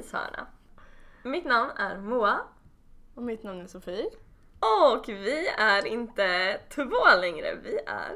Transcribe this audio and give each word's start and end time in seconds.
myshörna. 0.00 0.46
Mitt 1.22 1.44
namn 1.44 1.70
är 1.76 1.98
Moa 1.98 2.40
Och 3.14 3.22
mitt 3.22 3.42
namn 3.42 3.60
är 3.60 3.66
Sofie. 3.66 4.10
och 4.60 5.08
vi 5.08 5.48
är 5.48 5.86
inte 5.86 6.60
två 6.74 7.20
längre, 7.20 7.54
vi 7.62 7.78
är 7.86 8.14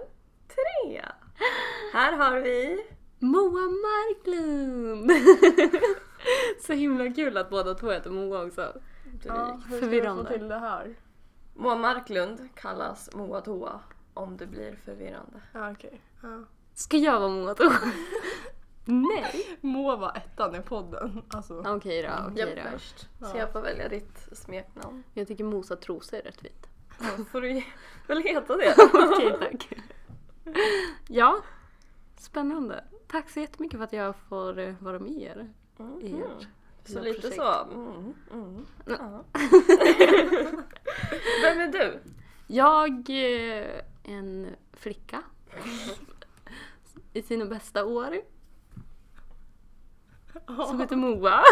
tre. 0.48 1.05
Här 1.93 2.12
har 2.12 2.41
vi 2.41 2.87
Moa 3.19 3.60
Marklund! 3.87 5.10
Så 6.60 6.73
himla 6.73 7.12
kul 7.12 7.37
att 7.37 7.51
båda 7.51 7.74
två 7.74 7.91
heter 7.91 8.10
Moa 8.10 8.45
också. 8.46 8.73
Ja, 9.24 9.60
hur 9.69 9.77
ska 9.77 9.87
vi 9.87 10.02
få 10.02 10.24
till 10.24 10.48
det 10.48 10.59
här? 10.59 10.95
Moa 11.55 11.74
Marklund 11.74 12.48
kallas 12.55 13.10
Moa 13.15 13.41
Toa 13.41 13.80
om 14.15 14.37
det 14.37 14.46
blir 14.46 14.77
förvirrande. 14.85 15.41
Ja, 15.52 15.71
okej. 15.73 16.01
Ja. 16.23 16.45
Ska 16.74 16.96
jag 16.96 17.21
vara 17.21 17.30
Moa 17.30 17.55
då? 17.55 17.73
Nej! 18.84 19.59
Må 19.61 19.97
var 19.97 20.16
ettan 20.16 20.55
i 20.56 20.61
podden. 20.61 21.23
Alltså. 21.29 21.62
Okej 21.66 22.02
då, 22.02 22.09
Jag 22.09 22.27
okej 22.33 22.43
är 22.59 22.65
då. 22.65 22.70
först, 22.70 22.98
så 23.01 23.07
Ja. 23.20 23.38
jag 23.38 23.52
får 23.52 23.60
välja 23.60 23.88
ditt 23.88 24.29
smeknamn. 24.33 25.02
Jag 25.15 25.29
tycker 25.29 25.45
Mosa 25.45 25.77
trosor 25.77 26.16
är 26.19 26.23
rätt 26.23 26.41
fint. 26.41 26.66
Då 27.19 27.24
får 27.24 27.41
du 27.41 27.62
väl 28.07 28.23
heta 28.23 28.57
det. 28.57 28.74
Okej, 28.95 29.37
tack. 29.40 29.68
Ja, 31.09 31.40
spännande. 32.16 32.85
Tack 33.09 33.30
så 33.30 33.40
jättemycket 33.40 33.77
för 33.79 33.85
att 33.85 33.93
jag 33.93 34.16
får 34.29 34.59
eh, 34.59 34.74
vara 34.79 34.99
med 34.99 35.12
er. 35.23 35.49
i 36.01 36.12
Mhm. 36.12 36.23
ert 36.23 36.46
Så 36.85 36.93
lilla 37.01 37.02
lite 37.02 37.21
projekt. 37.21 37.37
så. 37.37 37.65
Mm, 37.74 38.15
mm, 38.32 38.66
ja. 38.87 39.24
Vem 41.43 41.60
är 41.60 41.73
du? 41.73 42.01
Jag 42.46 43.09
är 43.10 43.82
en 44.02 44.49
flicka 44.73 45.23
i 47.12 47.23
sina 47.23 47.45
bästa 47.45 47.85
år 47.85 48.16
som 50.68 50.80
heter 50.80 50.96
Moa. 51.07 51.43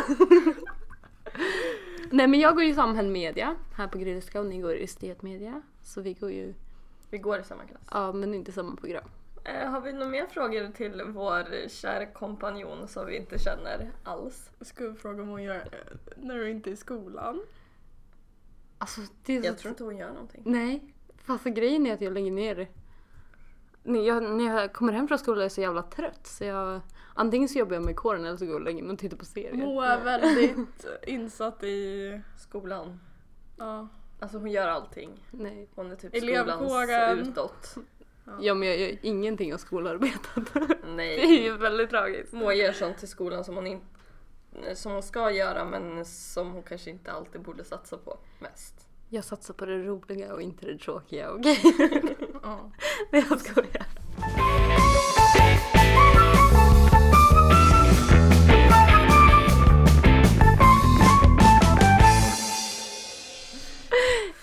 Nej 2.10 2.26
men 2.26 2.40
jag 2.40 2.54
går 2.54 2.64
ju 2.64 2.74
samhällsmedia 2.74 3.56
här 3.76 3.88
på 3.88 3.98
Grylska 3.98 4.40
och 4.40 4.46
ni 4.46 4.58
går 4.60 4.74
estetmedia. 4.74 5.62
Så 5.82 6.00
vi 6.00 6.14
går 6.14 6.30
ju, 6.30 6.54
Vi 7.10 7.18
går 7.18 7.40
i 7.40 7.44
samma 7.44 7.64
klass. 7.64 7.82
ja 7.90 8.12
men 8.12 8.34
inte 8.34 8.52
samma 8.52 8.76
program. 8.76 9.04
Eh, 9.44 9.70
har 9.70 9.80
vi 9.80 9.92
några 9.92 10.08
mer 10.08 10.26
frågor 10.26 10.72
till 10.72 11.02
vår 11.06 11.68
kära 11.68 12.06
kompanjon 12.06 12.88
som 12.88 13.06
vi 13.06 13.16
inte 13.16 13.38
känner 13.38 13.90
alls? 14.04 14.50
Ska 14.60 14.88
vi 14.88 14.94
fråga 14.94 15.22
om 15.22 15.28
hon 15.28 15.42
gör 15.42 15.56
eh, 15.56 15.96
när 16.16 16.34
du 16.34 16.50
inte 16.50 16.70
är 16.70 16.72
i 16.72 16.76
skolan? 16.76 17.40
Alltså 18.78 19.00
det 19.24 19.36
är 19.36 19.40
så... 19.40 19.46
Jag 19.46 19.58
tror 19.58 19.70
inte 19.70 19.84
hon 19.84 19.96
gör 19.96 20.12
någonting. 20.12 20.42
Nej, 20.44 20.94
fast 21.16 21.44
grejen 21.44 21.86
är 21.86 21.94
att 21.94 22.00
jag 22.00 22.12
lägger 22.12 22.32
ner 22.32 22.68
när 23.82 24.00
jag, 24.06 24.22
när 24.22 24.44
jag 24.44 24.72
kommer 24.72 24.92
hem 24.92 25.08
från 25.08 25.18
skolan 25.18 25.38
är 25.38 25.44
jag 25.44 25.52
så 25.52 25.60
jävla 25.60 25.82
trött 25.82 26.26
så 26.26 26.44
jag 26.44 26.80
antingen 27.14 27.48
så 27.48 27.58
jobbar 27.58 27.74
jag 27.74 27.84
med 27.84 27.96
kåren 27.96 28.24
eller 28.24 28.36
så 28.36 28.44
går 28.44 28.52
jag 28.54 28.60
och 28.60 28.64
lägger 28.64 28.82
mig 28.82 28.92
och 28.92 28.98
tittar 28.98 29.16
på 29.16 29.24
serier. 29.24 29.52
Moa 29.66 29.86
är 29.86 30.04
väldigt 30.04 30.86
insatt 31.06 31.62
i... 31.62 32.20
Skolan. 32.38 33.00
Ja. 33.58 33.88
Alltså 34.20 34.38
hon 34.38 34.50
gör 34.50 34.68
allting. 34.68 35.10
Nej. 35.30 35.68
Hon 35.74 35.90
är 35.92 35.96
typ 35.96 36.14
Elevkåren. 36.14 36.58
skolans 36.58 37.28
utåt. 37.28 37.74
Ja 38.40 38.54
men 38.54 38.68
jag 38.68 38.78
gör 38.78 38.96
ingenting 39.02 39.54
av 39.54 39.58
skolarbetet. 39.58 40.54
Det 40.54 40.76
Nej. 40.96 41.20
är 41.38 41.42
ju 41.42 41.56
väldigt 41.56 41.90
tragiskt. 41.90 42.32
Moa 42.32 42.54
gör 42.54 42.72
sånt 42.72 42.98
till 42.98 43.08
skolan 43.08 43.44
som 43.44 43.54
hon, 43.54 43.66
in, 43.66 43.80
som 44.74 44.92
hon 44.92 45.02
ska 45.02 45.30
göra 45.30 45.64
men 45.64 46.04
som 46.04 46.52
hon 46.52 46.62
kanske 46.62 46.90
inte 46.90 47.12
alltid 47.12 47.40
borde 47.40 47.64
satsa 47.64 47.96
på 47.98 48.18
mest. 48.38 48.88
Jag 49.08 49.24
satsar 49.24 49.54
på 49.54 49.66
det 49.66 49.78
roliga 49.78 50.34
och 50.34 50.42
inte 50.42 50.66
det 50.66 50.78
tråkiga, 50.78 51.30
okej? 51.32 51.58
ja. 52.42 52.70
Nej 53.12 53.24
jag 53.30 53.40
skojar. 53.40 53.86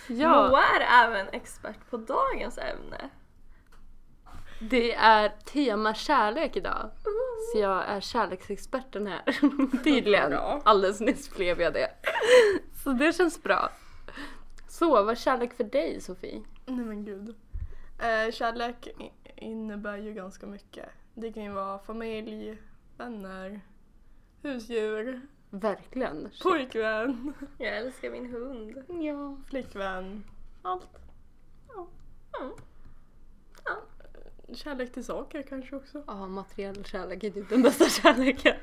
Ja, 0.09 0.47
Moa 0.49 0.63
är 0.63 1.05
även 1.05 1.27
expert 1.31 1.89
på 1.89 1.97
dagens 1.97 2.57
ämne. 2.57 3.09
det 4.61 4.93
är 4.93 5.29
tema 5.29 5.93
kärlek 5.93 6.55
idag. 6.55 6.89
Så 7.51 7.59
jag 7.59 7.85
är 7.85 8.01
kärleksexperten 8.01 9.07
här. 9.07 9.21
Tydligen. 9.83 10.33
Alldeles 10.63 10.99
nyss 10.99 11.35
blev 11.35 11.61
jag 11.61 11.73
det. 11.73 11.91
Så 12.83 12.91
det 12.91 13.13
känns 13.15 13.43
bra. 13.43 13.69
Så, 14.67 14.89
vad 14.89 15.09
är 15.09 15.15
kärlek 15.15 15.53
för 15.53 15.63
dig 15.63 16.01
Sofie? 16.01 16.41
Nej 16.65 16.85
men 16.85 17.05
gud. 17.05 17.35
Eh, 17.99 18.31
kärlek 18.31 18.87
innebär 19.35 19.97
ju 19.97 20.13
ganska 20.13 20.45
mycket. 20.47 20.89
Det 21.13 21.33
kan 21.33 21.43
ju 21.43 21.51
vara 21.51 21.79
familj, 21.79 22.57
vänner, 22.97 23.61
husdjur, 24.41 25.21
Verkligen. 25.49 26.29
Shit. 26.31 26.43
pojkvän, 26.43 27.33
Jag 27.57 27.77
älskar 27.77 28.09
min 28.11 28.25
hund. 28.33 28.83
Ja. 28.87 29.37
flickvän. 29.49 30.23
Allt. 30.61 30.87
Mm. 32.39 32.51
Kärlek 34.53 34.93
till 34.93 35.05
saker 35.05 35.41
kanske 35.49 35.75
också. 35.75 36.03
Ja, 36.07 36.27
materiell 36.27 36.85
kärlek 36.85 37.23
är 37.23 37.29
typ 37.31 37.49
den 37.49 37.61
bästa 37.61 37.85
kärleken. 38.01 38.55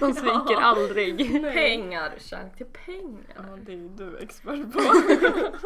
De 0.00 0.12
sviker 0.14 0.30
Ja. 0.50 0.60
aldrig. 0.60 1.18
Pengar, 1.52 2.12
kärlek 2.18 2.56
till 2.56 2.66
pengar. 2.66 3.34
Ja, 3.36 3.42
det 3.66 3.72
är 3.72 3.76
ju 3.76 3.88
du 3.88 4.18
expert 4.18 4.72
på. 4.72 4.80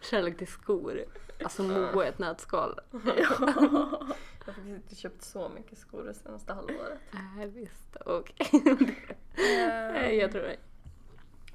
Kärlek 0.00 0.38
till 0.38 0.46
skor. 0.46 1.04
Alltså 1.44 1.62
Moa 1.62 2.04
är 2.04 2.08
ett 2.08 2.18
nötskal. 2.18 2.80
Jag 4.46 4.52
har 4.52 4.54
faktiskt 4.54 4.76
inte 4.76 4.94
köpt 4.94 5.22
så 5.22 5.48
mycket 5.48 5.78
skor 5.78 6.04
det 6.04 6.14
senaste 6.14 6.52
halvåret. 6.52 6.98
Nej 7.36 7.46
visst, 7.48 7.96
okej. 8.06 8.62
Nej, 9.36 10.10
Eh, 10.10 10.20
jag 10.20 10.32
tror 10.32 10.42
det. 10.42 10.56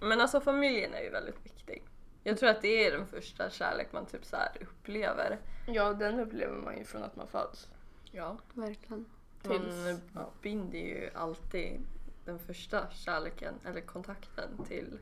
Men 0.02 0.22
alltså 0.22 0.42
familjen 0.42 0.94
är 0.94 1.02
ju 1.02 1.10
väldigt 1.10 1.46
viktig. 1.46 1.84
Jag 2.24 2.38
tror 2.38 2.50
att 2.50 2.62
det 2.62 2.86
är 2.88 2.92
den 2.92 3.08
första 3.08 3.50
kärlek 3.50 3.88
man 3.94 4.06
typ 4.06 4.26
så 4.26 4.36
här 4.36 4.58
upplever. 4.62 5.40
ja, 5.68 5.94
den 5.94 6.20
upplever 6.20 6.58
man 6.58 6.78
ju 6.78 6.84
från 6.84 7.04
att 7.04 7.16
man 7.16 7.28
föds. 7.28 7.70
Ja. 8.12 8.38
Verkligen. 8.54 9.06
Man 9.44 9.52
Tills- 9.60 10.02
ja. 10.16 10.32
binder 10.42 10.80
ju 10.80 11.10
alltid 11.16 11.82
den 12.26 12.40
första 12.40 12.90
kärleken 12.92 13.54
eller 13.66 13.82
kontakten 13.82 14.64
till 14.68 15.00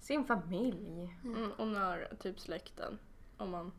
sin 0.00 0.24
familj. 0.24 1.16
Mm, 1.24 1.52
och 1.52 1.66
när 1.66 2.16
typ 2.20 2.40
släkten, 2.40 2.98
om 3.36 3.50
man 3.50 3.72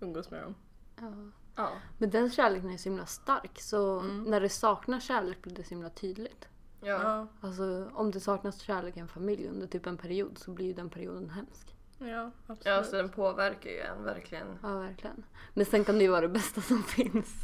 umgås 0.00 0.30
med 0.30 0.42
dem. 0.42 0.54
Ja. 1.00 1.12
Ja. 1.56 1.70
Men 1.98 2.10
den 2.10 2.30
kärleken 2.30 2.70
är 2.70 2.76
så 2.76 2.88
himla 2.88 3.06
stark 3.06 3.60
så 3.60 3.98
Mm. 4.00 4.22
när 4.24 4.40
det 4.40 4.48
saknas 4.48 5.04
kärlek 5.04 5.42
blir 5.42 5.54
det 5.54 5.62
så 5.64 5.68
himla 5.70 5.90
tydligt. 5.90 6.48
Ja. 6.80 7.26
Alltså 7.40 7.90
om 7.94 8.10
det 8.10 8.20
saknas 8.20 8.60
kärlek 8.60 8.96
i 8.96 9.00
en 9.00 9.08
familj 9.08 9.48
under 9.48 9.66
typ 9.66 9.86
en 9.86 9.96
period 9.96 10.38
så 10.38 10.50
blir 10.50 10.66
ju 10.66 10.72
den 10.72 10.90
perioden 10.90 11.30
hemsk. 11.30 11.74
ja 11.98 12.30
absolut. 12.46 12.66
ja, 12.66 12.84
så 12.84 12.96
den 12.96 13.08
påverkar 13.08 13.70
ju 13.70 13.80
en 13.80 14.04
verkligen. 14.04 14.46
Ja, 14.62 14.78
verkligen. 14.78 15.24
Men 15.54 15.66
sen 15.66 15.84
kan 15.84 15.98
det 15.98 16.04
ju 16.04 16.10
vara 16.10 16.20
det 16.20 16.28
bästa 16.28 16.60
som 16.60 16.82
finns. 16.88 17.34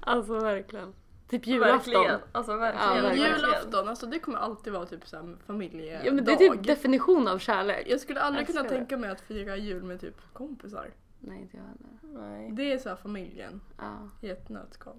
Alltså 0.00 0.38
verkligen. 0.38 0.94
Typ 1.28 1.46
julafton. 1.46 1.92
Verkligen. 1.94 2.20
Alltså 2.32 2.56
verkligen. 2.56 2.96
Ja, 2.96 3.02
verkligen. 3.02 3.36
julafton, 3.36 3.88
alltså 3.88 4.06
det 4.06 4.18
kommer 4.18 4.38
alltid 4.38 4.72
vara 4.72 4.86
typ 4.86 5.06
såhär 5.08 5.36
familjedag. 5.46 6.06
Ja 6.06 6.12
men 6.12 6.24
det 6.24 6.32
är 6.32 6.36
typ 6.36 6.64
definition 6.66 7.28
av 7.28 7.38
kärlek. 7.38 7.86
Jag 7.90 8.00
skulle 8.00 8.20
aldrig 8.20 8.40
Älskar 8.42 8.60
kunna 8.62 8.68
det. 8.70 8.76
tänka 8.76 8.96
mig 8.96 9.10
att 9.10 9.20
fira 9.20 9.56
jul 9.56 9.82
med 9.82 10.00
typ 10.00 10.32
kompisar. 10.32 10.90
Nej 11.26 11.40
inte 11.40 11.56
jag 11.56 11.64
heller. 11.64 12.20
Nej. 12.30 12.50
Det 12.52 12.72
är 12.72 12.78
såhär 12.78 12.96
familjen 12.96 13.60
Ja. 13.78 14.08
i 14.20 14.30
ett 14.30 14.48
nötskal. 14.48 14.96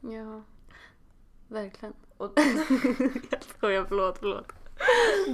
Ja. 0.00 0.42
Verkligen. 1.48 1.94
Och 2.16 2.32
Jag 3.30 3.42
skojar, 3.42 3.84
förlåt, 3.88 4.18
förlåt. 4.18 4.52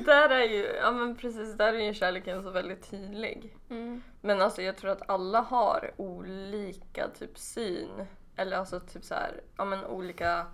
där 0.06 0.28
är 0.30 0.42
ju, 0.48 0.64
ja 0.64 0.90
men 0.90 1.16
precis, 1.16 1.54
där 1.56 1.74
är 1.74 1.78
ju 1.86 1.94
kärleken 1.94 2.42
så 2.42 2.50
väldigt 2.50 2.90
tydlig. 2.90 3.56
Mm. 3.70 4.02
Men 4.20 4.40
alltså 4.42 4.62
jag 4.62 4.76
tror 4.76 4.90
att 4.90 5.08
alla 5.10 5.40
har 5.40 5.90
olika 5.96 7.08
typ 7.08 7.38
syn. 7.38 8.06
Eller 8.36 8.56
alltså 8.56 8.80
typ 8.80 9.04
så 9.04 9.14
här, 9.14 9.40
ja 9.56 9.64
men 9.64 9.84
olika 9.84 10.46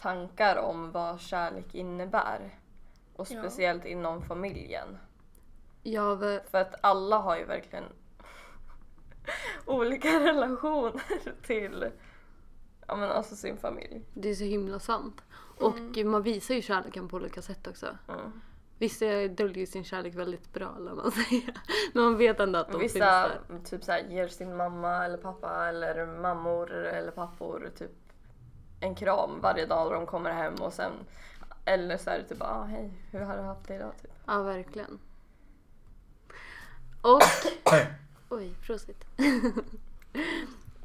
tankar 0.00 0.56
om 0.56 0.90
vad 0.92 1.20
kärlek 1.20 1.74
innebär. 1.74 2.58
Och 3.16 3.26
Ja. 3.30 3.40
speciellt 3.40 3.84
inom 3.84 4.22
familjen. 4.22 4.98
Jag, 5.82 6.16
v- 6.16 6.40
För 6.50 6.58
att 6.58 6.74
alla 6.80 7.18
har 7.18 7.36
ju 7.38 7.44
verkligen 7.44 7.84
olika 9.66 10.08
relationer 10.20 11.02
till 11.42 11.90
ja 12.86 12.96
men 12.96 13.10
alltså 13.10 13.36
sin 13.36 13.56
familj. 13.56 14.02
det 14.14 14.30
är 14.30 14.34
så 14.34 14.44
himla 14.44 14.78
sant. 14.78 15.22
Och 15.58 15.96
man 16.04 16.22
visar 16.22 16.54
ju 16.54 16.62
kärleken 16.62 17.08
på 17.08 17.16
olika 17.16 17.42
sätt 17.42 17.66
också. 17.66 17.86
Mm. 18.08 18.40
Vissa 18.78 19.28
döljer 19.28 19.66
sin 19.66 19.84
kärlek 19.84 20.14
väldigt 20.14 20.52
bra, 20.52 20.74
eller 20.76 20.94
man 20.94 21.10
säger. 21.28 21.54
Men 21.92 22.04
man 22.04 22.16
vet 22.16 22.40
ändå 22.40 22.58
att 22.58 22.72
de 22.72 22.80
finns 22.80 22.94
Vissa 22.94 23.28
där. 23.28 23.40
typ 23.64 23.84
så 23.84 23.92
här, 23.92 24.02
ger 24.08 24.28
sin 24.28 24.56
mamma 24.56 25.04
eller 25.04 25.18
pappa 25.18 25.68
eller 25.68 26.06
mammor 26.06 26.72
eller 26.72 27.10
pappor 27.10 27.70
typ 27.78 27.90
en 28.80 28.94
kram 28.94 29.40
varje 29.40 29.66
dag 29.66 29.92
de 29.92 30.06
kommer 30.06 30.30
hem 30.30 30.54
och 30.54 30.72
sen 30.72 30.92
eller 31.64 31.96
så 31.96 32.10
är 32.10 32.18
det 32.18 32.24
typ 32.24 32.42
ah, 32.42 32.64
hej 32.64 32.90
hur 33.10 33.20
har 33.20 33.36
du 33.36 33.42
haft 33.42 33.68
det 33.68 33.74
idag? 33.74 33.92
Typ. 34.02 34.10
Ja, 34.26 34.42
verkligen. 34.42 34.98
Och... 37.02 37.20
Oj, 38.30 38.52
prosit. 38.66 39.04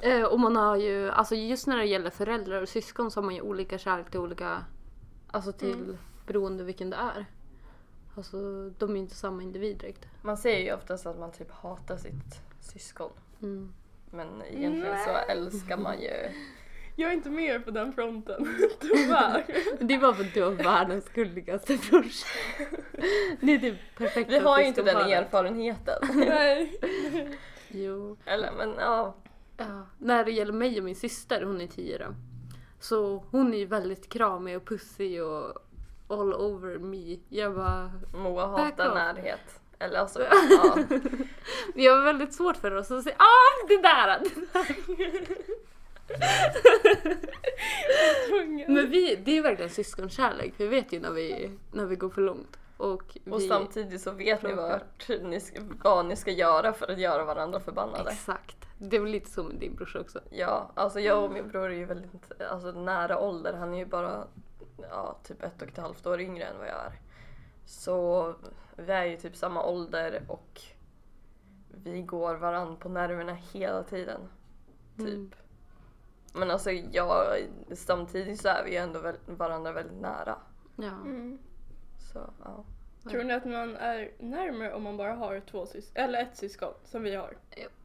Eh, 0.02 0.24
och 0.24 0.40
man 0.40 0.56
har 0.56 0.76
ju, 0.76 1.10
alltså 1.10 1.36
just 1.36 1.68
när 1.68 1.78
det 1.78 1.86
gäller 1.86 2.10
föräldrar 2.10 2.62
och 2.62 2.70
syskon 2.70 3.12
så 3.12 3.20
har 3.20 3.26
man 3.26 3.36
ju 3.36 3.42
olika 3.42 3.78
kärlek 3.78 4.10
till 4.12 4.20
olika, 4.20 4.66
alltså 5.28 5.52
till 5.52 5.74
Mm. 5.74 5.98
beroende 6.28 6.64
vilken 6.64 6.90
det 6.90 6.96
är. 6.98 7.26
Alltså 8.16 8.38
de 8.78 8.90
är 8.90 8.94
ju 8.94 9.00
inte 9.00 9.16
samma 9.16 9.44
individ 9.44 9.78
direkt. 9.78 10.06
Man 10.22 10.38
säger 10.38 10.60
ju 10.66 10.74
oftast 10.74 11.06
att 11.06 11.20
man 11.20 11.32
typ 11.32 11.52
hatar 11.52 11.98
sitt 11.98 12.42
syskon. 12.62 13.12
Mm. 13.42 13.74
Men 14.12 14.28
egentligen 14.42 14.98
så 15.06 15.12
Nej. 15.12 15.26
älskar 15.30 15.78
man 15.78 16.02
ju... 16.02 16.12
Jag 16.96 17.10
är 17.10 17.14
inte 17.14 17.30
med 17.30 17.66
på 17.66 17.72
den 17.72 17.94
fronten, 17.94 18.58
tyvärr. 18.80 19.46
Det 19.80 19.94
är 19.94 20.00
bara 20.00 20.14
för 20.14 20.24
att 20.24 20.34
du 20.34 20.44
har 20.44 20.52
världens 20.52 21.10
gulligaste 21.10 21.78
brorsa. 21.90 22.28
Det 23.42 23.54
är 23.54 23.60
typ 23.60 23.76
perfekt 23.98 24.30
Vi 24.30 24.40
har 24.40 24.60
ju 24.60 24.66
inte 24.66 24.84
den 24.84 24.98
erfarenheten. 24.98 26.00
Nej. 26.14 26.80
Jo. 27.68 28.18
Eller 28.26 28.52
men 28.52 28.74
ja. 28.80 29.16
Ja. 29.58 29.88
När 29.98 30.26
det 30.26 30.32
gäller 30.32 30.54
mig 30.54 30.78
och 30.78 30.84
min 30.84 30.96
syster, 30.96 31.42
hon 31.42 31.62
är 31.62 31.68
tio 31.68 31.98
då. 31.98 32.16
Så 32.80 33.26
hon 33.32 33.54
är 33.54 33.58
ju 33.58 33.66
väldigt 33.66 34.10
kramig 34.10 34.58
och 34.58 34.68
pussig 34.68 35.24
och 35.24 35.54
all 36.08 36.34
over 36.34 36.78
me. 36.78 37.20
Jag 37.30 37.56
bara... 37.56 37.92
Moa 38.14 38.48
hatar 38.48 38.96
närhet. 38.96 39.60
Eller 39.80 40.00
alltså, 40.00 40.22
ja. 40.50 40.78
Vi 41.76 41.88
har 41.88 42.04
väldigt 42.04 42.34
svårt 42.34 42.58
för 42.58 42.76
oss 42.76 42.92
att 42.92 43.04
säga 43.04 43.16
ah 43.18 43.68
det 43.68 43.82
där! 43.82 44.20
Det 44.20 44.54
där. 44.54 45.38
Men 48.68 48.90
vi, 48.90 49.16
det 49.16 49.38
är 49.38 49.42
verkligen 49.42 49.70
syskonkärlek. 49.72 50.54
Vi 50.58 50.68
vet 50.68 50.94
ju 50.94 51.00
när 51.00 51.12
vi, 51.12 51.52
när 51.72 51.86
vi 51.86 51.96
går 51.96 52.10
för 52.10 52.22
långt. 52.22 52.60
Och, 52.78 53.18
Och 53.30 53.42
samtidigt 53.42 54.02
så 54.02 54.12
vet 54.12 54.44
ni 54.44 54.54
vart 54.54 55.10
ni 55.10 55.40
ska, 55.40 55.60
vad 55.84 56.06
ni 56.06 56.16
ska 56.16 56.32
göra 56.32 56.74
för 56.74 56.92
att 56.92 57.00
göra 57.00 57.26
varandra 57.26 57.60
förbannade. 57.60 58.12
Exakt. 58.12 58.58
Det 58.78 59.00
väl 59.00 59.12
lite 59.12 59.30
så 59.30 59.44
med 59.44 59.56
din 59.56 59.76
brorsa 59.76 60.00
också. 60.00 60.20
Ja, 60.30 60.72
alltså 60.74 61.00
jag 61.00 61.24
och 61.24 61.32
min 61.32 61.48
bror 61.48 61.66
är 61.66 61.76
ju 61.76 61.86
väldigt 61.86 62.42
alltså, 62.52 62.72
nära 62.72 63.20
ålder. 63.20 63.54
Han 63.54 63.74
är 63.74 63.78
ju 63.78 63.86
bara 63.86 64.28
ja, 64.82 65.18
typ 65.24 65.44
ett 65.44 65.62
och 65.62 65.68
ett 65.68 65.78
halvt 65.78 66.06
år 66.06 66.22
yngre 66.22 66.46
än 66.46 66.58
vad 66.58 66.68
jag 66.68 66.86
är. 66.86 67.00
Så 67.66 68.34
vi 68.76 68.92
är 68.92 69.06
ju 69.06 69.18
typ 69.18 69.36
samma 69.36 69.66
ålder 69.66 70.22
och 70.28 70.62
vi 71.68 72.02
går 72.02 72.36
varann 72.36 72.78
på 72.78 72.90
nerverna 72.90 73.34
hela 73.34 73.84
tiden. 73.84 74.22
Typ. 74.98 75.08
Mm. 75.08 75.32
Men 76.36 76.52
alltså 76.52 76.72
jag, 76.72 77.38
samtidigt 77.72 78.42
så 78.42 78.48
är 78.48 78.64
vi 78.64 78.72
ju 78.72 78.78
ändå 78.78 79.00
väl, 79.00 79.16
varandra 79.26 79.72
väldigt 79.72 80.02
nära. 80.02 80.38
Ja. 80.76 80.92
Mm. 80.92 81.38
Så 81.98 82.30
ja. 82.44 82.64
Tror 83.10 83.24
ni 83.24 83.34
att 83.34 83.46
man 83.46 83.76
är 83.76 84.12
närmare 84.20 84.74
om 84.74 84.84
man 84.84 84.98
bara 84.98 85.14
har 85.14 85.40
två 85.40 85.66
syskon, 85.66 86.04
eller 86.04 86.22
ett 86.22 86.38
syskon 86.38 86.74
som 86.86 87.04
vi 87.04 87.16
har? 87.16 87.38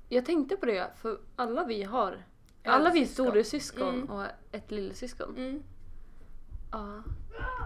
Jag 0.08 0.26
tänkte 0.26 0.56
på 0.56 0.66
det, 0.66 0.90
för 0.96 1.18
alla 1.36 1.64
vi 1.64 1.82
har, 1.82 2.24
alla 2.64 2.90
vi 2.90 3.02
är 3.02 3.06
syskon. 3.06 3.26
storasyskon 3.26 3.94
Mm. 3.94 4.10
och 4.10 4.24
ett 4.52 4.70
lillasyskon. 4.70 5.36
Mm. 5.36 5.62
Ja. 6.72 7.02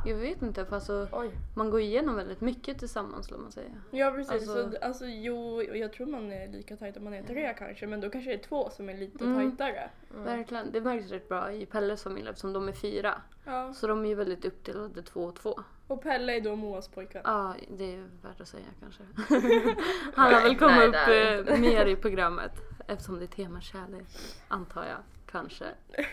Jag 0.07 0.17
vet 0.17 0.43
inte, 0.43 0.65
för 0.65 0.75
alltså, 0.77 1.09
Oj. 1.13 1.31
man 1.55 1.71
går 1.71 1.81
igenom 1.81 2.17
väldigt 2.17 2.41
mycket 2.41 2.79
tillsammans 2.79 3.27
skulle 3.27 3.41
man 3.41 3.53
säga. 3.53 3.71
Ja 3.91 4.11
precis, 4.11 4.33
Alltså- 4.33 4.71
så, 4.71 4.79
alltså 4.83 5.07
jo, 5.07 5.63
jag 5.63 5.93
tror 5.93 6.07
man 6.07 6.33
är 6.33 6.49
lika 6.49 6.77
tajt 6.77 6.97
om 6.97 7.05
man 7.05 7.15
är 7.15 7.23
tre 7.23 7.55
kanske, 7.59 7.87
men 7.87 8.01
då 8.01 8.11
kanske 8.11 8.31
det 8.31 8.35
är 8.35 8.43
två 8.49 8.71
som 8.71 8.89
är 8.89 8.95
lite 8.97 9.25
Mm. 9.25 9.57
tajtare. 9.57 9.91
Verkligen. 10.15 10.73
Det 10.73 10.81
märks 10.81 11.11
rätt 11.11 11.29
bra 11.29 11.53
i 11.53 11.67
Pelles 11.67 12.03
familj 12.03 12.29
eftersom 12.29 12.53
de 12.53 12.69
är 12.69 12.73
fyra. 12.73 13.15
Ja. 13.45 13.73
Så 13.75 13.87
de 13.87 14.05
är 14.05 14.09
ju 14.09 14.15
väldigt 14.15 14.45
uppdelade 14.45 15.03
två 15.03 15.21
och 15.25 15.35
två. 15.37 15.61
Och 15.87 16.03
Pelle 16.03 16.37
är 16.37 16.41
då 16.41 16.57
Moas 16.57 16.89
pojkvän. 16.89 17.23
Ja, 17.25 17.55
det 17.79 17.95
är 17.95 18.09
värt 18.23 18.41
att 18.41 18.49
säga 18.49 18.65
kanske. 18.81 19.03
Han 20.15 20.35
har 20.35 20.43
väl 20.43 20.59
kommit 20.59 20.89
upp 20.89 21.49
eh, 21.49 21.61
mer 21.61 21.87
i 21.87 21.97
programmet 21.97 22.53
eftersom 22.87 23.19
det 23.19 23.25
är 23.25 23.27
tema 23.27 23.61
kärlek, 23.61 24.07
antar 24.49 24.85
jag. 24.85 24.99
Kanske. 25.35 25.75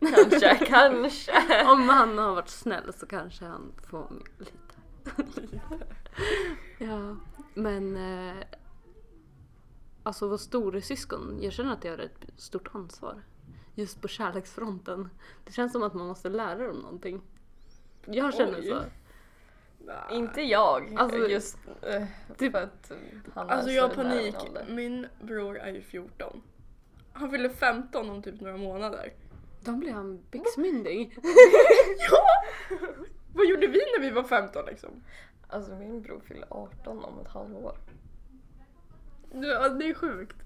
Kanske, 0.00 0.54
kanske. 0.66 1.32
Om 1.64 1.88
han 1.88 2.18
har 2.18 2.34
varit 2.34 2.48
snäll 2.48 2.92
så 2.92 3.06
kanske 3.06 3.44
han 3.44 3.72
får 3.90 4.22
lite. 4.38 4.54
ja, 6.78 7.16
men 7.54 7.96
eh, 7.96 8.44
alltså 10.02 10.28
vår 10.28 10.36
storasyskon, 10.36 11.38
jag 11.42 11.52
känner 11.52 11.72
att 11.72 11.84
jag 11.84 11.92
har 11.92 11.98
ett 11.98 12.24
stort 12.36 12.74
ansvar. 12.74 13.22
Just 13.74 14.00
på 14.00 14.08
kärleksfronten. 14.08 15.10
Det 15.44 15.52
känns 15.52 15.72
som 15.72 15.82
att 15.82 15.94
man 15.94 16.06
måste 16.06 16.28
lära 16.28 16.66
dem 16.66 16.76
någonting. 16.76 17.22
Jag 18.06 18.34
känner 18.34 18.58
Oj. 18.58 18.68
så. 18.68 18.82
Nej. 19.78 19.96
Inte 20.10 20.42
jag. 20.42 20.94
Alltså, 20.98 21.28
just 21.28 21.58
eh, 21.82 22.04
typ- 22.36 22.52
för 22.52 22.62
att 22.62 22.92
han 23.34 23.50
Alltså 23.50 23.70
jag 23.70 23.88
har 23.88 23.94
panik. 23.94 24.36
Min 24.68 25.06
bror 25.20 25.58
är 25.58 25.72
ju 25.72 25.82
14. 25.82 26.42
Han 27.12 27.30
fyller 27.30 27.48
15 27.48 28.10
om 28.10 28.22
typ 28.22 28.40
några 28.40 28.56
månader. 28.56 29.12
Då 29.64 29.72
blir 29.72 29.92
han 29.92 30.22
byxmyndig. 30.30 31.18
Ja! 32.10 32.22
Vad 33.34 33.46
gjorde 33.46 33.66
vi 33.66 33.78
när 33.78 34.00
vi 34.00 34.10
var 34.10 34.22
15 34.22 34.66
liksom? 34.66 34.90
Alltså 35.48 35.74
min 35.74 36.02
bror 36.02 36.20
fyller 36.20 36.46
18 36.50 37.04
om 37.04 37.20
ett 37.20 37.28
halvår. 37.28 37.76
Ja, 39.32 39.68
det 39.68 39.88
är 39.88 39.94
sjukt. 39.94 40.36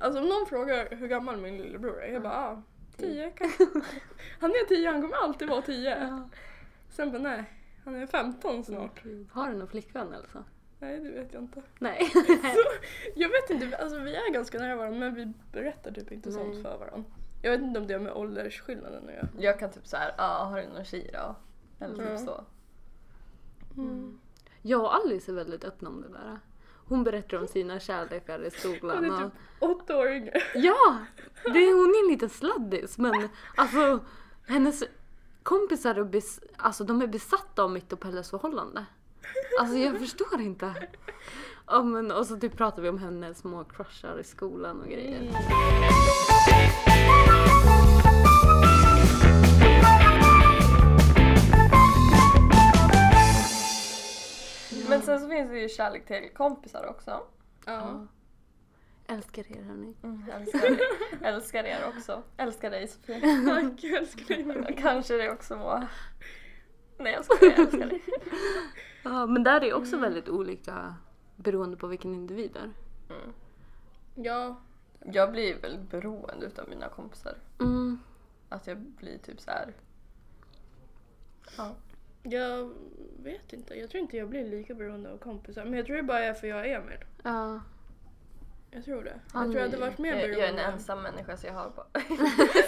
Alltså 0.00 0.20
om 0.20 0.28
någon 0.28 0.46
frågar 0.46 0.96
hur 0.96 1.08
gammal 1.08 1.36
min 1.36 1.56
lillebror 1.56 2.02
är, 2.02 2.12
jag 2.12 2.22
bara 2.22 2.48
ah, 2.48 2.62
10 2.96 3.30
kanske. 3.30 3.66
Han 4.40 4.50
är 4.50 4.68
10, 4.68 4.90
han 4.90 5.02
kommer 5.02 5.16
alltid 5.16 5.48
vara 5.48 5.62
10. 5.62 5.98
Ja. 5.98 6.28
Sen 6.90 7.12
bara 7.12 7.22
nej, 7.22 7.44
han 7.84 7.94
är 7.94 8.06
15 8.06 8.64
snart. 8.64 9.02
Har 9.30 9.48
du 9.48 9.56
någon 9.56 9.68
flickvän 9.68 10.12
eller 10.12 10.28
så? 10.28 10.44
Nej 10.84 11.00
det 11.00 11.10
vet 11.10 11.32
jag 11.32 11.42
inte. 11.42 11.62
Nej. 11.78 12.12
Jag 13.14 13.28
vet 13.28 13.50
inte, 13.50 13.76
alltså 13.76 13.98
vi 13.98 14.14
är 14.14 14.30
ganska 14.32 14.58
nära 14.58 14.76
varandra 14.76 14.98
men 14.98 15.14
vi 15.14 15.32
berättar 15.52 15.90
typ 15.92 16.12
inte 16.12 16.28
Nej. 16.28 16.38
sånt 16.38 16.62
för 16.62 16.78
varandra. 16.78 17.04
Jag 17.42 17.50
vet 17.50 17.60
inte 17.60 17.80
om 17.80 17.86
det 17.86 17.94
har 17.94 18.00
med 18.00 18.12
åldersskillnaden 18.12 19.08
att 19.08 19.14
göra. 19.14 19.28
Jag 19.38 19.58
kan 19.58 19.70
typ 19.70 19.86
så 19.86 19.96
här, 19.96 20.14
ah, 20.18 20.44
har 20.44 20.60
du 20.60 20.66
någon 20.68 20.84
tjej 20.84 21.10
då? 21.12 21.36
Eller 21.84 21.96
typ 21.96 22.06
Mm. 22.06 22.18
så. 22.26 22.44
Mm. 23.76 24.18
Jag 24.62 24.80
och 24.80 24.94
Alice 24.94 25.30
är 25.32 25.34
väldigt 25.34 25.64
öppna 25.64 25.88
om 25.88 26.02
det 26.02 26.08
där. 26.08 26.38
Hon 26.88 27.04
berättar 27.04 27.38
om 27.38 27.46
sina 27.46 27.80
kärlekar 27.80 28.44
i 28.44 28.50
skolan. 28.50 29.04
är 29.04 29.10
Och... 29.10 29.18
typ 29.18 29.32
åtta 29.58 29.96
år 29.96 30.08
yngre. 30.08 30.40
Ja! 30.54 30.98
Det 31.44 31.58
är, 31.58 31.74
hon 31.74 31.94
är 31.94 32.04
en 32.06 32.12
liten 32.12 32.28
sladdis 32.30 32.98
men 32.98 33.28
alltså 33.56 34.00
hennes 34.46 34.82
kompisar 35.42 35.94
är, 35.94 36.04
bes, 36.04 36.40
alltså, 36.56 36.84
de 36.84 37.02
är 37.02 37.06
besatta 37.06 37.62
av 37.62 37.70
mitt 37.70 37.92
och 37.92 38.00
Pelles 38.00 38.30
förhållande. 38.30 38.84
Alltså 39.60 39.76
jag 39.76 39.98
förstår 39.98 40.40
inte. 40.40 40.74
Ja, 41.66 41.82
men, 41.82 42.10
och 42.10 42.26
så 42.26 42.36
typ 42.36 42.56
pratar 42.56 42.82
vi 42.82 42.88
om 42.88 42.98
hennes 42.98 43.38
små 43.38 43.64
crushar 43.64 44.20
i 44.20 44.24
skolan 44.24 44.80
och 44.80 44.88
grejer. 44.88 45.20
Mm. 45.20 45.34
Men 54.88 55.02
sen 55.02 55.20
så 55.20 55.28
finns 55.28 55.50
det 55.50 55.58
ju 55.58 55.68
kärlek 55.68 56.06
till 56.06 56.30
kompisar 56.34 56.86
också. 56.86 57.20
Ja. 57.66 58.06
Älskar 59.08 59.56
er 59.56 59.62
hörni. 59.62 59.94
Mm, 60.02 60.22
älskar, 60.30 60.64
er. 60.64 60.78
älskar 61.22 61.64
er 61.64 61.92
också. 61.96 62.22
Älskar 62.36 62.70
dig 62.70 62.88
Sofie. 62.88 63.20
Tack, 63.46 63.84
älskar 63.84 64.24
dig 64.64 64.76
Kanske 64.80 65.14
det 65.14 65.30
också 65.30 65.56
Moa. 65.56 65.88
Nej 66.98 67.12
jag 67.12 67.24
skojar, 67.24 67.52
jag 67.52 67.58
älskar 67.58 67.86
dig. 67.86 68.02
Ja, 69.04 69.26
men 69.26 69.42
där 69.42 69.64
är 69.64 69.74
också 69.74 69.96
väldigt 69.96 70.28
olika 70.28 70.94
beroende 71.36 71.76
på 71.76 71.86
vilken 71.86 72.14
individ 72.14 72.50
det 72.52 72.58
är. 72.58 72.70
Mm. 73.16 73.32
Ja, 74.14 74.56
Jag 75.04 75.32
blir 75.32 75.58
väldigt 75.60 75.90
beroende 75.90 76.46
utav 76.46 76.68
mina 76.68 76.88
kompisar. 76.88 77.34
Mm. 77.60 77.98
Att 78.48 78.66
jag 78.66 78.78
blir 78.78 79.18
typ 79.18 79.40
så 79.40 79.50
här. 79.50 79.72
Ja. 81.56 81.74
jag 82.22 82.72
vet 83.22 83.52
inte. 83.52 83.74
Jag 83.74 83.90
tror 83.90 84.00
inte 84.02 84.16
jag 84.16 84.28
blir 84.28 84.50
lika 84.50 84.74
beroende 84.74 85.10
av 85.12 85.18
kompisar. 85.18 85.64
Men 85.64 85.74
jag 85.74 85.86
tror 85.86 85.96
det 85.96 86.02
bara 86.02 86.24
är 86.24 86.34
för 86.34 86.46
jag 86.46 86.66
är 86.70 86.78
Emil. 86.80 86.98
Ja. 87.22 87.60
Jag 88.70 88.84
tror 88.84 89.04
det. 89.04 89.20
Han 89.32 89.42
Jag 89.42 89.50
tror 89.52 89.62
jag 89.64 89.70
hade 89.70 89.80
varit 89.80 89.98
mer 89.98 90.10
Jag, 90.14 90.18
beroende. 90.18 90.38
jag 90.40 90.48
är 90.48 90.52
en 90.68 90.72
ensam 90.72 91.02
människa 91.02 91.36
så 91.36 91.46
jag 91.46 91.54
har 91.54 91.70
bara, 91.70 91.86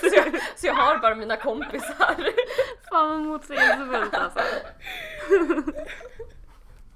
så, 0.00 0.10
jag, 0.16 0.40
så 0.56 0.66
jag 0.66 0.74
har 0.74 0.98
bara 0.98 1.14
mina 1.14 1.36
kompisar. 1.36 2.16
Fan 2.90 3.08
vad 3.08 3.20
motsägelsefullt 3.20 4.14
alltså. 4.14 4.40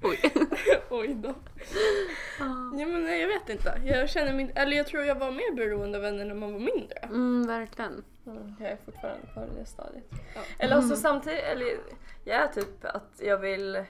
Oj. 0.03 0.19
Oj 0.89 1.13
då. 1.13 1.27
Ja. 2.39 2.45
Ja, 2.77 2.87
men 2.87 3.03
nej, 3.03 3.21
jag 3.21 3.27
vet 3.27 3.49
inte. 3.49 3.81
Jag 3.85 4.09
känner 4.09 4.33
min, 4.33 4.51
eller 4.55 4.77
jag 4.77 4.87
tror 4.87 5.03
jag 5.03 5.15
var 5.15 5.31
mer 5.31 5.55
beroende 5.55 5.97
av 5.97 6.01
vänner 6.01 6.25
när 6.25 6.35
man 6.35 6.51
var 6.53 6.59
mindre. 6.59 6.97
Mm, 6.97 7.47
verkligen. 7.47 8.03
Mm, 8.25 8.55
jag 8.59 8.71
är 8.71 8.77
fortfarande 8.85 9.27
kvar 9.33 9.43
i 9.55 9.59
det 9.59 9.65
stadiet. 9.65 10.03
Ja. 10.35 10.41
Eller 10.59 10.77
också 10.77 10.95
samtidigt, 10.95 11.43
eller 11.43 11.67
jag 12.23 12.35
är 12.41 12.47
typ 12.47 12.85
att 12.85 13.11
jag 13.19 13.37
vill 13.37 13.83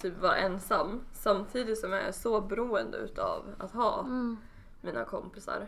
typ 0.00 0.18
vara 0.18 0.36
ensam 0.36 1.04
samtidigt 1.12 1.78
som 1.78 1.92
jag 1.92 2.02
är 2.02 2.12
så 2.12 2.40
beroende 2.40 2.98
utav 2.98 3.54
att 3.58 3.70
ha 3.72 4.00
Mm. 4.00 4.36
mina 4.80 5.04
kompisar. 5.04 5.66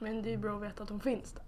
Men 0.00 0.22
det 0.22 0.32
är 0.32 0.36
bra 0.38 0.56
att 0.56 0.62
veta 0.62 0.82
att 0.82 0.88
de 0.88 1.00
finns 1.00 1.32
där. 1.32 1.42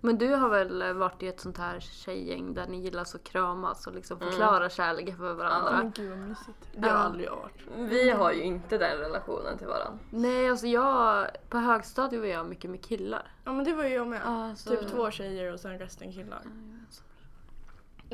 Men 0.00 0.18
du 0.18 0.34
har 0.34 0.48
väl 0.48 0.94
varit 0.94 1.22
i 1.22 1.28
ett 1.28 1.40
sånt 1.40 1.58
här 1.58 1.80
tjejgäng 1.80 2.54
där 2.54 2.66
ni 2.66 2.80
gillar 2.80 3.02
att 3.02 3.24
kramas 3.24 3.86
och 3.86 3.94
liksom 3.94 4.18
förklara 4.18 4.70
kärleken 4.70 5.16
för 5.16 5.34
varandra? 5.34 5.72
Men 5.72 5.90
gud 5.90 6.10
vad 6.10 6.18
mysigt. 6.18 6.68
Det 6.76 6.80
har 6.88 6.88
Ja. 6.88 6.94
aldrig 6.94 7.26
jag 7.26 7.36
varit. 7.36 7.90
Vi 7.90 8.10
har 8.10 8.32
ju 8.32 8.42
inte 8.42 8.78
den 8.78 8.98
relationen 8.98 9.58
till 9.58 9.66
varandra. 9.66 9.98
Nej, 10.10 10.50
alltså 10.50 10.66
jag, 10.66 11.26
på 11.48 11.58
högstadiet 11.58 12.20
var 12.22 12.28
jag 12.28 12.46
mycket 12.46 12.70
med 12.70 12.84
killar. 12.84 13.30
Ja 13.44 13.52
men 13.52 13.64
det 13.64 13.74
var 13.74 13.84
ju 13.84 13.94
jag 13.94 14.06
med. 14.08 14.20
Ja, 14.24 14.54
så- 14.56 14.70
Typ 14.70 14.90
två 14.90 15.10
tjejer 15.10 15.52
och 15.52 15.60
sen 15.60 15.78
resten 15.78 16.12
killar. 16.12 16.42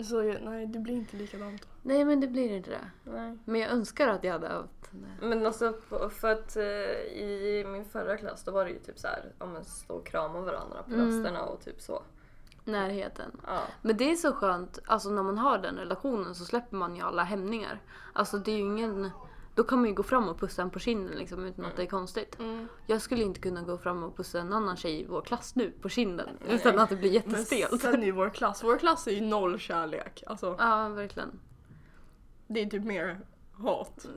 Så 0.04 0.22
nej 0.22 0.66
det 0.66 0.78
blir 0.78 0.94
inte 0.94 1.16
likadant 1.16 1.62
då. 1.62 1.68
Nej, 1.82 2.04
men 2.04 2.20
det 2.20 2.26
blir 2.26 2.50
inte 2.56 2.70
det. 2.70 3.10
Nej. 3.12 3.38
Men 3.44 3.60
jag 3.60 3.70
önskar 3.70 4.08
att 4.08 4.24
jag 4.24 4.32
hade 4.32 4.48
haft 4.48 4.68
det. 4.90 5.26
Men 5.26 5.46
alltså 5.46 5.74
för 6.10 6.32
att 6.32 6.56
eh, 6.56 6.62
i 7.22 7.64
min 7.68 7.84
förra 7.84 8.16
klass 8.16 8.44
då 8.44 8.50
var 8.52 8.64
det 8.64 8.70
ju 8.70 8.78
typ 8.78 8.98
så 8.98 9.06
här, 9.06 9.32
ja 9.38 9.46
men 9.46 9.64
stå 9.64 9.94
och 9.94 10.06
krama 10.06 10.40
varandra 10.40 10.82
på 10.82 10.94
Mm. 10.94 11.06
rasterna 11.06 11.42
och 11.44 11.60
typ 11.60 11.80
så. 11.80 12.02
närheten. 12.64 13.40
Ja. 13.46 13.60
Men 13.82 13.96
det 13.96 14.10
är 14.12 14.16
så 14.16 14.32
skönt, 14.32 14.78
alltså 14.86 15.10
när 15.10 15.22
man 15.22 15.38
har 15.38 15.58
den 15.58 15.76
relationen 15.76 16.34
så 16.34 16.44
släpper 16.44 16.76
man 16.76 16.96
ju 16.96 17.02
alla 17.02 17.22
hämningar. 17.22 17.80
Alltså 18.12 18.38
det 18.38 18.50
är 18.52 18.56
ju 18.56 18.62
ingen, 18.62 19.10
då 19.54 19.64
kan 19.64 19.78
man 19.78 19.88
ju 19.88 19.94
gå 19.94 20.02
fram 20.02 20.28
och 20.28 20.40
pussa 20.40 20.62
en 20.62 20.70
på 20.70 20.78
kinden 20.78 21.14
liksom 21.18 21.44
utan 21.44 21.64
att 21.64 21.76
det 21.76 21.82
är 21.82 21.87
konstigt. 21.87 22.38
Mm. 22.38 22.68
Jag 22.87 23.02
skulle 23.02 23.23
inte 23.25 23.40
kunna 23.40 23.62
gå 23.62 23.78
fram 23.78 24.02
och 24.02 24.16
pussa 24.16 24.40
en 24.40 24.52
annan 24.52 24.76
tjej 24.76 25.00
i 25.00 25.06
vår 25.06 25.23
klass 25.23 25.56
nu 25.56 25.70
på 25.70 25.88
kinden 25.88 26.28
utan 26.49 26.78
att 26.78 26.88
det 26.88 26.96
blir 26.96 27.11
Men 27.11 27.14
jättestelt. 27.30 27.80
sen 27.82 28.02
är 28.02 28.06
ju 28.06 28.12
vår 28.12 28.30
klass, 28.30 28.64
vår 28.64 28.78
klass 28.78 29.06
är 29.06 29.12
ju 29.12 29.20
noll 29.20 29.58
kärlek. 29.58 30.23
Alltså 30.26 30.56
Ja, 30.58 30.88
verkligen. 30.88 31.40
det 32.46 32.61
är 32.61 32.66
typ 32.66 32.84
mer 32.84 33.20
hat. 33.52 34.06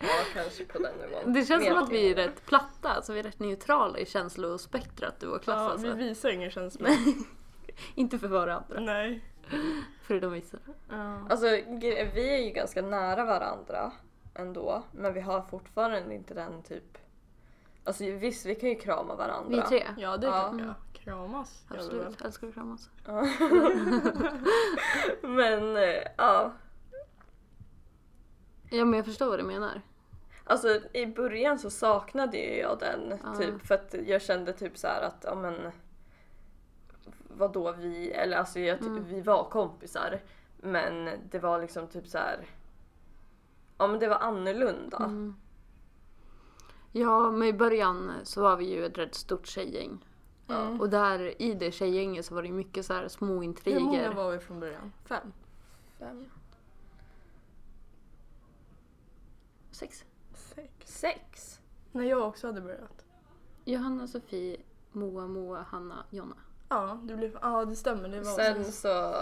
ja, 0.00 0.08
kanske 0.34 0.64
på 0.64 0.78
den 0.78 0.94
nivån. 0.96 1.32
Det 1.32 1.44
känns 1.44 1.62
Mer 1.64 1.70
som 1.70 1.82
att 1.82 1.90
vi 1.90 2.10
är 2.10 2.14
rätt 2.14 2.46
platta, 2.46 2.88
alltså 2.88 3.12
vi 3.12 3.18
är 3.18 3.22
rätt 3.22 3.38
neutrala 3.40 3.98
i 3.98 4.06
känslospektrat 4.06 5.22
i 5.22 5.26
vår 5.26 5.38
klass 5.38 5.56
Ja, 5.58 5.70
alltså. 5.70 5.86
vi 5.86 5.92
visar 6.08 6.28
ingen 6.30 6.50
känsla. 6.50 6.88
Inte 7.94 8.18
för 8.18 8.28
varandra, 8.28 8.80
Nej. 8.80 9.24
förutom 10.02 10.32
vissa. 10.32 10.58
Ja. 10.88 11.26
Alltså 11.30 11.46
vi 12.14 12.34
är 12.34 12.44
ju 12.44 12.50
ganska 12.50 12.82
nära 12.82 13.24
varandra 13.24 13.92
ändå. 14.34 14.82
Men 14.92 15.12
vi 15.14 15.20
har 15.20 15.42
fortfarande 15.42 16.14
inte 16.14 16.34
den 16.34 16.62
typ... 16.62 16.98
Alltså 17.84 18.04
visst, 18.04 18.46
vi 18.46 18.54
kan 18.54 18.68
ju 18.68 18.74
krama 18.74 19.14
varandra. 19.14 19.48
Vi 19.48 19.62
tre. 19.62 19.86
Ja 19.96 20.16
det 20.16 20.26
Ja. 20.26 20.50
tycker 20.52 20.64
jag. 20.66 20.74
Kramas. 20.92 21.64
Absolut, 21.68 22.20
älskar 22.22 22.48
att 22.48 22.54
kramas. 22.54 22.90
Ja. 23.06 23.22
men 25.22 25.76
eh, 25.76 26.02
ja. 26.16 26.52
Ja 28.70 28.84
men 28.84 28.92
jag 28.94 29.04
förstår 29.04 29.28
vad 29.30 29.38
du 29.38 29.42
menar. 29.42 29.82
Alltså 30.44 30.80
i 30.92 31.06
början 31.06 31.58
så 31.58 31.70
saknade 31.70 32.36
ju 32.36 32.58
jag 32.58 32.78
den 32.78 33.18
Ja. 33.24 33.34
typ 33.36 33.66
för 33.66 33.74
att 33.74 33.94
jag 34.06 34.22
kände 34.22 34.52
typ 34.52 34.78
så 34.78 34.86
här 34.86 35.02
att 35.02 35.24
ja 35.28 35.34
men 35.34 35.72
vad 37.36 37.52
då 37.52 37.72
vi 37.72 38.10
eller 38.12 38.36
alltså 38.36 38.60
jag, 38.60 38.80
Mm. 38.82 39.04
vi 39.04 39.20
var 39.20 39.44
kompisar 39.44 40.20
men 40.56 41.10
det 41.30 41.38
var 41.38 41.60
liksom 41.60 41.86
typ 41.86 42.06
så 42.06 42.18
här 42.18 42.46
ja 43.78 43.86
men 43.86 44.00
det 44.00 44.08
var 44.08 44.18
annorlunda. 44.18 44.96
Mm. 44.96 45.36
Ja, 46.92 47.30
men 47.30 47.48
i 47.48 47.52
början 47.52 48.12
så 48.22 48.42
var 48.42 48.56
vi 48.56 48.64
ju 48.64 48.86
ett 48.86 48.98
rätt 48.98 49.14
stort 49.14 49.46
tjejgäng. 49.46 50.04
Mm. 50.48 50.80
Och 50.80 50.90
där 50.90 51.42
i 51.42 51.54
det 51.54 51.72
tjejgänget 51.72 52.26
så 52.26 52.34
var 52.34 52.42
det 52.42 52.52
mycket 52.52 52.86
så 52.86 52.94
här 52.94 53.08
små 53.08 53.26
Hur 53.26 53.34
många 53.34 53.44
intriger. 53.44 54.14
var 54.14 54.30
vi 54.32 54.38
från 54.38 54.60
början? 54.60 54.92
Fem? 55.04 55.32
Fem, 55.98 56.26
Sex. 59.70 60.04
Sex? 60.34 60.98
sex. 61.00 61.60
När 61.92 62.04
jag 62.04 62.28
också 62.28 62.46
hade 62.46 62.60
börjat. 62.60 63.04
Johanna, 63.64 64.06
Sofie, 64.06 64.56
Moa, 64.92 65.26
Moa, 65.26 65.62
Hanna, 65.62 66.04
Jonna. 66.10 66.36
Ja, 66.68 66.98
det, 67.02 67.14
blev, 67.14 67.38
ja, 67.42 67.64
det 67.64 67.76
stämmer. 67.76 68.08
Det 68.08 68.16
var 68.20 68.24
Sen 68.32 68.64
sex. 68.64 68.80
så 68.80 69.12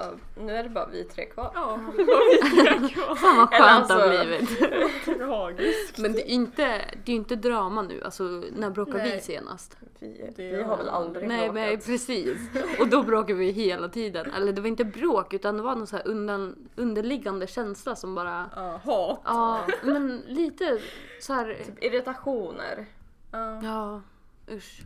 nu 0.41 0.53
är 0.57 0.63
det 0.63 0.69
bara 0.69 0.87
vi 0.87 1.05
tre 1.05 1.25
kvar. 1.25 1.51
Ja, 1.55 1.81
det 1.97 2.05
var 2.05 2.81
vi 2.81 2.89
kvar. 2.89 3.15
Fan 3.15 3.37
vad 3.37 3.49
skönt 3.49 3.89
det 3.89 3.95
har 3.95 4.01
alltså- 4.03 4.25
blivit. 4.27 5.19
Tragiskt. 5.19 5.99
Men 5.99 6.13
det 6.13 6.21
är 6.31 6.33
inte, 6.35 6.85
det 7.05 7.13
är 7.13 7.17
inte 7.17 7.37
drama 7.37 7.83
nu. 7.83 8.03
Alltså 8.05 8.23
när 8.57 8.71
bråkade 8.71 9.03
vi 9.05 9.09
Nej. 9.11 9.21
senast? 9.21 9.77
Vi, 9.99 10.33
Det 10.37 10.43
vi 10.57 10.63
har 10.63 10.77
väl 10.77 10.89
aldrig 10.89 11.29
Nej 11.29 11.39
bråkat. 11.39 11.55
men 11.55 11.79
precis. 11.81 12.39
Och 12.81 12.89
då 12.89 13.03
bråkade 13.03 13.35
vi 13.39 13.51
hela 13.51 13.89
tiden. 13.89 14.31
Eller 14.37 14.53
det 14.53 14.61
var 14.61 14.69
inte 14.69 14.85
bråk 14.85 15.35
utan 15.35 15.57
det 15.57 15.63
var 15.63 15.75
någon 15.77 15.87
så 15.87 15.97
här 15.97 16.09
undan, 16.09 16.69
underliggande 16.77 17.47
känsla 17.47 17.97
som 17.97 18.15
bara... 18.15 18.51
Ja, 18.57 18.81
hat. 18.85 19.21
Ja, 19.25 19.61
men 19.83 20.23
lite 20.27 20.79
så 21.21 21.33
här... 21.33 21.57
Typ 21.67 21.85
irritationer. 21.85 22.87
Ja. 23.33 23.61
Ja, 23.63 24.01
usch. 24.55 24.81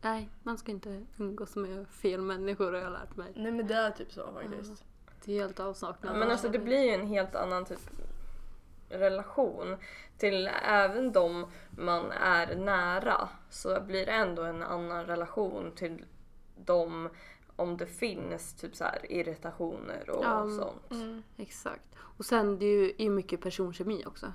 Nej, 0.00 0.28
man 0.42 0.58
ska 0.58 0.72
inte 0.72 1.06
umgås 1.18 1.56
med 1.56 1.88
fel 1.88 2.20
människor 2.20 2.72
har 2.72 2.80
jag 2.80 2.92
lärt 2.92 3.16
mig. 3.16 3.32
Nej 3.36 3.52
men 3.52 3.66
det 3.66 3.74
är 3.74 3.90
typ 3.90 4.12
så 4.12 4.32
faktiskt. 4.32 4.84
Det 5.24 5.32
är 5.38 5.42
helt 5.42 5.60
avsaknad. 5.60 6.18
Men 6.18 6.30
alltså 6.30 6.48
det 6.48 6.58
blir 6.58 6.82
ju 6.82 6.90
en 6.90 7.06
helt 7.06 7.34
annan 7.34 7.64
typ 7.64 7.80
relation 8.88 9.76
till 10.18 10.50
även 10.64 11.12
de 11.12 11.46
man 11.70 12.10
är 12.12 12.56
nära 12.56 13.28
så 13.50 13.80
blir 13.80 14.06
det 14.06 14.12
ändå 14.12 14.42
en 14.42 14.62
annan 14.62 15.06
relation 15.06 15.72
till 15.76 16.04
dem 16.56 17.08
om 17.56 17.76
det 17.76 17.86
finns 17.86 18.54
typ 18.54 18.76
så 18.76 18.84
här 18.84 19.12
irritationer 19.12 20.10
och 20.10 20.24
Ja. 20.24 20.48
sånt. 20.58 20.90
Mm. 21.02 21.22
Exakt. 21.36 21.94
Och 21.98 22.24
sen 22.24 22.58
det 22.58 22.66
är 22.66 23.02
ju 23.02 23.10
mycket 23.10 23.40
personkemi 23.40 24.04
också. 24.06 24.32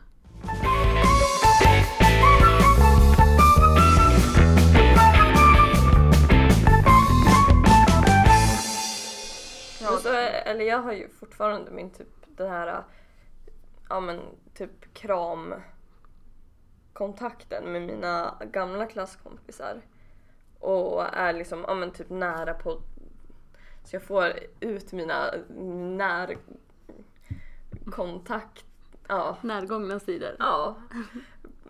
Eller 10.44 10.66
jag 10.66 10.78
har 10.78 10.94
ju 10.94 11.10
fortfarande 11.10 11.72
min 11.72 11.90
typ 11.90 12.08
den 12.38 12.50
här 12.50 12.84
ja 13.90 14.00
men 14.00 14.20
typ 14.54 14.94
kram 14.94 15.54
kontakten 16.94 17.72
med 17.72 17.82
mina 17.82 18.38
gamla 18.52 18.86
klasskompisar 18.86 19.82
och 20.60 21.04
är 21.14 21.34
liksom 21.34 21.66
ja 21.68 21.74
men 21.74 21.92
typ 21.92 22.10
nära 22.10 22.54
på 22.54 22.82
så 23.84 23.96
jag 23.96 24.04
får 24.04 24.34
ut 24.60 24.92
mina 24.92 25.34
när 25.98 26.38
kontakt 27.92 28.66
ja 29.08 29.38
Närgångna 29.42 30.00
sidor. 30.00 30.36
ja 30.40 30.76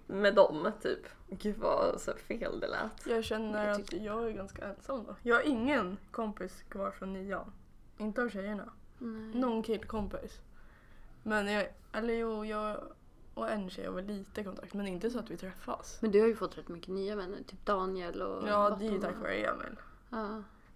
med 0.07 0.35
dem 0.35 0.71
typ 0.81 1.07
gud 1.29 1.57
vad 1.57 2.01
så 2.01 2.13
fel 2.13 2.59
det 2.59 2.67
lät 2.67 3.05
Jag 3.05 3.23
känner 3.23 3.67
Jag 3.67 3.81
att 3.81 3.93
jag 3.93 4.27
är 4.27 4.31
ganska 4.31 4.65
ensam 4.65 5.03
då. 5.07 5.15
Jag 5.21 5.35
har 5.35 5.43
ingen 5.43 5.97
kompis 6.11 6.63
kvar 6.69 6.91
från 6.91 7.13
nian. 7.13 7.51
Inte 8.03 8.21
av 8.23 8.29
tjejerna. 8.29 8.69
Nej. 8.97 9.41
Någon 9.41 9.63
killkompis. 9.63 10.39
Men 11.23 11.47
jag, 11.47 11.67
eller 11.93 12.13
jo, 12.13 12.45
jag 12.45 12.77
och 13.33 13.49
en 13.49 13.69
tjej 13.69 13.85
har 13.85 13.93
väl 13.93 14.05
lite 14.05 14.43
kontakt 14.43 14.73
men 14.73 14.87
inte 14.87 15.09
så 15.09 15.19
att 15.19 15.31
vi 15.31 15.37
träffas. 15.37 15.97
Men 16.01 16.11
du 16.11 16.19
har 16.21 16.27
ju 16.27 16.35
fått 16.35 16.57
rätt 16.57 16.67
mycket 16.67 16.87
nya 16.93 17.15
vänner. 17.15 17.37
Typ 17.47 17.65
Daniel 17.65 18.21
och 18.21 18.47
Ja, 18.49 18.77
det 18.79 18.87
är 18.87 18.91
ju 18.91 19.01
tack 19.01 19.15
vare 19.21 19.33
Emil. 19.33 19.75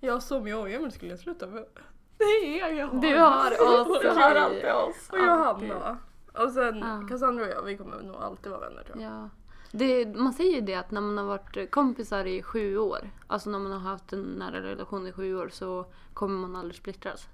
Ja. 0.01 0.19
Som 0.21 0.47
jag 0.47 0.59
och 0.59 0.69
Emil 0.69 0.91
skulle 0.91 1.11
jag 1.11 1.19
sluta 1.19 1.47
med. 1.47 1.65
Det 2.17 2.59
är 2.59 2.73
jag 2.73 2.87
har. 2.87 3.01
Du 3.01 3.17
har 3.17 3.51
oss. 3.81 3.99
du 4.01 4.09
har 4.09 4.35
alltid 4.35 4.71
oss 4.71 5.09
Och 5.11 5.17
Johanna. 5.17 5.97
Och 6.33 6.51
sen 6.51 6.79
Ja. 6.79 7.07
Cassandra 7.09 7.43
och 7.45 7.49
jag, 7.51 7.63
vi 7.63 7.77
kommer 7.77 8.01
nog 8.03 8.15
alltid 8.15 8.51
vara 8.51 8.61
vänner 8.69 8.83
tror 8.83 9.01
jag. 9.01 9.11
Ja. 9.11 9.29
Det, 9.71 10.15
man 10.15 10.33
säger 10.33 10.55
ju 10.55 10.61
det 10.61 10.75
att 10.75 10.91
när 10.91 11.01
man 11.01 11.17
har 11.17 11.25
varit 11.25 11.71
kompisar 11.71 12.25
i 12.25 12.41
sju 12.43 12.77
år, 12.77 13.09
alltså 13.27 13.49
när 13.49 13.59
man 13.59 13.71
har 13.71 13.79
haft 13.79 14.13
en 14.13 14.21
nära 14.21 14.61
relation 14.61 15.07
i 15.07 15.11
sju 15.11 15.35
år 15.35 15.49
så 15.49 15.85
kommer 16.13 16.39
man 16.39 16.55
aldrig 16.55 16.75
splittras. 16.75 17.27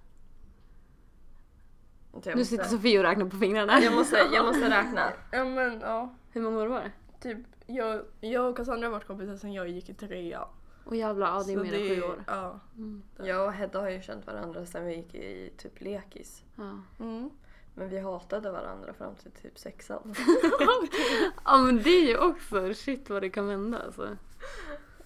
Jag 2.23 2.35
Nu 2.35 2.45
sitter 2.45 2.63
måste, 2.63 2.75
Sofie 2.75 2.99
och 2.99 3.03
räknar 3.05 3.25
på 3.25 3.37
fingrarna. 3.37 3.79
jag 3.79 3.93
måste, 3.93 4.17
jag 4.33 4.45
måste 4.45 4.69
räkna 4.69 5.09
Ja 5.31 5.45
men 5.45 5.79
ja, 5.79 6.15
Hur 6.31 6.41
många 6.41 6.61
år 6.61 6.67
var 6.67 6.79
det? 6.81 6.91
typ 7.21 7.37
jag, 7.67 8.01
jag 8.19 8.49
och 8.49 8.57
Cassandra 8.57 8.87
har 8.87 8.91
varit 8.91 9.07
kompisar 9.07 9.35
sen 9.35 9.53
jag 9.53 9.69
gick 9.69 9.89
i 9.89 9.93
trean. 9.93 10.47
Och 10.85 10.95
jävlar, 10.95 11.27
ja 11.27 11.43
det 11.43 11.53
är 11.53 11.57
Så 11.57 11.63
mer 11.63 11.73
än 11.73 11.95
sju 11.95 12.01
år. 12.03 12.23
Ja. 12.27 12.59
Mm. 12.77 13.03
Jag 13.17 13.47
och 13.47 13.53
Hedda 13.53 13.79
har 13.79 13.89
ju 13.89 14.01
känt 14.01 14.27
varandra 14.27 14.65
sedan 14.65 14.85
vi 14.85 14.95
gick 14.95 15.15
i 15.15 15.53
typ 15.57 15.81
lekis. 15.81 16.43
Ja. 16.55 16.79
Mm. 16.99 17.29
Men 17.75 17.89
vi 17.89 17.99
hatade 17.99 18.51
varandra 18.51 18.93
fram 18.93 19.15
till 19.15 19.31
typ 19.31 19.59
sexan. 19.59 20.15
ja 21.45 21.57
men 21.57 21.83
det 21.83 21.89
är 21.89 22.07
ju 22.07 22.17
också, 22.17 22.73
shit 22.73 23.09
vad 23.09 23.21
det 23.21 23.29
kan 23.29 23.47
vända 23.47 23.79
alltså. 23.85 24.17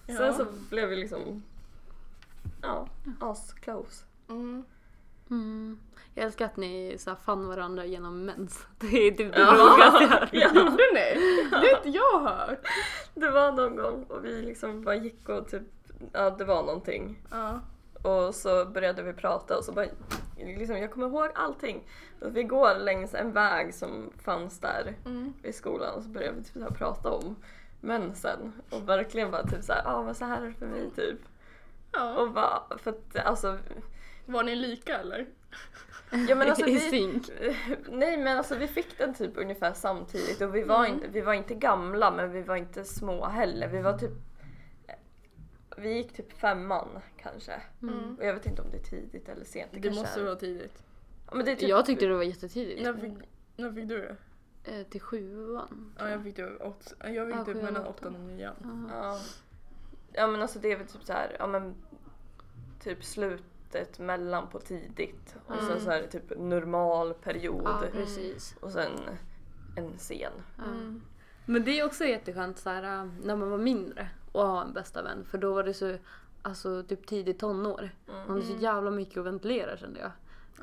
Ja. 0.06 0.16
Sen 0.16 0.34
så 0.34 0.46
blev 0.70 0.88
vi 0.88 0.96
liksom, 0.96 1.42
ja, 2.62 2.88
as 3.20 3.52
close. 3.52 4.04
Mm. 4.28 4.64
Mm. 5.30 5.78
Jag 6.14 6.24
älskar 6.24 6.44
att 6.44 6.56
ni 6.56 6.96
så 6.98 7.10
här 7.10 7.16
fann 7.16 7.46
varandra 7.48 7.84
genom 7.84 8.24
mens. 8.24 8.66
Det 8.78 8.86
är 8.86 9.10
typ 9.10 9.32
det 9.32 9.40
Ja. 9.40 9.54
roligaste 9.54 10.02
jag 10.04 10.08
hört. 10.20 10.28
Ja, 10.32 10.48
Gjorde 10.54 10.82
ni? 10.94 11.20
Det 11.50 11.56
har 11.56 11.76
inte 11.76 11.88
jag 11.98 12.20
hört. 12.20 12.66
det 13.14 13.30
var 13.30 13.52
någon 13.52 13.76
gång 13.76 14.04
och 14.08 14.24
vi 14.24 14.42
liksom 14.42 14.82
bara 14.84 14.94
gick 14.96 15.28
och 15.28 15.48
typ, 15.48 15.62
ja 16.12 16.30
det 16.30 16.44
var 16.44 16.62
någonting. 16.62 17.22
Ja. 17.30 17.60
Och 18.02 18.34
så 18.34 18.64
började 18.64 19.02
vi 19.02 19.12
prata 19.12 19.58
och 19.58 19.64
så 19.64 19.72
bara, 19.72 19.86
liksom, 20.44 20.76
jag 20.78 20.90
kommer 20.90 21.06
ihåg 21.06 21.28
allting. 21.34 21.88
Och 22.20 22.36
vi 22.36 22.42
går 22.42 22.74
längs 22.78 23.14
en 23.14 23.32
väg 23.32 23.74
som 23.74 24.10
fanns 24.22 24.60
där 24.60 24.94
Mm. 25.06 25.32
i 25.42 25.52
skolan 25.52 25.94
och 25.94 26.02
så 26.02 26.08
började 26.08 26.36
vi 26.38 26.44
typ 26.44 26.52
så 26.52 26.60
här 26.60 26.70
prata 26.70 27.10
om 27.10 27.36
mensen. 27.80 28.52
Och 28.70 28.88
verkligen 28.88 29.30
bara 29.30 29.46
typ 29.46 29.62
såhär, 29.64 29.82
ja 29.84 29.92
ah, 29.94 30.02
men 30.02 30.14
så 30.14 30.24
här 30.24 30.42
är 30.42 30.46
det 30.46 30.54
för 30.54 30.66
mig 30.66 30.90
typ. 30.96 31.18
Ja. 31.92 32.16
Och 32.18 32.30
bara, 32.32 32.62
för 32.78 32.90
att 32.90 33.16
alltså, 33.26 33.58
Var 34.26 34.42
ni 34.42 34.54
lika 34.56 34.98
eller? 34.98 35.26
ja 36.28 36.34
men 36.34 36.48
alltså 36.48 36.66
I 36.68 36.72
vi, 36.74 36.80
synk. 36.80 37.30
nej 37.88 38.16
men 38.16 38.38
alltså 38.38 38.54
vi 38.56 38.66
fick 38.68 38.98
den 38.98 39.14
typ 39.14 39.32
ungefär 39.36 39.72
samtidigt 39.72 40.40
och 40.40 40.54
vi 40.54 40.62
var, 40.62 40.78
Mm. 40.86 40.92
inte, 40.94 41.08
vi 41.08 41.20
var 41.20 41.34
inte 41.34 41.54
gamla 41.54 42.10
men 42.10 42.32
vi 42.32 42.42
var 42.42 42.56
inte 42.56 42.84
små 42.84 43.26
heller. 43.26 43.68
Vi 43.68 43.80
var 43.82 43.98
typ, 43.98 44.10
vi 45.80 45.92
gick 45.96 46.12
typ 46.12 46.32
femman 46.32 46.88
kanske. 47.16 47.62
Mm. 47.82 48.16
Och 48.18 48.24
jag 48.24 48.34
vet 48.34 48.46
inte 48.46 48.62
om 48.62 48.70
det 48.70 48.76
är 48.76 48.82
tidigt 48.82 49.28
eller 49.28 49.44
sent. 49.44 49.70
Det, 49.72 49.80
Det 49.80 49.90
måste 49.90 50.20
är. 50.20 50.24
vara 50.24 50.36
tidigt. 50.36 50.82
Ja, 51.30 51.34
men 51.34 51.44
det 51.44 51.52
är 51.52 51.56
typ, 51.56 51.68
Jag 51.68 51.86
tyckte 51.86 52.06
det 52.06 52.14
var 52.14 52.22
jättetidigt. 52.22 52.82
När 52.82 52.94
fick, 52.94 53.12
när 53.56 53.72
fick 53.72 53.88
du 53.88 53.98
det? 53.98 54.16
Eh, 54.64 54.86
till 54.86 55.00
sjuan. 55.00 55.94
Ja, 55.98 56.08
jag 56.10 56.22
fick 56.22 56.36
det 56.36 56.56
åt, 56.58 56.94
jag 57.00 57.26
fick 57.26 57.36
Ja, 57.36 57.44
typ 57.44 57.62
mellan 57.62 57.86
åttan. 57.86 58.14
och 58.14 58.20
nian. 58.20 58.90
Ja. 59.02 59.18
Ja. 60.12 60.26
men 60.26 60.42
alltså 60.42 60.58
det 60.58 60.72
är 60.72 60.76
väl 60.78 60.86
typ 60.86 61.02
så 61.04 61.12
här, 61.12 61.36
ja 61.38 61.46
men 61.46 61.74
typ 62.80 63.04
slutet 63.04 63.98
mellan 63.98 64.48
på 64.48 64.58
tidigt 64.58 65.36
och 65.46 65.56
sen 65.58 65.68
Mm. 65.70 65.80
så 65.80 65.90
här 65.90 66.02
typ 66.02 66.38
normal 66.38 67.14
period 67.14 67.62
Ja, 67.64 67.82
precis. 67.92 68.56
och 68.60 68.72
sen 68.72 68.90
en 69.76 69.98
sen. 69.98 70.32
Mm. 70.66 71.02
Men 71.46 71.64
det 71.64 71.78
är 71.80 71.84
också 71.86 72.04
jätteskönt 72.04 72.58
så 72.58 72.70
här, 72.70 73.10
när 73.22 73.36
man 73.36 73.50
var 73.50 73.58
mindre 73.58 74.08
och 74.32 74.46
ha 74.46 74.62
en 74.62 74.72
bästa 74.72 75.02
vän. 75.02 75.24
För 75.30 75.38
då 75.38 75.52
var 75.54 75.62
det 75.62 75.74
så, 75.74 75.96
alltså 76.42 76.82
typ 76.82 77.06
tidigt 77.06 77.38
tonår. 77.38 77.90
Man 78.06 78.28
hade 78.30 78.42
så 78.42 78.52
jävla 78.52 78.90
mycket 78.90 79.16
att 79.18 79.26
ventilera 79.26 79.76
kände 79.76 80.00
jag. 80.00 80.10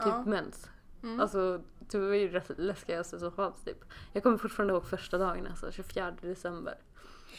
Typ 0.05 0.13
Ja. 0.13 0.23
mens. 0.25 0.69
Mm. 1.03 1.19
Alltså 1.19 1.61
det 1.79 1.97
var 1.97 2.15
ju 2.15 2.29
det 2.29 2.49
läskigaste 2.57 3.19
som 3.19 3.31
fanns 3.31 3.63
typ. 3.63 3.83
Jag 4.13 4.23
kommer 4.23 4.37
fortfarande 4.37 4.73
ihåg 4.73 4.85
första 4.85 5.17
dagen 5.17 5.47
alltså, 5.47 5.71
24 5.71 6.11
december. 6.21 6.75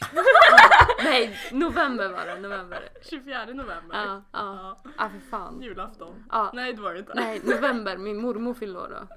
Nej, 1.03 1.37
november 1.51 2.09
var 2.09 2.25
det, 2.25 2.39
november. 2.39 2.89
24 3.01 3.45
november. 3.45 3.95
Ja, 3.95 4.03
ja. 4.05 4.21
Ja. 4.31 4.91
Ja, 4.97 5.09
för 5.09 5.29
fan. 5.29 5.61
Julafton. 5.61 6.25
Ja. 6.31 6.51
Nej 6.53 6.73
det 6.73 6.81
var 6.81 6.93
det 6.93 6.99
inte. 6.99 7.13
Nej, 7.15 7.41
november. 7.43 7.97
Min 7.97 8.21
mormor 8.21 8.53
fyllde 8.53 8.79
år 8.79 8.89
då. 8.89 9.15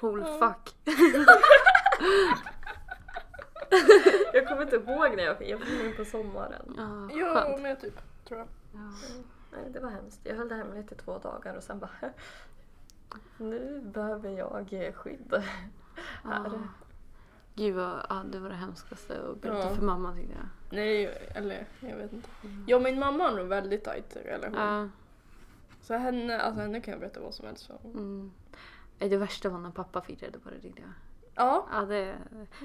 Hol 0.00 0.24
fuck. 0.24 0.74
Jag 4.60 4.70
kommer 4.70 4.86
inte 4.86 4.92
ihåg 4.92 5.16
när 5.16 5.24
jag 5.24 5.38
fick, 5.38 5.48
jag 5.48 5.60
fick 5.60 5.80
in 5.84 5.96
på 5.96 6.04
sommaren. 6.04 6.74
Ja, 6.76 7.08
Jo 7.12 7.58
men 7.62 7.76
typ 7.76 8.00
tror 8.24 8.38
jag. 8.38 8.48
Ja. 8.72 8.92
Nej 9.52 9.70
det 9.72 9.80
var 9.80 9.90
hemskt. 9.90 10.20
Jag 10.24 10.36
höll 10.36 10.48
det 10.48 10.54
hemligt 10.54 10.92
i 10.92 10.94
två 10.94 11.18
dagar 11.18 11.54
och 11.54 11.62
sen 11.62 11.78
bara 11.78 11.90
nu 13.38 13.80
behöver 13.84 14.30
jag 14.30 14.92
skydd 14.94 15.34
här. 16.24 16.44
Ja. 16.44 16.58
Gud 17.54 17.74
vad, 17.74 18.06
ja, 18.08 18.22
det 18.32 18.38
var 18.38 18.48
det 18.48 18.54
hemskaste 18.54 19.20
att 19.30 19.40
berätta 19.42 19.58
Ja. 19.68 19.74
för 19.74 19.82
mamma 19.82 20.14
tyckte 20.14 20.34
jag. 20.34 20.76
Nej 20.78 21.06
eller 21.34 21.66
jag 21.80 21.96
vet 21.96 22.12
inte. 22.12 22.28
Jag 22.66 22.76
och 22.76 22.82
min 22.82 22.98
mamma 22.98 23.24
har 23.24 23.36
nog 23.36 23.46
väldigt 23.46 23.84
tajt 23.84 24.16
relation. 24.24 24.54
Ja, 24.60 24.88
Så 25.82 25.94
henne, 25.94 26.40
alltså 26.40 26.60
henne 26.62 26.80
kan 26.80 26.92
jag 26.92 27.00
berätta 27.00 27.20
vad 27.20 27.34
som 27.34 27.46
helst 27.46 27.66
för. 27.66 27.78
mm. 27.84 28.32
Det 28.98 29.16
värsta 29.16 29.48
var 29.48 29.58
när 29.58 29.70
pappa 29.70 30.00
fick 30.00 30.22
reda 30.22 30.38
på 30.38 30.50
det 30.50 30.60
tyckte 30.60 30.80
jag. 30.82 30.90
Ja. 31.40 31.66
Ja, 31.72 31.80
det, 31.80 32.18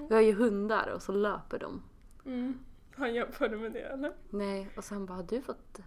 vi 0.09 0.15
har 0.15 0.21
ju 0.21 0.33
hundar 0.33 0.87
och 0.87 1.01
så 1.01 1.11
löper 1.11 1.59
de. 1.59 1.83
Mm. 2.25 2.59
Han 2.95 3.13
jämförde 3.13 3.57
med 3.57 3.71
det 3.71 3.79
eller? 3.79 4.13
Nej, 4.29 4.69
och 4.77 4.83
sen 4.83 5.05
bara, 5.05 5.13
har 5.13 5.23
du 5.23 5.41
fått 5.41 5.79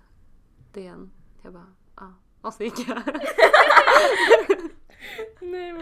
det 0.73 0.87
än? 0.87 1.11
Jag 1.43 1.53
bara, 1.53 1.73
ja. 1.97 2.15
Och 2.41 2.55
så 2.55 2.63
gick 2.63 2.89
jag. 2.89 3.03
Nej. 5.41 5.73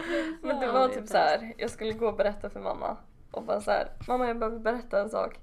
Men 0.41 0.59
det 0.59 0.71
var 0.71 0.87
det 0.87 0.93
är 0.93 0.99
typ 0.99 1.09
så 1.09 1.17
här. 1.17 1.53
jag 1.57 1.71
skulle 1.71 1.93
gå 1.93 2.07
och 2.07 2.15
berätta 2.17 2.49
för 2.49 2.59
mamma 2.59 2.97
och 3.31 3.43
bara 3.43 3.61
så 3.61 3.71
här, 3.71 3.91
mamma 4.07 4.27
jag 4.27 4.39
behöver 4.39 4.59
berätta 4.59 5.01
en 5.01 5.09
sak. 5.09 5.39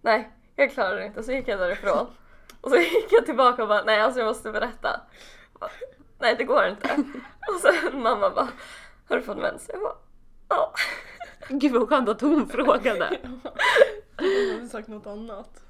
Nej, 0.00 0.30
jag 0.56 0.70
klarar 0.70 0.96
det 0.96 1.06
inte. 1.06 1.22
Så 1.22 1.32
gick 1.32 1.48
jag 1.48 1.58
därifrån. 1.58 2.06
Och 2.60 2.70
så 2.70 2.76
gick 2.76 3.12
jag 3.12 3.26
tillbaka 3.26 3.62
och 3.62 3.68
bara, 3.68 3.84
nej 3.84 4.00
alltså 4.00 4.20
jag 4.20 4.26
måste 4.26 4.52
berätta. 4.52 5.00
Bara, 5.60 5.70
nej 6.18 6.34
det 6.38 6.44
går 6.44 6.66
inte. 6.66 6.94
Och 7.54 7.60
sen 7.60 8.02
mamma 8.02 8.30
bara, 8.30 8.48
har 9.08 9.16
du 9.16 9.22
fått 9.22 9.38
mens? 9.38 9.70
Jag 9.72 9.80
bara, 9.80 9.96
ja. 10.48 10.74
Gud 11.48 11.72
vad 11.72 11.88
skönt 11.88 12.08
att 12.08 12.20
hon 12.20 12.48
frågade. 12.48 13.18
Jag 14.16 14.54
hade 14.54 14.68
sagt 14.68 14.88
något 14.88 15.06
annat. 15.06 15.62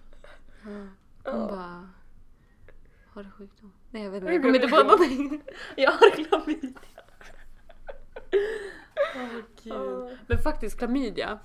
Hon 0.65 0.91
Ja. 1.25 1.33
bara, 1.33 1.89
har 3.15 3.23
du 3.23 3.31
sjukdom? 3.31 3.73
Nej 3.91 4.03
jag 4.03 4.11
vet 4.11 4.21
inte, 4.23 4.33
jag 4.33 4.43
kommer 4.43 4.55
inte 4.55 4.69
på 4.69 4.83
någonting. 4.83 5.43
Jag 5.77 5.91
har 5.93 6.11
klamydia. 6.11 6.81
Åh 9.17 9.41
gud. 9.63 10.19
Men 10.27 10.39
faktiskt 10.39 10.79
klamydia. 10.79 11.39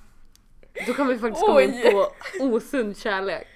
Då 0.88 0.94
kan 0.94 1.08
vi 1.08 1.18
faktiskt 1.20 1.46
komma 1.46 1.62
in 1.62 1.92
på 1.92 2.08
osund 2.44 2.98
kärlek. 2.98 3.48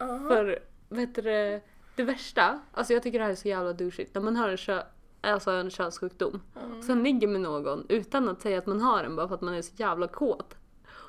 Aha. 0.00 0.28
För 0.28 0.58
vet 0.88 1.14
du 1.14 1.22
det, 1.22 1.60
värsta, 2.04 2.60
alltså 2.72 2.92
jag 2.92 3.02
tycker 3.02 3.18
det 3.18 3.24
här 3.24 3.32
är 3.32 3.36
så 3.36 3.48
jävla 3.48 3.72
douchigt, 3.72 4.14
när 4.14 4.22
man 4.22 4.36
har 4.36 4.48
en, 4.48 4.82
alltså 5.20 5.50
en 5.50 5.70
könssjukdom 5.70 6.42
och 6.78 6.84
sen 6.84 7.02
ligger 7.02 7.28
med 7.28 7.40
någon 7.40 7.86
utan 7.88 8.28
att 8.28 8.40
säga 8.40 8.58
att 8.58 8.66
man 8.66 8.80
har 8.80 9.02
den 9.02 9.16
bara 9.16 9.28
för 9.28 9.34
att 9.34 9.40
man 9.40 9.54
är 9.54 9.62
så 9.62 9.72
jävla 9.76 10.08
kåt. 10.08 10.56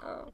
Ja. 0.04 0.32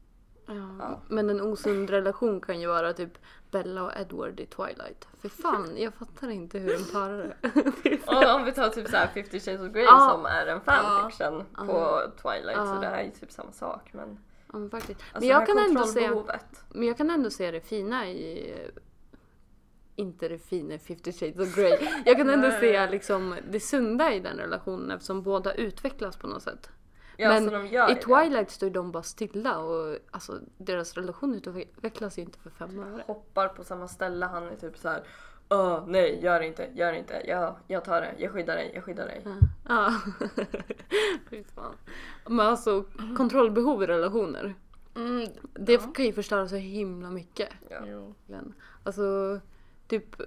Ja. 0.79 1.01
Men 1.07 1.29
en 1.29 1.41
osund 1.41 1.89
relation 1.89 2.41
kan 2.41 2.61
ju 2.61 2.67
vara 2.67 2.93
typ 2.93 3.17
Bella 3.51 3.83
och 3.83 3.91
Edward 3.97 4.39
i 4.39 4.45
Twilight. 4.45 5.07
För 5.21 5.29
fan, 5.29 5.73
jag 5.77 5.93
fattar 5.93 6.29
inte 6.29 6.59
hur 6.59 6.73
de 6.77 6.83
parar 6.93 7.35
det. 7.41 7.99
Och 8.07 8.35
om 8.35 8.45
vi 8.45 8.51
tar 8.51 8.69
typ 8.69 8.87
så 8.87 8.97
här 8.97 9.07
50 9.07 9.39
shades 9.39 9.61
of 9.61 9.73
Grey 9.73 9.83
Ja. 9.83 10.09
som 10.13 10.25
är 10.25 10.47
en 10.47 10.61
fanfiction 10.61 11.43
Ja. 11.57 11.65
på 11.65 12.01
Twilight 12.21 12.57
så 12.57 12.77
det 12.81 12.87
här 12.87 12.97
är 12.97 13.03
ju 13.03 13.11
typ 13.11 13.31
samma 13.31 13.51
sak. 13.51 13.89
Men, 13.93 14.19
Ja, 14.53 14.59
men 14.59 14.69
faktiskt. 14.69 14.99
alltså 14.99 15.19
Men 15.19 15.27
jag 15.27 15.47
kan, 15.47 15.57
ändå 15.59 15.83
se, 15.83 16.11
men 16.69 16.87
jag 16.87 16.97
kan 16.97 17.09
ändå 17.09 17.29
se 17.29 17.51
det 17.51 17.61
fina 17.61 18.07
i 18.09 18.53
inte 19.97 20.27
det 20.27 20.37
fina 20.37 20.73
i 20.73 20.79
50 20.79 21.11
shades 21.11 21.39
of 21.49 21.55
Grey. 21.55 21.77
Jag 22.05 22.17
kan 22.17 22.29
ändå 22.29 22.51
se 22.51 22.89
liksom 22.89 23.35
det 23.51 23.59
sunda 23.59 24.13
i 24.13 24.19
den 24.19 24.37
relationen 24.37 24.91
eftersom 24.91 25.21
båda 25.21 25.53
utvecklas 25.53 26.17
på 26.17 26.27
något 26.27 26.43
sätt. 26.43 26.69
Ja, 27.17 27.29
men 27.29 27.43
så 27.45 27.49
de 27.51 27.67
gör 27.67 27.91
i 27.91 27.93
det. 27.93 28.01
Twilight 28.01 28.49
står 28.51 28.69
de 28.69 28.91
bara 28.91 29.03
stilla 29.03 29.57
och 29.59 29.97
alltså 30.11 30.39
deras 30.57 30.93
relation 30.93 31.33
utvecklas 31.35 32.17
ju 32.17 32.21
inte 32.21 32.39
för 32.39 32.49
fem 32.49 32.79
öre. 32.79 33.03
hoppar 33.07 33.47
på 33.47 33.63
samma 33.63 33.87
ställe. 33.87 34.25
Han 34.25 34.43
är 34.47 34.55
typ 34.55 34.77
så 34.77 34.89
här. 34.89 35.03
Åh, 35.49 35.83
nej, 35.87 36.19
gör 36.23 36.41
inte, 36.41 36.69
gör 36.75 36.93
inte. 36.93 37.21
Ja, 37.27 37.57
jag 37.67 37.85
tar 37.85 38.01
det, 38.01 38.13
jag 38.17 38.31
skyddar 38.31 38.55
dig, 38.55 38.71
jag 38.75 38.83
skyddar 38.83 39.05
dig. 39.05 39.25
Ja. 39.69 39.93
Fan. 41.55 41.73
Men 42.27 42.39
alltså 42.39 42.83
kontrollbehov 43.17 43.83
i 43.83 43.87
relationer. 43.87 44.55
Mm. 44.95 45.27
Det 45.53 45.73
Ja. 45.73 45.79
kan 45.79 46.05
ju 46.05 46.13
förstöra 46.13 46.47
så 46.47 46.55
himla 46.55 47.09
mycket. 47.09 47.49
Ja. 47.69 47.77
Alltså 48.83 49.39
typ 49.87 50.21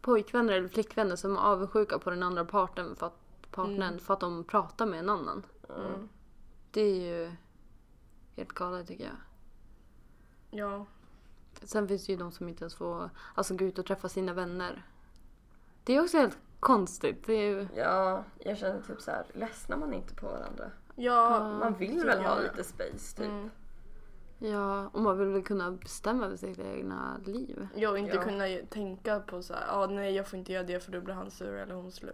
pojkvänner 0.00 0.52
eller 0.52 0.68
flickvänner 0.68 1.16
som 1.16 1.36
är 1.36 1.40
avundsjuka 1.40 1.98
på 1.98 2.10
den 2.10 2.22
andra 2.22 2.44
parten 2.44 2.96
för 2.96 3.06
att, 3.06 3.50
partnern 3.50 3.82
Mm. 3.82 3.98
för 3.98 4.14
att 4.14 4.20
de 4.20 4.44
pratar 4.44 4.86
med 4.86 4.98
en 4.98 5.08
annan. 5.08 5.42
Mm. 5.76 6.08
Det 6.70 6.80
är 6.80 6.94
ju 6.94 7.32
helt 8.36 8.52
galet 8.52 8.86
tycker 8.86 9.04
jag. 9.04 9.16
Ja. 10.60 10.86
Sen 11.62 11.88
finns 11.88 12.06
det 12.06 12.12
ju 12.12 12.18
de 12.18 12.32
som 12.32 12.48
inte 12.48 12.62
ens 12.64 12.74
får 12.74 13.10
alltså, 13.34 13.56
gå 13.56 13.64
ut 13.64 13.78
och 13.78 13.86
träffa 13.86 14.08
sina 14.08 14.32
vänner. 14.32 14.86
Det 15.84 15.96
är 15.96 16.02
också 16.02 16.18
helt 16.18 16.38
konstigt. 16.60 17.26
Det 17.26 17.32
är 17.32 17.50
ju... 17.50 17.68
ja, 17.76 18.24
jag 18.38 18.58
känner 18.58 18.82
typ 18.82 19.00
så 19.00 19.10
här. 19.10 19.24
ledsnar 19.32 19.76
man 19.76 19.92
inte 19.92 20.14
på 20.14 20.26
varandra? 20.26 20.70
Ja. 20.94 21.40
Man 21.58 21.74
vill 21.74 22.04
väl 22.04 22.24
ha 22.24 22.40
lite 22.40 22.64
space 22.64 23.16
typ. 23.16 23.26
Mm. 23.26 23.50
Ja, 24.50 24.88
och 24.92 25.00
man 25.00 25.18
vill 25.18 25.28
väl 25.28 25.42
kunna 25.42 25.70
bestämma 25.70 26.24
över 26.26 26.36
sitt 26.36 26.58
egna 26.58 27.20
liv. 27.24 27.68
Ja, 27.74 27.90
och 27.90 27.98
inte 27.98 28.16
Ja. 28.16 28.22
kunna 28.22 28.44
tänka 28.70 29.20
på 29.20 29.42
så 29.42 29.54
här, 29.54 29.64
ah, 29.70 29.86
nej 29.86 30.14
jag 30.14 30.26
får 30.28 30.38
inte 30.38 30.52
göra 30.52 30.64
det 30.64 30.80
för 30.80 30.92
då 30.92 31.00
blir 31.00 31.14
han 31.14 31.30
sur 31.30 31.54
eller 31.54 31.74
hon 31.74 31.92
sur. 31.92 32.12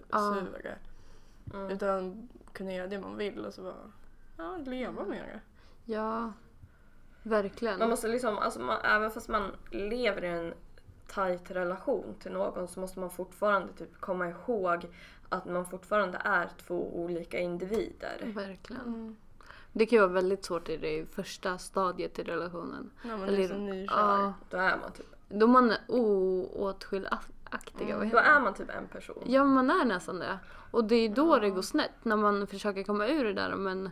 Mm. 1.54 1.70
Utan 1.70 2.28
kunna 2.52 2.72
göra 2.72 2.86
det 2.86 3.00
man 3.00 3.16
vill 3.16 3.44
och 3.46 3.54
så 3.54 3.62
bara, 3.62 3.92
ja, 4.36 4.56
leva 4.56 5.04
med 5.04 5.18
det. 5.22 5.40
Ja, 5.92 6.32
verkligen. 7.22 7.78
Man 7.78 7.90
måste 7.90 8.08
liksom, 8.08 8.38
alltså 8.38 8.60
man, 8.60 8.80
även 8.84 9.10
fast 9.10 9.28
man 9.28 9.50
lever 9.70 10.24
i 10.24 10.28
en 10.28 10.54
tight 11.06 11.50
relation 11.50 12.14
till 12.20 12.32
någon 12.32 12.68
så 12.68 12.80
måste 12.80 13.00
man 13.00 13.10
fortfarande 13.10 13.72
typ 13.72 14.00
komma 14.00 14.28
ihåg 14.28 14.86
att 15.28 15.44
man 15.44 15.66
fortfarande 15.66 16.20
är 16.24 16.48
två 16.66 17.00
olika 17.00 17.38
individer. 17.38 18.32
Verkligen. 18.34 19.16
Mm. 19.72 19.78
Det 19.78 19.86
kan 19.86 19.96
ju 19.96 20.00
vara 20.00 20.12
väldigt 20.12 20.44
svårt 20.44 20.68
i 20.68 20.76
det 20.76 21.06
första 21.14 21.58
stadiet 21.58 22.18
i 22.18 22.22
relationen. 22.22 22.90
Ja, 23.02 23.16
men 23.16 23.28
Eller- 23.28 23.38
är 23.44 23.48
så 23.48 23.54
nykär. 23.54 23.94
Ja, 23.96 24.32
Då 24.50 24.56
är 24.56 24.76
man 24.76 24.92
typ, 24.92 25.06
då 25.28 25.46
man 25.46 25.70
är 25.70 25.78
oåtskiljaktiga. 25.88 27.98
vad 27.98 28.10
då 28.10 28.18
är 28.18 28.40
man 28.40 28.54
typ 28.54 28.70
en 28.70 28.86
person. 28.88 29.22
Ja, 29.26 29.44
man 29.44 29.70
är 29.70 29.84
nästan 29.84 30.18
det. 30.18 30.38
Och 30.70 30.84
det 30.84 30.94
är 30.94 31.08
då 31.08 31.36
Ja. 31.36 31.40
det 31.40 31.50
går 31.50 31.62
snett. 31.62 31.90
När 32.04 32.16
man 32.16 32.46
försöker 32.46 32.82
komma 32.82 33.06
ur 33.08 33.24
det 33.24 33.32
där 33.32 33.54
men 33.54 33.90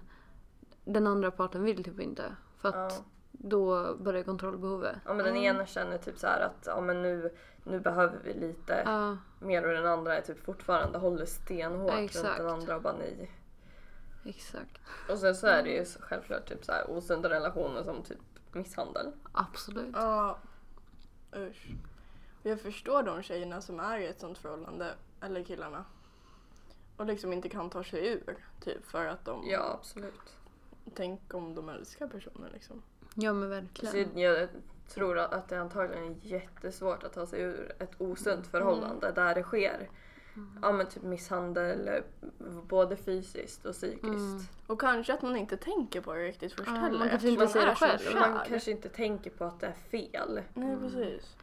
den 0.84 1.06
andra 1.06 1.30
parten 1.30 1.64
vill 1.64 1.84
typ 1.84 2.00
inte. 2.00 2.24
För 2.58 2.68
att 2.68 2.74
Ja. 2.98 3.04
då 3.32 3.94
börjar 3.96 4.22
kontrollbehovet. 4.22 4.96
Ja 5.04 5.14
men 5.14 5.24
den 5.24 5.36
Mm. 5.36 5.44
ena 5.56 5.66
känner 5.66 5.98
typ 5.98 6.18
så 6.18 6.26
att 6.26 6.62
ja, 6.66 6.80
men 6.80 7.02
nu, 7.02 7.30
nu 7.64 7.80
behöver 7.80 8.18
vi 8.24 8.34
lite 8.34 8.82
Ja, 8.86 9.16
mer 9.40 9.66
och 9.66 9.72
den 9.74 9.86
andra 9.86 10.16
är 10.16 10.20
typ 10.20 10.44
fortfarande 10.44 10.98
håller 10.98 11.24
stenhårt 11.26 11.92
runt 11.92 12.04
Exakt. 12.04 12.36
den 12.38 12.48
andra 12.48 12.76
och 12.76 12.82
bara 12.82 12.96
nej. 12.98 13.30
Exakt. 14.28 14.78
Och 15.10 15.18
sen 15.18 15.34
så 15.34 15.46
är 15.46 15.62
det 15.62 15.70
ju 15.70 15.84
så 15.84 15.98
självklart 16.02 16.48
typ 16.48 16.64
så 16.64 16.72
här 16.72 16.90
osunda 16.90 17.30
relationer 17.30 17.82
som 17.82 18.02
typ 18.02 18.18
misshandel. 18.52 19.12
Absolut. 19.32 19.94
Ja. 19.94 20.38
Usch. 21.36 21.66
jag 22.42 22.60
förstår 22.60 23.02
de 23.02 23.22
tjejerna 23.22 23.60
som 23.60 23.80
är 23.80 23.98
i 23.98 24.06
ett 24.06 24.20
sånt 24.20 24.38
förhållande, 24.38 24.94
eller 25.20 25.42
killarna. 25.44 25.84
Och 26.96 27.06
liksom 27.06 27.32
inte 27.32 27.48
kan 27.48 27.70
ta 27.70 27.84
sig 27.84 28.08
ur. 28.08 28.36
Typ 28.60 28.86
för 28.86 29.04
att 29.06 29.24
de, 29.24 29.48
Ja, 29.48 29.78
absolut. 29.80 30.36
tänk 30.94 31.34
om 31.34 31.54
de 31.54 31.68
älskar 31.68 32.08
personen 32.08 32.50
liksom. 32.52 32.82
Ja 33.14 33.32
men 33.32 33.42
Så 33.42 33.48
verkligen. 33.84 34.18
jag 34.18 34.48
tror 34.88 35.18
att 35.18 35.48
det 35.48 35.60
antagligen 35.60 36.04
är 36.04 36.16
jättesvårt 36.22 37.02
att 37.02 37.12
ta 37.12 37.26
sig 37.26 37.40
ur 37.40 37.72
ett 37.78 38.00
osunt 38.00 38.46
förhållande 38.46 39.12
där 39.12 39.34
det 39.34 39.42
sker 39.42 39.88
ja, 40.62 40.72
men 40.72 40.86
typ 40.88 41.02
misshandel 41.02 42.02
både 42.68 42.96
fysiskt 42.96 43.66
och 43.66 43.72
psykiskt. 43.72 44.04
Mm. 44.04 44.40
Och 44.66 44.80
kanske 44.80 45.14
att 45.14 45.22
man 45.22 45.36
inte 45.36 45.56
tänker 45.56 46.00
på 46.00 46.14
det 46.14 46.20
riktigt 46.28 46.52
först 46.52 46.68
Ja, 46.70 46.74
heller. 46.74 46.98
man 46.98 47.08
kanske 47.08 47.28
inte 47.28 47.48
ser 47.48 47.66
är 47.66 47.74
själv. 47.74 47.98
kär. 47.98 48.14
Man 48.20 48.40
kanske 48.48 48.70
inte 48.70 48.88
tänker 48.88 49.30
på 49.30 49.44
att 49.44 49.60
det 49.60 49.66
är 49.66 49.72
fel. 49.72 50.40
Nej 50.54 50.76
precis. 50.76 51.36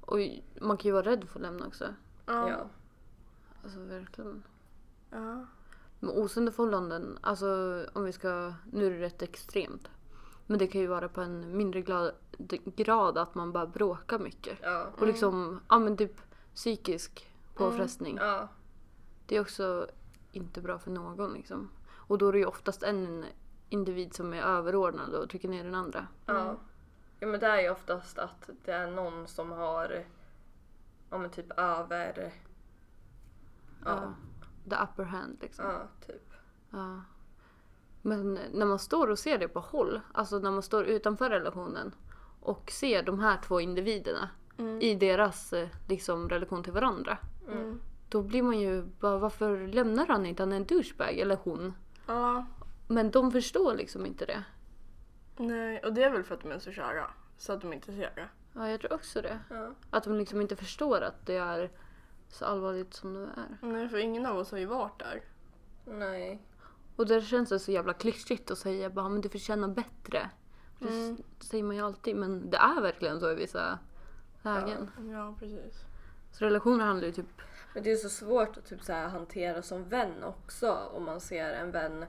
Och 0.00 0.18
man 0.60 0.76
kan 0.76 0.88
ju 0.88 0.92
vara 0.92 1.06
rädd 1.06 1.28
för 1.28 1.38
att 1.38 1.42
lämna 1.42 1.66
också. 1.66 1.84
Ja. 2.26 2.50
Ja. 2.50 2.66
Alltså 3.64 3.80
verkligen. 3.80 4.42
ja. 5.10 5.46
Men 6.02 6.10
osunda 6.10 6.52
förhållanden, 6.52 7.18
alltså 7.20 7.46
om 7.92 8.04
vi 8.04 8.12
ska, 8.12 8.52
nu 8.72 8.86
är 8.86 8.90
det 8.90 9.00
rätt 9.00 9.22
extremt. 9.22 9.88
Men 10.46 10.58
det 10.58 10.66
kan 10.66 10.80
ju 10.80 10.86
vara 10.86 11.08
på 11.08 11.20
en 11.20 11.56
mindre 11.56 11.80
glad, 11.82 12.12
grad 12.76 13.18
att 13.18 13.34
man 13.34 13.52
bara 13.52 13.66
bråkar 13.66 14.18
mycket. 14.18 14.58
Ja. 14.62 14.86
Och 14.98 15.06
liksom, 15.06 15.60
ja 15.68 15.78
men 15.78 15.96
typ 15.96 16.20
psykisk 16.54 17.29
påfrestning. 17.64 18.16
Ja. 18.16 18.48
Det 19.26 19.36
är 19.36 19.40
också 19.40 19.86
inte 20.32 20.60
bra 20.60 20.78
för 20.78 20.90
någon 20.90 21.32
liksom. 21.32 21.70
Och 21.92 22.18
då 22.18 22.28
är 22.28 22.32
det 22.32 22.38
ju 22.38 22.46
oftast 22.46 22.82
en 22.82 23.24
individ 23.68 24.14
som 24.14 24.34
är 24.34 24.42
överordnad 24.42 25.14
och 25.14 25.30
trycker 25.30 25.48
ner 25.48 25.64
den 25.64 25.74
andra. 25.74 26.06
Ja. 26.26 26.56
ja 27.20 27.26
men 27.26 27.40
det 27.40 27.46
är 27.46 27.60
ju 27.60 27.70
oftast 27.70 28.18
att 28.18 28.50
det 28.64 28.72
är 28.72 28.90
någon 28.90 29.28
som 29.28 29.50
har 29.52 30.04
ja 31.10 31.18
men 31.18 31.30
typ 31.30 31.58
över 31.58 32.32
Ja. 33.84 34.14
The 34.70 34.76
upper 34.76 35.04
hand 35.04 35.38
liksom. 35.40 35.64
ja 35.64 35.82
typ. 36.06 36.32
Ja. 36.70 37.00
Men 38.02 38.38
när 38.52 38.66
man 38.66 38.78
står 38.78 39.10
och 39.10 39.18
ser 39.18 39.38
det 39.38 39.48
på 39.48 39.60
håll, 39.60 40.00
alltså 40.12 40.38
när 40.38 40.50
man 40.50 40.62
står 40.62 40.84
utanför 40.84 41.30
relationen 41.30 41.94
och 42.40 42.70
ser 42.70 43.02
de 43.02 43.20
här 43.20 43.40
två 43.42 43.60
individerna 43.60 44.28
Mm. 44.58 44.80
i 44.82 44.94
deras 44.94 45.52
eh, 45.52 45.68
liksom, 45.88 46.28
relation 46.28 46.62
till 46.62 46.72
varandra. 46.72 47.18
Mm. 47.48 47.80
Då 48.08 48.22
blir 48.22 48.42
man 48.42 48.58
ju 48.58 48.82
bara, 48.82 49.18
varför 49.18 49.66
lämnar 49.66 50.06
han 50.06 50.26
inte? 50.26 50.42
Han 50.42 50.52
är 50.52 50.56
en 50.56 50.64
douchebag, 50.66 51.18
eller 51.18 51.36
hon. 51.42 51.74
Ja. 52.06 52.46
Men 52.88 53.10
de 53.10 53.32
förstår 53.32 53.74
liksom 53.74 54.06
inte 54.06 54.24
det. 54.26 54.44
Nej, 55.36 55.78
och 55.84 55.92
det 55.92 56.02
är 56.02 56.10
väl 56.10 56.24
för 56.24 56.34
att 56.34 56.40
de 56.40 56.50
är 56.52 56.58
så 56.58 56.72
kära. 56.72 57.06
Så 57.36 57.52
att 57.52 57.60
de 57.60 57.72
inte 57.72 57.86
ser 57.92 58.12
det. 58.14 58.28
Ja, 58.54 58.68
jag 58.70 58.80
tror 58.80 58.92
också 58.92 59.22
det. 59.22 59.38
Ja. 59.50 59.70
Att 59.90 60.04
de 60.04 60.14
liksom 60.16 60.40
inte 60.40 60.56
förstår 60.56 61.00
att 61.00 61.26
det 61.26 61.36
är 61.36 61.70
så 62.28 62.44
allvarligt 62.44 62.94
som 62.94 63.14
det 63.14 63.20
är. 63.22 63.68
Nej, 63.68 63.88
för 63.88 63.96
ingen 63.98 64.26
av 64.26 64.36
oss 64.38 64.50
har 64.50 64.58
ju 64.58 64.66
varit 64.66 64.98
där. 64.98 65.22
Nej. 65.84 66.42
Och 66.96 67.06
där 67.06 67.20
känns 67.20 67.48
det 67.48 67.58
så 67.58 67.72
jävla 67.72 67.92
klyschigt 67.92 68.50
att 68.50 68.58
säga 68.58 68.90
bara, 68.90 69.08
men 69.08 69.20
du 69.20 69.28
förtjänar 69.28 69.68
bättre. 69.68 70.30
Det 70.78 70.88
Mm. 70.88 71.14
s- 71.14 71.48
säger 71.50 71.64
man 71.64 71.76
ju 71.76 71.82
alltid, 71.82 72.16
men 72.16 72.50
det 72.50 72.56
är 72.56 72.80
verkligen 72.80 73.20
så 73.20 73.30
i 73.30 73.34
vissa 73.34 73.78
lägen. 74.42 74.90
Ja, 75.12 75.34
precis. 75.38 75.84
Så 76.32 76.44
relationer 76.44 76.84
handlar 76.84 77.06
ju 77.06 77.12
typ, 77.12 77.42
Men 77.74 77.82
det 77.82 77.92
är 77.92 77.96
så 77.96 78.08
svårt 78.08 78.56
att 78.56 78.66
typ 78.66 78.82
så 78.82 78.92
här 78.92 79.08
hantera 79.08 79.62
som 79.62 79.84
vän 79.88 80.24
också 80.24 80.72
om 80.92 81.04
man 81.04 81.20
ser 81.20 81.52
en 81.52 81.70
vän 81.70 82.04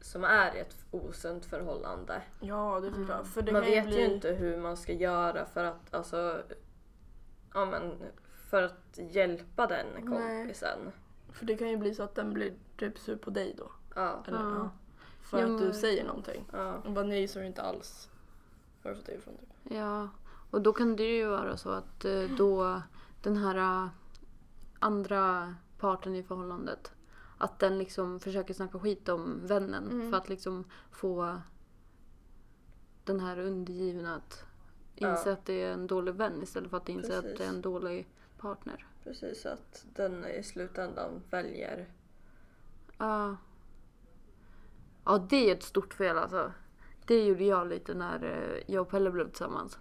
som 0.00 0.24
är 0.24 0.56
i 0.56 0.58
ett 0.60 0.76
osunt 0.90 1.44
förhållande. 1.44 2.22
Ja, 2.40 2.80
det 2.80 2.92
förstår 2.92 3.16
jag. 3.16 3.26
För 3.26 3.42
det 3.42 3.52
man 3.52 3.60
vet 3.62 3.86
bli... 3.86 3.98
ju 3.98 4.14
inte 4.14 4.28
hur 4.30 4.56
man 4.58 4.76
ska 4.76 4.92
göra 4.92 5.46
för 5.46 5.64
att 5.64 5.94
alltså 5.94 6.42
ja 7.54 7.64
men 7.66 7.94
för 8.50 8.62
att 8.62 8.98
hjälpa 8.98 9.66
den 9.66 9.86
Nej. 9.94 10.02
kompisen. 10.02 10.78
För 11.32 11.46
det 11.46 11.56
kan 11.56 11.68
ju 11.70 11.76
bli 11.76 11.94
så 11.94 12.02
att 12.02 12.14
den 12.14 12.32
blir 12.34 12.52
typ 12.76 12.98
sur 12.98 13.16
på 13.16 13.30
dig 13.30 13.54
då. 13.58 13.70
Ja. 13.94 14.24
Eller, 14.28 14.38
Ja. 14.38 14.54
ja. 14.54 14.70
För 15.22 15.38
Ja, 15.38 15.44
att 15.44 15.58
du 15.58 15.64
men- 15.64 15.74
säger 15.74 16.04
någonting. 16.04 16.44
Ja. 16.52 16.74
Och 16.74 16.92
bara 16.92 17.04
nej, 17.04 17.28
så 17.28 17.38
är 17.38 17.42
det 17.42 17.46
inte 17.46 17.62
alls. 17.62 18.08
Har 18.82 18.90
du 18.90 18.96
fått 18.96 19.06
det 19.06 19.14
ifrån? 19.14 19.36
Typ? 19.36 19.72
ja. 19.76 20.08
Och 20.50 20.60
då 20.62 20.72
kan 20.72 20.96
det 20.96 21.16
ju 21.16 21.26
vara 21.26 21.56
så 21.56 21.70
att 21.70 22.04
eh, 22.04 22.22
då 22.38 22.82
den 23.22 23.36
här 23.36 23.56
eh, 23.84 23.88
andra 24.78 25.54
parten 25.78 26.14
i 26.14 26.22
förhållandet 26.22 26.92
att 27.38 27.58
den 27.58 27.78
liksom 27.78 28.20
försöker 28.20 28.54
snacka 28.54 28.78
skit 28.78 29.08
om 29.08 29.46
vännen 29.46 29.90
Mm. 29.90 30.10
för 30.10 30.18
att 30.18 30.28
liksom 30.28 30.64
få 30.90 31.40
den 33.04 33.20
här 33.20 33.38
undergivna 33.38 34.14
att 34.16 34.44
inse 34.94 35.22
Ja. 35.28 35.32
att 35.32 35.44
det 35.46 35.62
är 35.62 35.72
en 35.72 35.86
dålig 35.86 36.14
vän 36.14 36.42
istället 36.42 36.70
för 36.70 36.76
att 36.76 36.88
inse 36.88 37.18
att 37.18 37.22
Precis. 37.24 37.38
det 37.38 37.44
är 37.44 37.48
en 37.48 37.62
dålig 37.62 38.08
partner. 38.38 38.86
Precis 39.04 39.46
att 39.46 39.86
den 39.94 40.24
i 40.26 40.42
slutändan 40.42 41.22
väljer. 41.30 41.88
Ja. 42.98 43.36
Ja, 45.04 45.26
det 45.30 45.50
är 45.50 45.54
ett 45.56 45.62
stort 45.62 45.94
fel 45.94 46.18
alltså. 46.18 46.52
Det 47.06 47.24
gjorde 47.26 47.44
jag 47.44 47.66
lite 47.66 47.94
när 47.94 48.24
eh, 48.24 48.74
jag 48.74 48.82
och 48.82 48.88
Pelle 48.90 49.10
blev 49.10 49.28
tillsammans. 49.28 49.78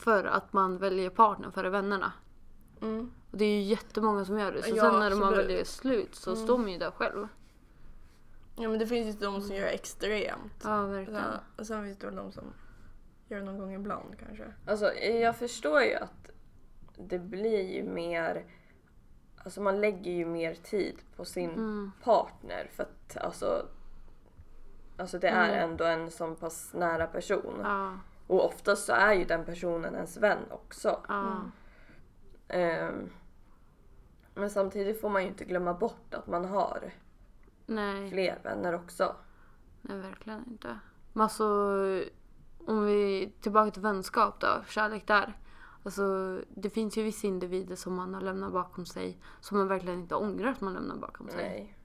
För 0.00 0.24
att 0.24 0.52
man 0.52 0.78
väljer 0.78 1.10
partner 1.10 1.50
före 1.50 1.70
vännerna. 1.70 2.12
Mm. 2.82 3.10
Och 3.30 3.38
det 3.38 3.44
är 3.44 3.56
ju 3.56 3.62
jättemånga 3.62 4.24
som 4.24 4.38
gör 4.38 4.52
det. 4.52 4.62
Så 4.62 4.76
Ja, 4.76 4.82
sen 4.82 4.92
när 5.00 5.10
man 5.10 5.22
absolut. 5.28 5.38
väljer 5.38 5.64
slut 5.64 6.14
så 6.14 6.30
Mm. 6.32 6.44
står 6.44 6.58
man 6.58 6.68
ju 6.72 6.78
där 6.78 6.90
själv. 6.90 7.28
Ja, 8.56 8.68
men 8.68 8.78
det 8.78 8.86
finns 8.86 9.16
ju 9.16 9.18
de 9.20 9.40
som 9.40 9.56
gör 9.56 9.66
extremt. 9.66 10.52
Ja, 10.64 10.82
verkligen. 10.86 11.20
Ja, 11.22 11.40
och 11.58 11.66
sen 11.66 11.84
finns 11.84 11.98
det 11.98 12.06
väl 12.06 12.16
de 12.16 12.32
som 12.32 12.44
gör 13.28 13.38
det 13.38 13.44
någon 13.44 13.58
gång 13.58 13.74
ibland 13.74 14.18
kanske. 14.18 14.44
Alltså 14.66 14.94
jag 14.94 15.36
förstår 15.36 15.82
ju 15.82 15.94
att 15.94 16.30
det 16.96 17.18
blir 17.18 17.70
ju 17.76 17.82
mer 17.82 18.44
Alltså 19.44 19.60
man 19.60 19.80
lägger 19.80 20.10
ju 20.12 20.26
mer 20.26 20.54
tid 20.54 20.98
på 21.16 21.24
sin 21.24 21.50
Mm. 21.50 21.92
partner 22.04 22.70
för 22.72 22.82
att 22.82 23.16
alltså 23.16 23.66
Alltså 24.96 25.18
det 25.18 25.28
är 25.28 25.48
Mm. 25.48 25.70
ändå 25.70 25.84
en 25.84 26.10
så 26.10 26.34
pass 26.34 26.70
nära 26.74 27.06
person. 27.06 27.54
Ja, 27.62 27.98
Och 28.26 28.44
oftast 28.44 28.84
så 28.86 28.92
är 28.92 29.12
ju 29.12 29.24
den 29.24 29.44
personen 29.44 29.94
ens 29.94 30.16
vän 30.16 30.38
också. 30.50 31.00
ja. 31.08 31.40
Ehm, 32.52 33.10
men 34.34 34.50
samtidigt 34.50 35.00
får 35.00 35.08
man 35.10 35.22
ju 35.22 35.28
inte 35.28 35.44
glömma 35.44 35.74
bort 35.74 36.14
att 36.14 36.26
man 36.26 36.44
har 36.44 36.92
Nej, 37.66 38.10
fler 38.10 38.38
vänner 38.42 38.74
också. 38.74 39.16
nej, 39.82 39.98
verkligen 39.98 40.44
inte. 40.46 40.78
Men 41.12 41.22
alltså, 41.22 41.44
om 42.66 42.84
vi 42.84 43.32
tillbaka 43.40 43.70
till 43.70 43.82
vänskap 43.82 44.40
då, 44.40 44.46
kärlek 44.68 45.06
där. 45.06 45.32
Alltså, 45.84 46.38
det 46.48 46.70
finns 46.70 46.98
ju 46.98 47.02
vissa 47.02 47.26
individer 47.26 47.76
som 47.76 47.94
man 47.94 48.14
har 48.14 48.20
lämnat 48.20 48.52
bakom 48.52 48.86
sig 48.86 49.18
som 49.40 49.58
man 49.58 49.68
verkligen 49.68 49.98
inte 50.00 50.14
ångrar 50.14 50.48
att 50.50 50.60
man 50.60 50.72
lämnar 50.74 50.96
bakom 50.96 51.28
sig. 51.28 51.36
Nej. 51.48 51.76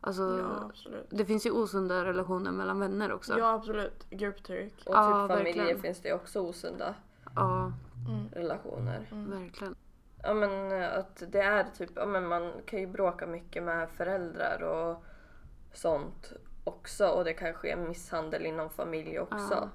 Alltså, 0.00 0.22
Ja, 0.38 0.66
absolut. 0.70 1.06
det 1.10 1.24
finns 1.24 1.46
ju 1.46 1.50
osunda 1.50 2.04
relationer 2.04 2.50
mellan 2.52 2.80
vänner 2.80 3.12
också. 3.12 3.38
Ja, 3.38 3.52
absolut. 3.54 4.06
Grupptryck. 4.10 4.74
Och 4.86 4.94
Ja, 4.94 5.28
typ 5.28 5.36
familjer 5.36 5.54
verkligen. 5.64 5.80
finns 5.82 6.00
det 6.00 6.12
också 6.12 6.40
osunda 6.40 6.94
Ja, 7.34 7.72
Mm. 8.08 8.28
relationer. 8.32 9.06
verkligen. 9.12 9.74
Ja 10.22 10.34
men 10.34 10.72
eh, 10.72 10.98
att 10.98 11.22
det 11.28 11.40
är 11.40 11.64
typ, 11.64 11.90
ja 11.94 12.06
men 12.06 12.26
man 12.28 12.52
kan 12.66 12.80
ju 12.80 12.86
bråka 12.86 13.26
mycket 13.26 13.62
med 13.62 13.90
föräldrar 13.90 14.62
och 14.62 15.04
sånt 15.72 16.32
också 16.64 17.06
och 17.08 17.24
det 17.24 17.32
kan 17.34 17.52
ske 17.54 17.76
misshandel 17.76 18.46
inom 18.46 18.70
familj 18.70 19.18
också. 19.20 19.70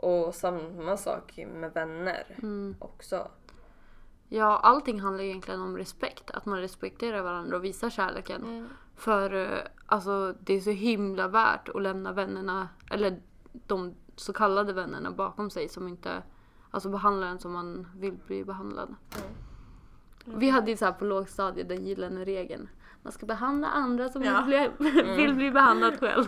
Och 0.00 0.34
samma 0.34 0.96
sak 0.96 1.38
med 1.54 1.72
vänner 1.72 2.24
Mm. 2.42 2.76
också. 2.78 3.28
Ja, 4.28 4.58
allting 4.58 5.00
handlar 5.00 5.24
egentligen 5.24 5.60
om 5.62 5.78
respekt. 5.78 6.30
Att 6.30 6.46
man 6.46 6.58
respekterar 6.60 7.22
varandra 7.22 7.56
och 7.56 7.64
visar 7.64 7.90
kärleken. 7.90 8.42
Mm. 8.42 8.68
För 8.96 9.34
eh, 9.34 9.58
alltså, 9.86 10.34
det 10.40 10.54
är 10.54 10.60
så 10.60 10.70
himla 10.70 11.28
värt 11.28 11.68
att 11.68 11.82
lämna 11.82 12.12
vännerna, 12.12 12.68
eller 12.90 13.20
de 13.66 13.94
så 14.16 14.32
kallade 14.32 14.72
vännerna 14.72 15.10
bakom 15.10 15.50
sig 15.50 15.68
som 15.68 15.88
inte 15.88 16.22
alltså, 16.72 16.88
behandlar 16.88 17.26
en 17.26 17.38
som 17.38 17.52
man 17.52 17.86
vill 17.96 18.12
bli 18.26 18.44
behandlad. 18.44 18.94
Vi 20.24 20.50
hade 20.50 20.70
ju 20.70 20.76
så 20.76 20.84
här 20.84 20.92
på 20.92 21.04
lågstadiet 21.04 21.68
den 21.68 21.86
gyllene 21.86 22.24
regeln. 22.24 22.68
Man 23.02 23.12
ska 23.12 23.26
behandla 23.26 23.68
andra 23.68 24.08
som 24.08 24.22
Ja. 24.22 24.44
vill, 24.46 24.70
bli, 24.78 25.02
vill 25.16 25.34
bli 25.34 25.50
behandlad 25.50 26.00
själv. 26.00 26.26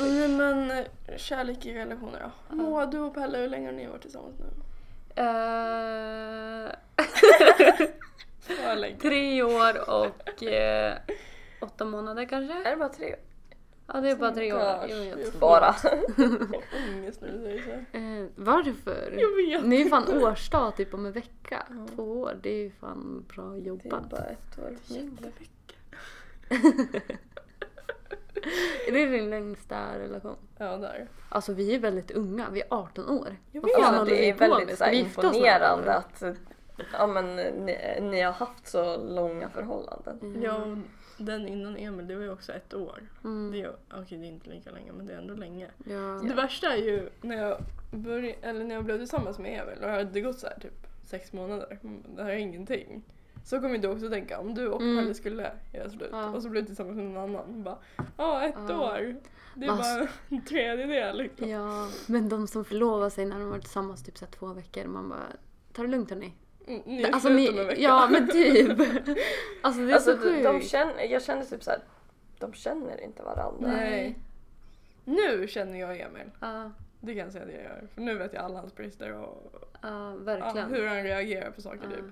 Nej 0.00 0.28
men 0.28 0.84
kärlek 1.16 1.66
i 1.66 1.74
relationer 1.74 2.20
då. 2.48 2.54
Moa, 2.56 2.86
du 2.86 2.98
och 2.98 3.14
Pelle, 3.14 3.38
hur 3.38 3.48
länge 3.48 3.66
har 3.68 3.72
ni 3.72 3.86
varit 3.86 4.02
tillsammans 4.02 4.34
nu? 4.38 4.46
Eh, 5.22 6.72
För 8.42 8.74
länge. 8.76 8.98
tre 8.98 9.42
år 9.42 9.90
och 9.90 10.42
eh, 10.42 10.96
åtta 11.60 11.84
månader 11.84 12.24
kanske? 12.24 12.54
Är 12.54 12.70
det 12.70 12.76
bara 12.76 12.88
tre? 12.88 13.14
Ja, 13.86 14.00
det 14.00 14.10
är 14.10 14.16
bara 14.16 14.32
tre 14.34 14.52
år. 14.52 14.86
Gosh, 14.88 14.96
Jag 15.08 15.16
vet. 15.16 15.40
Bara. 15.40 15.68
Ångest 16.94 17.20
när 17.20 17.32
du 17.32 17.38
säger 17.42 17.62
så. 17.62 17.96
Eh, 17.98 18.26
varför? 18.34 19.14
Jag 19.18 19.36
vet. 19.36 19.64
Ni 19.68 19.80
är 19.82 19.88
fan 19.88 20.22
årsdag 20.22 20.76
typ 20.76 20.94
om 20.94 21.06
en 21.06 21.12
vecka. 21.12 21.66
Två 21.94 22.20
år, 22.20 22.36
det 22.42 22.50
är 22.50 22.62
ju 22.64 22.70
fan 22.70 23.24
bra 23.34 23.44
Det 23.44 23.58
är 23.58 23.62
jobbat. 23.64 24.10
bara 24.10 24.24
ett 24.24 24.58
år. 24.58 24.76
Jättevecka. 24.86 25.74
Är 28.88 28.92
det 28.92 29.06
din 29.06 29.30
längsta 29.30 29.98
relation? 29.98 30.36
Ja, 30.58 30.76
där. 30.76 31.08
Alltså 31.28 31.52
vi 31.52 31.74
är 31.74 31.78
väldigt 31.78 32.10
unga, 32.10 32.46
vi 32.52 32.60
är 32.60 32.66
18 32.70 33.08
år. 33.10 33.36
Jag 33.52 33.60
Vad 33.62 33.70
vet. 33.70 33.80
fan 33.80 33.94
Ja, 33.94 34.04
det 34.04 34.10
vi 34.10 34.28
är 34.28 34.34
väldigt 34.34 34.78
så 34.78 34.84
här, 34.84 34.92
imponerande 34.92 35.94
att 35.94 36.22
ja, 36.92 37.06
men, 37.06 37.36
ni, 37.36 37.98
ni 38.00 38.20
har 38.20 38.32
haft 38.32 38.66
så 38.68 38.96
långa 38.96 39.48
förhållanden. 39.48 40.42
Ja, 40.42 40.56
och 41.18 41.24
den 41.24 41.48
innan 41.48 41.76
Emil, 41.76 42.06
det 42.08 42.14
var 42.16 42.22
ju 42.22 42.32
också 42.32 42.52
ett 42.52 42.74
år. 42.74 43.00
Mm. 43.24 43.52
Det 43.52 43.60
är, 43.62 43.76
okej, 44.00 44.18
det 44.18 44.24
är 44.26 44.28
inte 44.28 44.50
lika 44.50 44.70
länge, 44.70 44.92
men 44.92 45.06
det 45.06 45.12
är 45.12 45.18
ändå 45.18 45.34
länge. 45.34 45.68
Ja. 45.84 46.20
Det 46.28 46.34
värsta 46.34 46.72
är 46.72 46.76
ju 46.82 47.10
när 47.20 47.36
jag, 47.36 47.58
började, 47.90 48.34
eller 48.42 48.64
när 48.64 48.74
jag 48.74 48.84
blev 48.84 48.98
tillsammans 48.98 49.38
med 49.38 49.62
Emil 49.62 49.74
och 49.74 49.80
det 49.86 49.90
hade 49.92 50.20
gått 50.20 50.38
så 50.38 50.46
här 50.46 50.58
typ 50.60 50.86
sex 51.04 51.32
månader. 51.32 51.78
Mm, 51.82 52.02
Det 52.16 52.22
här 52.22 52.30
är 52.30 52.36
ingenting. 52.36 53.02
Så 53.44 53.60
kommer 53.60 53.78
du 53.78 53.88
också 53.88 54.08
tänka 54.10 54.38
om 54.38 54.54
du 54.54 54.68
och 54.68 54.82
Mm. 54.82 54.96
Pelle 55.02 55.14
skulle 55.14 55.52
göra 55.72 55.90
slut 55.90 56.08
Ja. 56.12 56.30
och 56.30 56.42
så 56.42 56.48
blev 56.48 56.62
du 56.62 56.66
tillsammans 56.66 56.96
med 56.96 57.04
någon 57.04 57.16
annan. 57.36 57.62
Bara, 57.62 57.78
ja 58.16 58.42
ett 58.44 58.54
Ja. 58.68 58.92
år. 58.92 59.16
Det 59.54 59.66
är 59.66 59.70
Alltså- 59.70 59.98
bara 59.98 60.08
en 60.28 60.44
tredjedel 60.44 61.16
liksom. 61.18 61.48
ja, 61.48 61.88
men 62.06 62.28
de 62.28 62.46
som 62.46 62.64
förlovar 62.64 63.10
sig 63.10 63.24
när 63.26 63.38
de 63.38 63.50
varit 63.50 63.62
tillsammans 63.62 64.04
typ 64.04 64.18
så 64.18 64.26
två 64.26 64.46
veckor, 64.46 64.84
man 64.84 65.08
bara 65.08 65.26
ta 65.72 65.82
det 65.82 65.88
lugnt 65.88 66.10
hörni. 66.10 66.32
Mm, 66.66 66.82
Ni 66.86 67.02
är 67.02 67.12
Alltså 67.12 67.28
ni, 67.28 67.48
om 67.50 67.58
en 67.58 67.66
vecka. 67.66 67.80
ja 67.80 68.08
men 68.10 68.28
typ. 68.28 68.78
Alltså 69.62 69.80
det 69.80 69.90
är 69.90 69.94
Alltså, 69.94 70.10
så 70.16 70.16
de, 70.16 70.22
sjukt. 70.22 70.44
de 70.44 70.60
känner, 70.60 71.02
jag 71.04 71.22
känner 71.22 71.44
typ 71.44 71.62
så 71.62 71.70
här, 71.70 71.80
de 72.38 72.52
känner 72.52 73.00
inte 73.04 73.22
varandra. 73.22 73.68
Nej. 73.68 74.18
Nu 75.04 75.46
känner 75.48 75.80
jag 75.80 76.00
Emil. 76.00 76.30
Ja, 76.40 76.70
Det 77.00 77.14
kan 77.14 77.24
jag 77.24 77.32
säga 77.32 77.44
att 77.44 77.50
jag 77.52 77.62
gör. 77.62 77.88
För 77.94 78.00
nu 78.00 78.14
vet 78.18 78.32
jag 78.32 78.44
alla 78.44 78.60
hans 78.60 78.74
brister 78.74 79.12
och 79.12 79.52
ja, 79.82 80.14
verkligen. 80.18 80.70
hur 80.74 80.86
han 80.86 81.02
reagerar 81.02 81.50
på 81.50 81.62
saker 81.62 81.88
typ. 81.90 82.04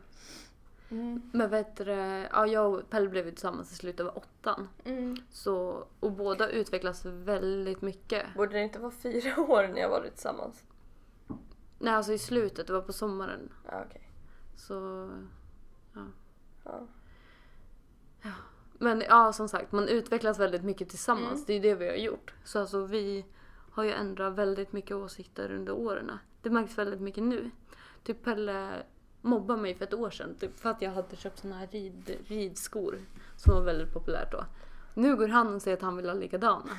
Mm. 0.90 1.30
Men 1.32 1.50
vet 1.50 1.76
du, 1.76 1.84
ja, 2.32 2.46
jag 2.46 2.74
och 2.74 2.90
Pelle 2.90 3.08
blev 3.08 3.24
ju 3.26 3.30
tillsammans 3.32 3.72
i 3.72 3.74
slutet 3.74 4.06
av 4.06 4.16
åttan. 4.16 4.68
Mm. 4.84 5.16
Så, 5.30 5.84
och 6.00 6.12
båda 6.12 6.48
utvecklas 6.48 7.04
väldigt 7.04 7.82
mycket. 7.82 8.26
Borde 8.36 8.52
det 8.52 8.62
inte 8.62 8.78
vara 8.78 8.92
fyra 8.92 9.40
år 9.48 9.68
när 9.74 9.80
jag 9.80 9.88
varit 9.88 10.12
tillsammans? 10.12 10.62
Nej 11.78 11.94
alltså 11.94 12.12
i 12.12 12.18
slutet, 12.18 12.66
det 12.66 12.72
var 12.72 12.80
på 12.80 12.92
sommaren. 12.92 13.52
Ja, 13.66 13.84
okej. 13.88 14.02
Så... 14.66 15.10
Ja. 16.64 16.86
Men 18.78 19.02
ja, 19.08 19.32
som 19.32 19.48
sagt, 19.48 19.72
man 19.72 19.88
utvecklas 19.88 20.38
väldigt 20.38 20.64
mycket 20.64 20.88
tillsammans. 20.88 21.32
Mm. 21.32 21.44
Det 21.46 21.52
är 21.52 21.60
det 21.60 21.74
vi 21.74 21.88
har 21.88 21.96
gjort. 21.96 22.34
Så 22.44 22.58
alltså 22.60 22.84
vi 22.84 23.24
har 23.72 23.84
ju 23.84 23.92
ändrat 23.92 24.34
väldigt 24.34 24.72
mycket 24.72 24.96
åsikter 24.96 25.52
under 25.52 25.72
åren. 25.72 26.12
Det 26.42 26.50
märks 26.50 26.78
väldigt 26.78 27.00
mycket 27.00 27.22
nu. 27.22 27.50
Typ 28.04 28.24
Pelle 28.24 28.82
mobbade 29.20 29.62
mig 29.62 29.74
för 29.74 29.84
ett 29.84 29.94
år 29.94 30.10
sedan 30.10 30.34
typ 30.40 30.60
för 30.60 30.70
att 30.70 30.82
jag 30.82 30.90
hade 30.90 31.16
köpt 31.16 31.38
såna 31.38 31.56
här 31.56 31.66
rid, 31.66 32.16
ridskor 32.26 32.98
som 33.36 33.54
var 33.54 33.62
väldigt 33.62 33.92
populärt 33.92 34.32
då. 34.32 34.44
Nu 34.94 35.16
går 35.16 35.28
han 35.28 35.54
och 35.54 35.62
säger 35.62 35.76
att 35.76 35.82
han 35.82 35.96
vill 35.96 36.08
ha 36.08 36.14
likadana. 36.14 36.76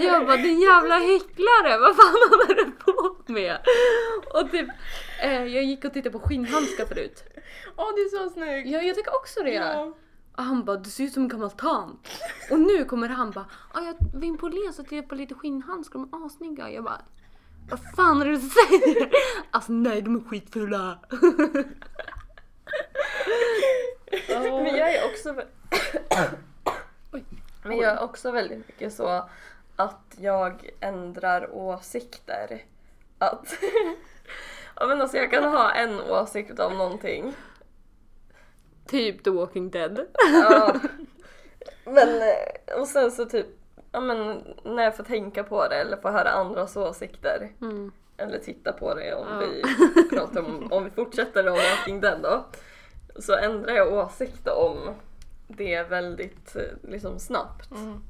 Jag 0.00 0.26
bara 0.26 0.36
din 0.36 0.60
jävla 0.60 0.98
hycklare, 0.98 1.78
vad 1.78 1.96
fan 1.96 2.14
håller 2.30 2.54
du 2.54 2.70
på 2.70 2.91
med? 3.28 3.58
Och 4.34 4.50
typ, 4.50 4.68
eh, 5.22 5.44
jag 5.44 5.64
gick 5.64 5.84
och 5.84 5.92
tittade 5.92 6.18
på 6.18 6.18
skinnhandskar 6.28 6.86
förut. 6.86 7.24
Åh 7.76 7.88
det 7.94 8.00
är 8.00 8.08
så 8.24 8.30
snyggt! 8.30 8.68
Ja, 8.68 8.82
jag 8.82 8.96
tycker 8.96 9.14
också 9.16 9.42
det. 9.42 9.50
Ja. 9.54 9.94
Och 10.36 10.42
han 10.44 10.64
bara, 10.64 10.76
du 10.76 10.90
ser 10.90 11.04
ut 11.04 11.12
som 11.12 11.22
en 11.22 11.28
gammal 11.28 11.50
tant. 11.50 12.08
Och 12.50 12.58
nu 12.60 12.84
kommer 12.84 13.08
han 13.08 13.30
bara, 13.30 13.46
ah, 13.72 13.80
jag 13.80 13.94
var 14.14 14.24
in 14.24 14.38
på 14.38 14.46
Åhléns 14.46 14.78
och 14.78 14.84
tittade 14.88 15.08
på 15.08 15.14
lite 15.14 15.34
skinnhandskar, 15.34 15.98
de 15.98 16.22
är 16.22 16.26
assnygga. 16.26 16.70
Jag 16.70 16.84
bara, 16.84 17.00
vad 17.70 17.80
fan 17.96 18.22
är 18.22 18.26
det 18.26 18.30
du 18.32 18.40
säger? 18.40 19.10
Alltså 19.50 19.72
nej, 19.72 20.02
de 20.02 20.16
är 20.16 20.20
skitfula. 20.28 20.98
Men 24.28 24.76
jag 24.76 24.94
är 24.94 25.04
också 25.12 25.32
vä- 25.32 25.46
Men 27.64 27.76
jag 27.78 27.92
är 27.92 28.02
också 28.02 28.30
väldigt 28.30 28.58
mycket 28.66 28.92
så 28.94 29.28
att 29.76 30.16
jag 30.20 30.70
ändrar 30.80 31.50
åsikter. 31.54 32.62
Att 33.30 33.54
ja, 34.80 34.86
men 34.86 35.00
alltså 35.02 35.16
jag 35.16 35.30
kan 35.30 35.44
ha 35.44 35.70
en 35.72 36.00
åsikt 36.00 36.58
om 36.60 36.78
någonting. 36.78 37.34
Typ 38.86 39.24
The 39.24 39.30
Walking 39.30 39.70
Dead. 39.70 40.06
Ja. 40.32 40.74
Men 41.84 42.08
eh, 42.22 42.80
och 42.80 42.88
sen 42.88 43.10
så 43.10 43.24
typ 43.24 43.46
ja, 43.92 44.00
men 44.00 44.44
när 44.64 44.82
jag 44.82 44.96
får 44.96 45.04
tänka 45.04 45.44
på 45.44 45.68
det 45.68 45.76
eller 45.76 45.96
får 45.96 46.08
höra 46.10 46.30
andras 46.30 46.76
åsikter 46.76 47.50
Mm. 47.60 47.92
eller 48.16 48.38
titta 48.38 48.72
på 48.72 48.94
det 48.94 49.14
om 49.14 49.26
Ja. 49.30 49.38
vi 49.38 49.62
pratar 50.16 50.40
om, 50.40 50.72
om 50.72 50.84
vi 50.84 50.90
fortsätter 50.90 51.48
om 51.48 51.54
Walking 51.54 52.00
Dead 52.00 52.22
då. 52.22 52.44
Så 53.20 53.36
ändrar 53.36 53.72
jag 53.74 53.92
åsikt 53.92 54.48
om 54.48 54.94
det 55.48 55.82
väldigt 55.82 56.56
eh, 56.56 56.90
liksom 56.90 57.18
snabbt. 57.18 57.70
Mm. 57.70 58.00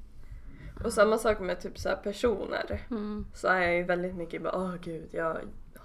Och 0.85 0.93
samma 0.93 1.19
sak 1.19 1.41
med 1.41 1.61
typ 1.61 1.79
så 1.79 1.91
personer. 2.03 2.81
Mm. 2.91 3.27
Så 3.35 3.49
är 3.49 3.61
jag 3.61 3.77
ju 3.77 3.83
väldigt 3.83 4.15
mycket 4.15 4.43
bara 4.43 4.57
åh 4.57 4.75
gud 4.83 5.09
jag 5.11 5.37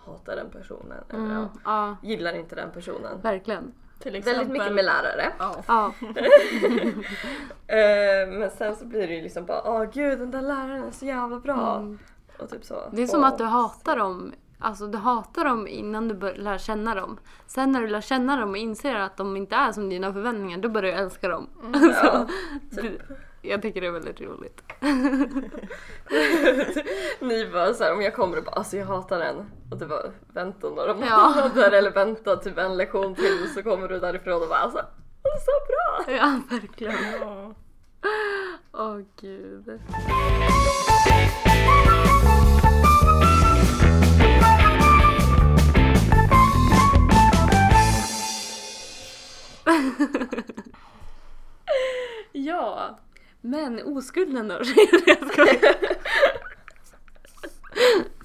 hatar 0.05 0.35
den 0.35 0.49
personen. 0.49 0.97
Eller 1.09 1.19
Mm. 1.19 1.31
ja, 1.33 1.49
Ja, 1.65 1.97
gillar 2.09 2.33
inte 2.35 2.55
den 2.55 2.71
personen. 2.71 3.21
verkligen. 3.21 3.71
Väldigt 4.03 4.49
mycket 4.49 4.73
med 4.73 4.85
lärare. 4.85 5.31
Eh, 7.67 8.29
men 8.29 8.49
sen 8.49 8.75
så 8.75 8.85
blir 8.85 9.07
det 9.07 9.13
ju 9.15 9.21
liksom 9.21 9.45
bara 9.45 9.61
åh 9.65 9.83
gud 9.93 10.19
den 10.19 10.31
där 10.31 10.41
läraren 10.41 10.83
är 10.83 10.91
så 10.91 11.05
jävla 11.05 11.39
bra. 11.39 11.75
Mm. 11.77 11.99
Och 12.39 12.49
typ 12.49 12.63
så. 12.65 12.75
det 12.91 13.01
är 13.01 13.07
som 13.07 13.23
att 13.23 13.37
du 13.37 13.43
hatar 13.43 13.97
dem. 13.97 14.33
Alltså 14.59 14.87
du 14.87 14.97
hatar 14.97 15.45
dem 15.45 15.67
innan 15.67 16.07
du 16.07 16.33
lär 16.33 16.57
känna 16.57 16.95
dem. 16.95 17.17
Sen 17.47 17.71
när 17.71 17.81
du 17.81 17.87
lär 17.87 18.01
känna 18.01 18.37
dem 18.39 18.49
och 18.49 18.57
inser 18.57 18.95
att 18.95 19.17
de 19.17 19.37
inte 19.37 19.55
är 19.55 19.71
som 19.71 19.89
dina 19.89 20.13
förväntningar, 20.13 20.57
då 20.57 20.69
börjar 20.69 20.91
du 20.95 20.99
älska 21.01 21.27
dem. 21.27 21.47
Ja, 22.03 22.25
Det- 22.69 23.01
Jag 23.49 23.61
tycker 23.61 23.81
det 23.81 23.87
är 23.87 23.91
väldigt 23.91 24.21
roligt. 24.21 24.61
Ni 27.19 27.49
bara 27.53 27.73
såhär 27.73 27.93
om 27.93 28.01
jag 28.01 28.15
kommer 28.15 28.37
och 28.37 28.43
bara 28.43 28.51
alltså 28.51 28.77
jag 28.77 28.85
hatar 28.85 29.19
den. 29.19 29.35
Och 29.71 29.77
du 29.77 29.85
bara 29.85 30.11
vänta 30.33 30.69
några 30.69 30.87
Ja. 30.87 30.95
månader 31.35 31.71
eller 31.71 31.91
vänta 31.91 32.35
typ 32.37 32.57
en 32.57 32.77
lektion 32.77 33.15
till 33.15 33.49
så 33.55 33.63
kommer 33.63 33.87
du 33.87 33.99
därifrån 33.99 34.41
och 34.41 34.47
bara 34.49 34.59
alltså 34.59 34.81
det 35.23 35.29
är 35.29 35.39
så 35.39 35.51
bra. 35.67 36.13
Ja, 36.17 36.41
verkligen. 36.49 36.93
Ja. 37.21 37.53
Åh 38.73 38.99
gud. 39.21 39.79
ja, 52.31 52.97
men 53.49 53.81
oskulden 53.97 54.47
då? 54.47 54.53
jag 55.05 55.31
skojar. 55.31 55.75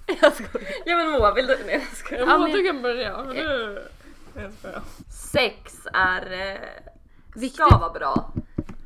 jag 0.23 0.33
skojar. 0.33 0.69
Ja 0.87 0.97
men 0.97 1.11
Moa 1.11 1.35
vill 1.35 1.47
du? 1.47 1.59
Nej 1.67 1.75
jag 1.75 1.97
skojar. 1.97 2.23
Ja, 2.23 2.29
ja, 2.33 2.39
men- 2.39 2.51
du 2.53 2.65
kan 2.65 2.83
börja. 2.83 3.25
För 3.25 3.35
du... 3.35 3.83
Jag 4.35 4.53
skojar. 4.53 4.83
Sex 5.33 5.87
är... 5.93 6.33
Eh, 6.53 6.59
Viktigt. 7.35 7.55
ska 7.55 7.79
vara 7.79 7.93
bra. 7.93 8.33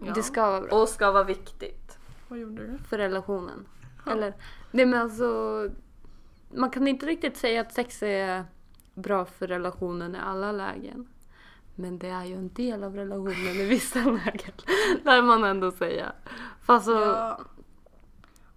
Ja. 0.06 0.12
Det 0.14 0.22
ska 0.22 0.50
vara 0.50 0.60
bra 0.60 0.80
Och 0.80 0.88
ska 0.88 1.10
vara 1.12 1.24
viktigt. 1.24 1.98
Vad 2.28 2.38
gjorde 2.38 2.66
du? 2.66 2.78
för 2.88 2.98
relationen. 2.98 3.66
Eller, 4.10 4.34
nej 4.70 4.86
men 4.86 5.00
alltså, 5.00 5.68
man 6.54 6.70
kan 6.70 6.88
inte 6.88 7.06
riktigt 7.06 7.36
säga 7.36 7.60
att 7.60 7.72
sex 7.72 8.02
är 8.02 8.44
bra 8.94 9.24
för 9.24 9.46
relationen 9.46 10.14
i 10.14 10.18
alla 10.18 10.52
lägen. 10.52 11.08
Men 11.76 11.98
det 11.98 12.08
är 12.08 12.24
ju 12.24 12.34
en 12.34 12.48
del 12.54 12.84
av 12.84 12.94
relationen 12.96 13.56
i 13.56 13.64
vissa 13.64 13.98
lägen. 14.04 14.52
Lär 15.04 15.22
man 15.22 15.44
ändå 15.44 15.70
säga. 15.70 16.12
Fast 16.62 16.84
så, 16.86 16.92
Ja. 16.92 17.40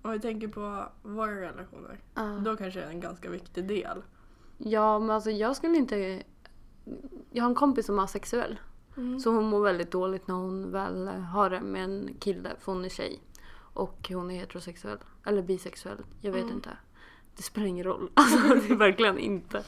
Om 0.01 0.11
vi 0.11 0.19
tänker 0.19 0.47
på 0.47 0.83
våra 1.03 1.41
relationer. 1.41 1.99
ja. 2.15 2.21
Då 2.21 2.57
kanske 2.57 2.79
det 2.79 2.85
är 2.85 2.89
en 2.89 2.99
ganska 2.99 3.29
viktig 3.29 3.67
del. 3.67 4.01
ja 4.57 4.99
men 4.99 5.09
alltså 5.09 5.31
jag 5.31 5.55
skulle 5.55 5.77
inte... 5.77 6.23
Jag 7.31 7.43
har 7.43 7.49
en 7.49 7.55
kompis 7.55 7.85
som 7.85 7.99
är 7.99 8.03
asexuell. 8.03 8.59
Mm. 8.97 9.19
Så 9.19 9.31
hon 9.31 9.45
mår 9.45 9.61
väldigt 9.61 9.91
dåligt 9.91 10.27
när 10.27 10.35
hon 10.35 10.71
väl 10.71 11.07
har 11.07 11.49
det 11.49 11.61
med 11.61 11.83
en 11.83 12.09
kille, 12.19 12.49
för 12.59 12.71
hon 12.71 12.85
är 12.85 12.89
tjej. 12.89 13.19
Och 13.73 14.09
hon 14.13 14.31
är 14.31 14.35
heterosexuell. 14.35 14.97
Eller 15.25 15.41
bisexuell, 15.41 15.97
jag 16.21 16.31
vet 16.31 16.43
Mm. 16.43 16.55
inte. 16.55 16.69
Det 17.37 17.43
spelar 17.43 17.67
ingen 17.67 17.83
roll. 17.85 18.09
Alltså 18.13 18.37
det 18.39 18.73
är 18.73 18.75
verkligen 18.75 19.17
inte. 19.17 19.63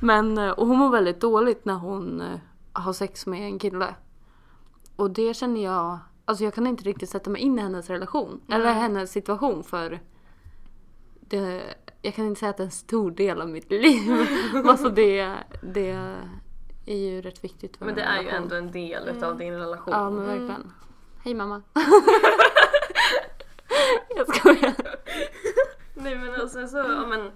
Men, 0.00 0.38
eh, 0.38 0.50
och 0.50 0.66
hon 0.66 0.78
mår 0.78 0.90
väldigt 0.90 1.20
dåligt 1.20 1.64
när 1.64 1.74
hon 1.74 2.22
har 2.80 2.92
sex 2.92 3.26
med 3.26 3.40
en 3.42 3.58
kille. 3.58 3.94
Och 4.96 5.10
det 5.10 5.34
känner 5.34 5.64
jag, 5.64 5.98
alltså 6.24 6.44
jag 6.44 6.54
kan 6.54 6.66
inte 6.66 6.84
riktigt 6.84 7.10
sätta 7.10 7.30
mig 7.30 7.40
in 7.42 7.58
i 7.58 7.62
hennes 7.62 7.90
relation. 7.90 8.40
Eller 8.48 8.64
Nej. 8.64 8.74
hennes 8.74 9.12
situation 9.12 9.64
för 9.64 10.00
det, 11.20 11.62
jag 12.02 12.14
kan 12.14 12.26
inte 12.26 12.38
säga 12.38 12.50
att 12.50 12.56
det 12.56 12.62
är 12.62 12.64
en 12.64 12.70
stor 12.70 13.10
del 13.10 13.40
av 13.40 13.48
mitt 13.48 13.70
liv. 13.70 14.26
alltså 14.66 14.88
det, 14.88 15.34
det 15.62 15.90
är 16.86 16.96
ju 16.96 17.22
rätt 17.22 17.44
viktigt 17.44 17.76
för 17.76 17.84
Men 17.86 17.94
det 17.94 18.02
är 18.02 18.22
ju 18.22 18.28
ändå 18.28 18.54
en 18.56 18.70
del 18.72 19.08
utav 19.08 19.38
din 19.38 19.54
relation. 19.54 19.94
Ja 19.94 20.10
men 20.10 20.24
Mm. 20.24 20.28
verkligen. 20.38 20.72
Hej 21.24 21.34
mamma. 21.34 21.62
jag 24.16 24.36
skojar. 24.36 24.74
Nej 25.94 26.16
men 26.16 26.48
sen 26.48 26.68
så, 26.68 26.76
ja, 26.76 27.06
men 27.06 27.30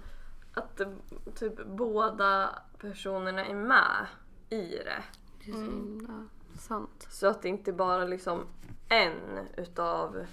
att 0.53 0.79
eh, 0.79 0.87
typ 1.35 1.65
båda 1.65 2.49
personerna 2.81 3.45
är 3.45 3.53
med 3.55 4.05
i 4.49 4.61
det. 4.61 5.03
Det 5.45 5.51
är 5.51 5.55
så 5.55 5.61
himla 5.61 6.27
sant. 6.59 7.07
Så 7.09 7.27
att 7.27 7.41
det 7.41 7.49
inte 7.49 7.73
bara 7.73 8.05
liksom 8.05 8.45
en 8.89 9.47
utav 9.57 10.25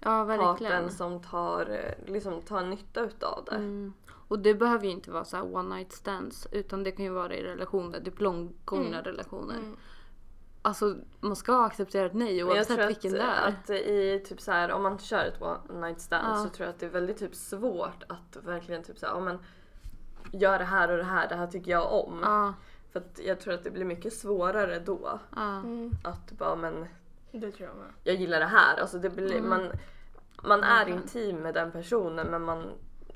Ja, 0.00 0.24
verkligen. 0.24 0.72
parten 0.72 0.90
som 0.90 1.22
tar, 1.22 1.70
eh, 1.70 2.12
liksom, 2.12 2.42
tar 2.42 2.62
nytta 2.62 3.00
utav 3.00 3.44
det. 3.44 3.56
Mm. 3.56 3.92
Och 4.28 4.38
det 4.38 4.54
behöver 4.54 4.84
ju 4.84 4.90
inte 4.90 5.10
vara 5.10 5.24
så 5.24 5.36
här 5.36 5.54
one 5.54 5.76
night 5.76 5.92
stands 5.92 6.46
utan 6.52 6.82
det 6.82 6.90
kan 6.90 7.04
ju 7.04 7.10
vara 7.10 7.34
i 7.34 7.42
relationer, 7.42 8.00
typ 8.00 8.20
långgångna 8.20 9.02
relationer. 9.02 9.54
Mm. 9.54 9.76
Alltså 10.62 10.96
man 11.20 11.36
ska 11.36 11.64
acceptera 11.64 12.06
ett 12.06 12.14
nej 12.14 12.44
oavsett 12.44 12.88
vilken 12.88 13.12
att, 13.14 13.18
det 13.18 13.24
är. 13.24 13.48
att 13.48 13.70
i 13.86 14.24
typ 14.28 14.40
så 14.40 14.52
här, 14.52 14.72
om 14.72 14.82
man 14.82 14.98
kör 14.98 15.24
ett 15.24 15.42
one 15.42 15.86
night 15.86 16.00
stand 16.00 16.26
Ja. 16.28 16.42
så 16.44 16.48
tror 16.48 16.66
jag 16.66 16.74
att 16.74 16.80
det 16.80 16.86
är 16.86 16.90
väldigt 16.90 17.18
typ 17.18 17.34
svårt 17.34 18.02
att 18.08 18.36
verkligen 18.44 18.82
typ 18.84 18.98
så 18.98 19.06
här, 19.06 19.12
ja, 19.14 19.20
men 19.20 19.38
gör 20.32 20.58
det 20.58 20.64
här 20.64 20.88
och 20.90 20.96
det 20.96 21.04
här, 21.04 21.28
det 21.28 21.34
här 21.34 21.46
tycker 21.46 21.70
jag 21.70 21.92
om. 21.92 22.20
Ja, 22.22 22.54
För 22.96 23.00
att 23.00 23.20
jag 23.24 23.40
tror 23.40 23.54
att 23.54 23.64
det 23.64 23.70
blir 23.70 23.84
mycket 23.84 24.12
svårare 24.12 24.78
då. 24.78 25.20
ja. 25.36 25.56
Mm. 25.56 25.90
Att 26.04 26.32
bara 26.32 26.56
men 26.56 26.86
Det 27.32 27.50
tror 27.52 27.68
jag 27.68 27.76
med. 27.76 27.86
jag 28.04 28.14
gillar 28.16 28.40
det 28.40 28.46
här. 28.46 28.76
Alltså 28.80 28.98
det 28.98 29.10
blir, 29.10 29.32
Mm. 29.36 29.48
man, 29.48 29.70
man 30.42 30.62
är 30.64 30.88
intim 30.88 31.36
med 31.36 31.54
den 31.54 31.72
personen 31.72 32.26
men 32.26 32.42
man 32.42 32.66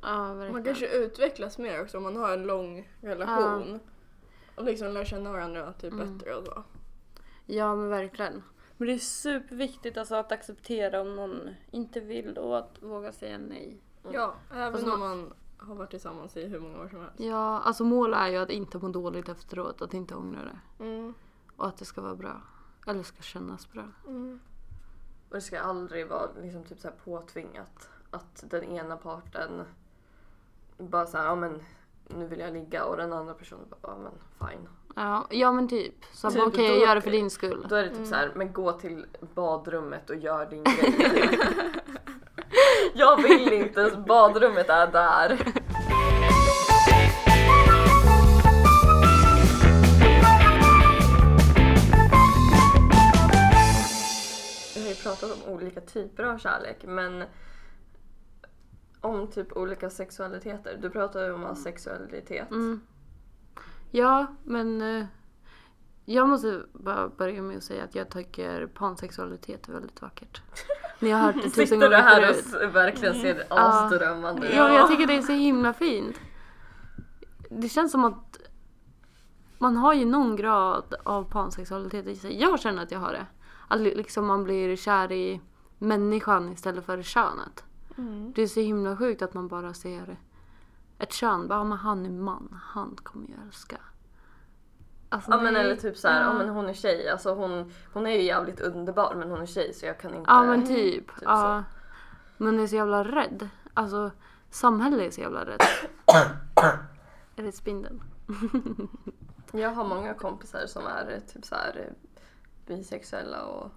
ja. 0.02 0.34
Man 0.34 0.64
kanske 0.64 0.96
utvecklas 0.96 1.58
mer 1.58 1.82
också 1.82 1.96
om 1.96 2.02
man 2.02 2.16
har 2.16 2.32
en 2.32 2.42
lång 2.46 2.88
relation. 3.00 3.80
Och 4.54 4.64
liksom 4.64 4.92
lär 4.92 5.04
känna 5.04 5.32
varandra 5.32 5.72
typ 5.72 5.92
Mm. 5.92 6.18
bättre 6.18 6.34
och 6.34 6.44
så. 6.46 6.62
Ja 7.46 7.74
men 7.76 7.88
verkligen. 7.88 8.42
Men 8.76 8.88
det 8.88 8.94
är 8.94 8.98
superviktigt 8.98 9.98
alltså 9.98 10.14
att 10.14 10.32
acceptera 10.32 11.00
om 11.00 11.16
någon 11.16 11.50
inte 11.70 12.00
vill 12.00 12.38
och 12.38 12.58
att 12.58 12.82
våga 12.82 13.12
säga 13.12 13.38
nej. 13.38 13.76
Ja, 14.12 14.34
även 14.54 14.72
Fast 14.72 14.84
om 14.84 14.90
man- 14.90 15.00
man 15.00 15.32
har 15.60 15.74
varit 15.74 15.90
tillsammans 15.90 16.36
i 16.36 16.46
hur 16.48 16.60
många 16.60 16.80
år 16.80 16.88
som 16.88 17.00
helst. 17.00 17.20
Ja, 17.20 17.58
alltså 17.60 17.84
målet 17.84 18.18
är 18.18 18.28
ju 18.28 18.36
att 18.36 18.50
inte 18.50 18.78
må 18.78 18.88
dåligt 18.88 19.28
efteråt, 19.28 19.82
att 19.82 19.94
inte 19.94 20.14
ångra 20.14 20.40
det. 20.44 20.84
Mm. 20.84 21.14
Och 21.56 21.66
att 21.66 21.76
det 21.76 21.84
ska 21.84 22.00
vara 22.00 22.14
bra. 22.14 22.40
Eller 22.86 23.02
ska 23.02 23.22
kännas 23.22 23.72
bra. 23.72 23.84
Mm. 24.06 24.40
Och 25.28 25.34
det 25.34 25.40
ska 25.40 25.60
aldrig 25.60 26.08
vara 26.08 26.28
liksom 26.42 26.64
typ 26.64 26.78
så 26.80 26.88
här 26.88 26.94
påtvingat. 27.04 27.88
Att 28.10 28.44
den 28.50 28.64
ena 28.64 28.96
parten 28.96 29.62
bara 30.78 31.06
såhär, 31.06 31.24
ja 31.24 31.34
men 31.34 31.62
nu 32.08 32.26
vill 32.26 32.38
jag 32.40 32.52
ligga 32.52 32.84
och 32.84 32.96
den 32.96 33.12
andra 33.12 33.34
personen 33.34 33.64
bara, 33.68 33.78
ja 33.92 33.98
men 33.98 34.12
fine. 34.48 34.68
Ja, 34.96 35.26
ja 35.30 35.52
men 35.52 35.68
typ. 35.68 35.94
Så 36.12 36.30
Typ, 36.30 36.42
okej 36.46 36.68
då- 36.68 36.74
jag 36.74 36.80
gör 36.82 36.94
det 36.94 37.00
för 37.00 37.10
din 37.10 37.30
skull. 37.30 37.66
Då 37.68 37.74
är 37.74 37.82
det 37.84 37.94
typ 37.94 38.06
så 38.06 38.14
här, 38.14 38.32
men 38.34 38.52
gå 38.52 38.72
till 38.72 39.06
badrummet 39.34 40.10
och 40.10 40.16
gör 40.16 40.46
din 40.46 40.64
grej. 40.80 41.38
jag 42.94 43.22
vill 43.22 43.52
inte, 43.52 43.80
ens 43.80 44.06
badrummet 44.06 44.68
är 44.68 44.86
där. 44.86 45.38
Vi 54.74 54.82
har 54.82 54.88
ju 54.88 54.94
pratat 54.94 55.32
om 55.32 55.52
olika 55.52 55.80
typer 55.80 56.24
av 56.24 56.38
kärlek 56.38 56.76
men 56.84 57.24
om 59.00 59.30
typ 59.30 59.56
olika 59.56 59.90
sexualiteter. 59.90 60.78
Du 60.82 60.90
pratade 60.90 61.26
ju 61.26 61.32
om 61.32 61.44
asexualitet. 61.44 62.50
Mm. 62.50 62.80
Ja, 63.90 64.26
men 64.44 64.82
eh, 64.82 65.04
jag 66.14 66.28
måste 66.28 66.62
bara 66.72 67.08
börja 67.08 67.42
med 67.42 67.56
att 67.56 67.64
säga 67.64 67.84
att 67.84 67.94
jag 67.94 68.10
tycker 68.10 68.66
pansexualitet 68.66 69.68
är 69.68 69.72
väldigt 69.72 70.02
vackert. 70.02 70.42
Ni 71.00 71.10
har 71.10 71.20
hört 71.20 71.34
det 71.34 71.42
tusen 71.50 71.66
Sitter 71.66 71.76
du 71.76 71.80
gånger 71.82 72.02
här 72.02 72.30
och 72.30 72.36
förut. 72.36 72.46
s- 72.46 72.74
verkligen 72.74 73.14
ser 73.14 73.46
Ja. 73.50 73.56
asdrömmande 73.58 74.48
ut? 74.48 74.54
Ja, 74.54 74.64
men 74.64 74.74
jag 74.74 74.88
tycker 74.88 75.06
det 75.06 75.14
är 75.16 75.22
så 75.22 75.32
himla 75.32 75.72
fint. 75.72 76.16
Det 77.50 77.68
känns 77.68 77.92
som 77.92 78.04
att 78.04 78.38
man 79.58 79.76
har 79.76 79.94
ju 79.94 80.04
någon 80.04 80.36
grad 80.36 80.94
av 81.04 81.30
pansexualitet 81.30 82.06
i 82.06 82.16
sig. 82.16 82.40
Jag 82.40 82.60
känner 82.60 82.82
att 82.82 82.90
jag 82.90 82.98
har 82.98 83.12
det. 83.12 83.26
Att 83.68 83.80
li- 83.80 83.94
liksom 83.94 84.26
man 84.26 84.44
blir 84.44 84.76
kär 84.76 85.12
i 85.12 85.40
människan 85.78 86.52
istället 86.52 86.84
för 86.86 87.02
könet. 87.02 87.64
Mm. 87.98 88.32
Det 88.36 88.42
är 88.42 88.46
så 88.46 88.60
himla 88.60 88.96
sjukt 88.96 89.22
att 89.22 89.34
man 89.34 89.48
bara 89.48 89.74
ser 89.74 90.16
ett 90.98 91.12
kön. 91.12 91.48
Bara, 91.48 91.64
men 91.64 91.78
han 91.78 92.06
är 92.06 92.10
man. 92.10 92.60
Han 92.62 92.96
kommer 93.02 93.28
jag 93.28 93.46
älska. 93.46 93.76
Alltså, 95.12 95.30
Ja 95.30 95.40
men 95.40 95.52
nej. 95.52 95.64
eller 95.64 95.76
typ 95.76 95.96
så 95.96 96.08
här, 96.08 96.20
ja. 96.20 96.26
Ja. 96.26 96.32
men 96.32 96.48
hon 96.48 96.68
är 96.68 96.74
tjej, 96.74 97.08
alltså 97.08 97.34
hon, 97.34 97.72
hon 97.92 98.06
är 98.06 98.10
ju 98.10 98.22
jävligt 98.22 98.60
underbar 98.60 99.14
men 99.14 99.30
hon 99.30 99.42
är 99.42 99.46
tjej 99.46 99.74
så 99.74 99.86
jag 99.86 99.98
kan 99.98 100.14
inte... 100.14 100.30
Ja 100.30 100.42
men 100.42 100.66
typ. 100.66 101.06
typ 101.06 101.12
ja. 101.22 101.64
Men 102.36 102.60
är 102.60 102.66
så 102.66 102.76
jävla 102.76 103.04
rädd. 103.04 103.48
Alltså 103.74 104.10
samhället 104.50 105.00
är 105.00 105.10
så 105.10 105.20
jävla 105.20 105.44
rädd. 105.44 105.60
är 107.36 107.42
det 107.42 107.52
spindeln? 107.52 108.02
Jag 109.52 109.70
har 109.70 109.84
många 109.84 110.14
kompisar 110.14 110.66
som 110.66 110.86
är 110.86 111.20
typ 111.32 111.44
så 111.44 111.54
här 111.54 111.86
eh, 111.86 112.10
bisexuella 112.66 113.44
och... 113.44 113.70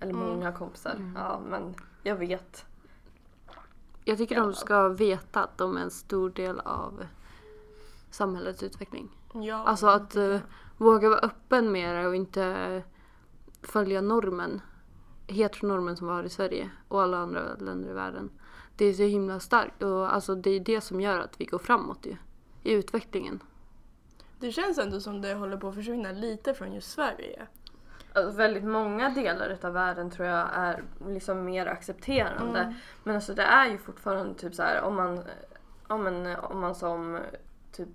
Eller 0.00 0.12
många 0.12 0.52
kompisar. 0.52 1.12
Ja 1.14 1.40
men 1.46 1.74
jag 2.02 2.16
vet. 2.16 2.66
Jag 4.04 4.18
tycker 4.18 4.36
de 4.40 4.54
ska 4.54 4.88
veta 4.88 5.44
att 5.44 5.58
de 5.58 5.76
är 5.76 5.80
en 5.80 5.90
stor 5.90 6.30
del 6.30 6.60
av 6.60 7.06
samhällets 8.10 8.62
utveckling. 8.62 9.16
Ja, 9.34 9.64
Alltså 9.64 9.86
att 9.86 10.16
våga 10.76 11.08
vara 11.08 11.20
öppen 11.20 11.72
det 11.72 12.06
och 12.06 12.16
inte 12.16 12.82
följa 13.62 14.00
normen. 14.00 14.60
Heteronormen 15.26 15.96
som 15.96 16.06
vi 16.06 16.12
har 16.12 16.24
i 16.24 16.28
Sverige 16.28 16.70
och 16.88 17.02
alla 17.02 17.16
andra 17.16 17.54
länder 17.54 17.90
i 17.90 17.92
världen. 17.92 18.30
Det 18.76 18.84
är 18.84 18.92
så 18.92 19.02
himla 19.02 19.40
starkt 19.40 19.82
och 19.82 20.14
alltså 20.14 20.34
det 20.34 20.50
är 20.50 20.60
det 20.60 20.80
som 20.80 21.00
gör 21.00 21.18
att 21.18 21.40
vi 21.40 21.44
går 21.44 21.58
framåt 21.58 22.06
ju. 22.06 22.16
I 22.62 22.72
utvecklingen. 22.72 23.42
Det 24.40 24.52
känns 24.52 24.78
ändå 24.78 25.00
som 25.00 25.20
det 25.20 25.34
håller 25.34 25.56
på 25.56 25.68
att 25.68 25.74
försvinna 25.74 26.12
lite 26.12 26.54
från 26.54 26.72
just 26.72 26.90
Sverige. 26.90 27.46
Alltså, 28.12 28.36
väldigt 28.36 28.64
många 28.64 29.10
delar 29.10 29.58
av 29.62 29.72
världen 29.72 30.10
tror 30.10 30.28
jag 30.28 30.48
är 30.52 30.84
liksom 31.06 31.44
mer 31.44 31.66
accepterande. 31.66 32.60
Mm. 32.60 32.74
Men 33.04 33.14
alltså 33.14 33.34
det 33.34 33.42
är 33.42 33.70
ju 33.70 33.78
fortfarande 33.78 34.34
typ 34.34 34.54
så 34.54 34.62
här 34.62 34.82
om 34.82 34.96
man, 34.96 35.20
om 35.86 36.04
man, 36.04 36.36
om 36.36 36.60
man 36.60 36.74
som 36.74 37.20
typ 37.72 37.88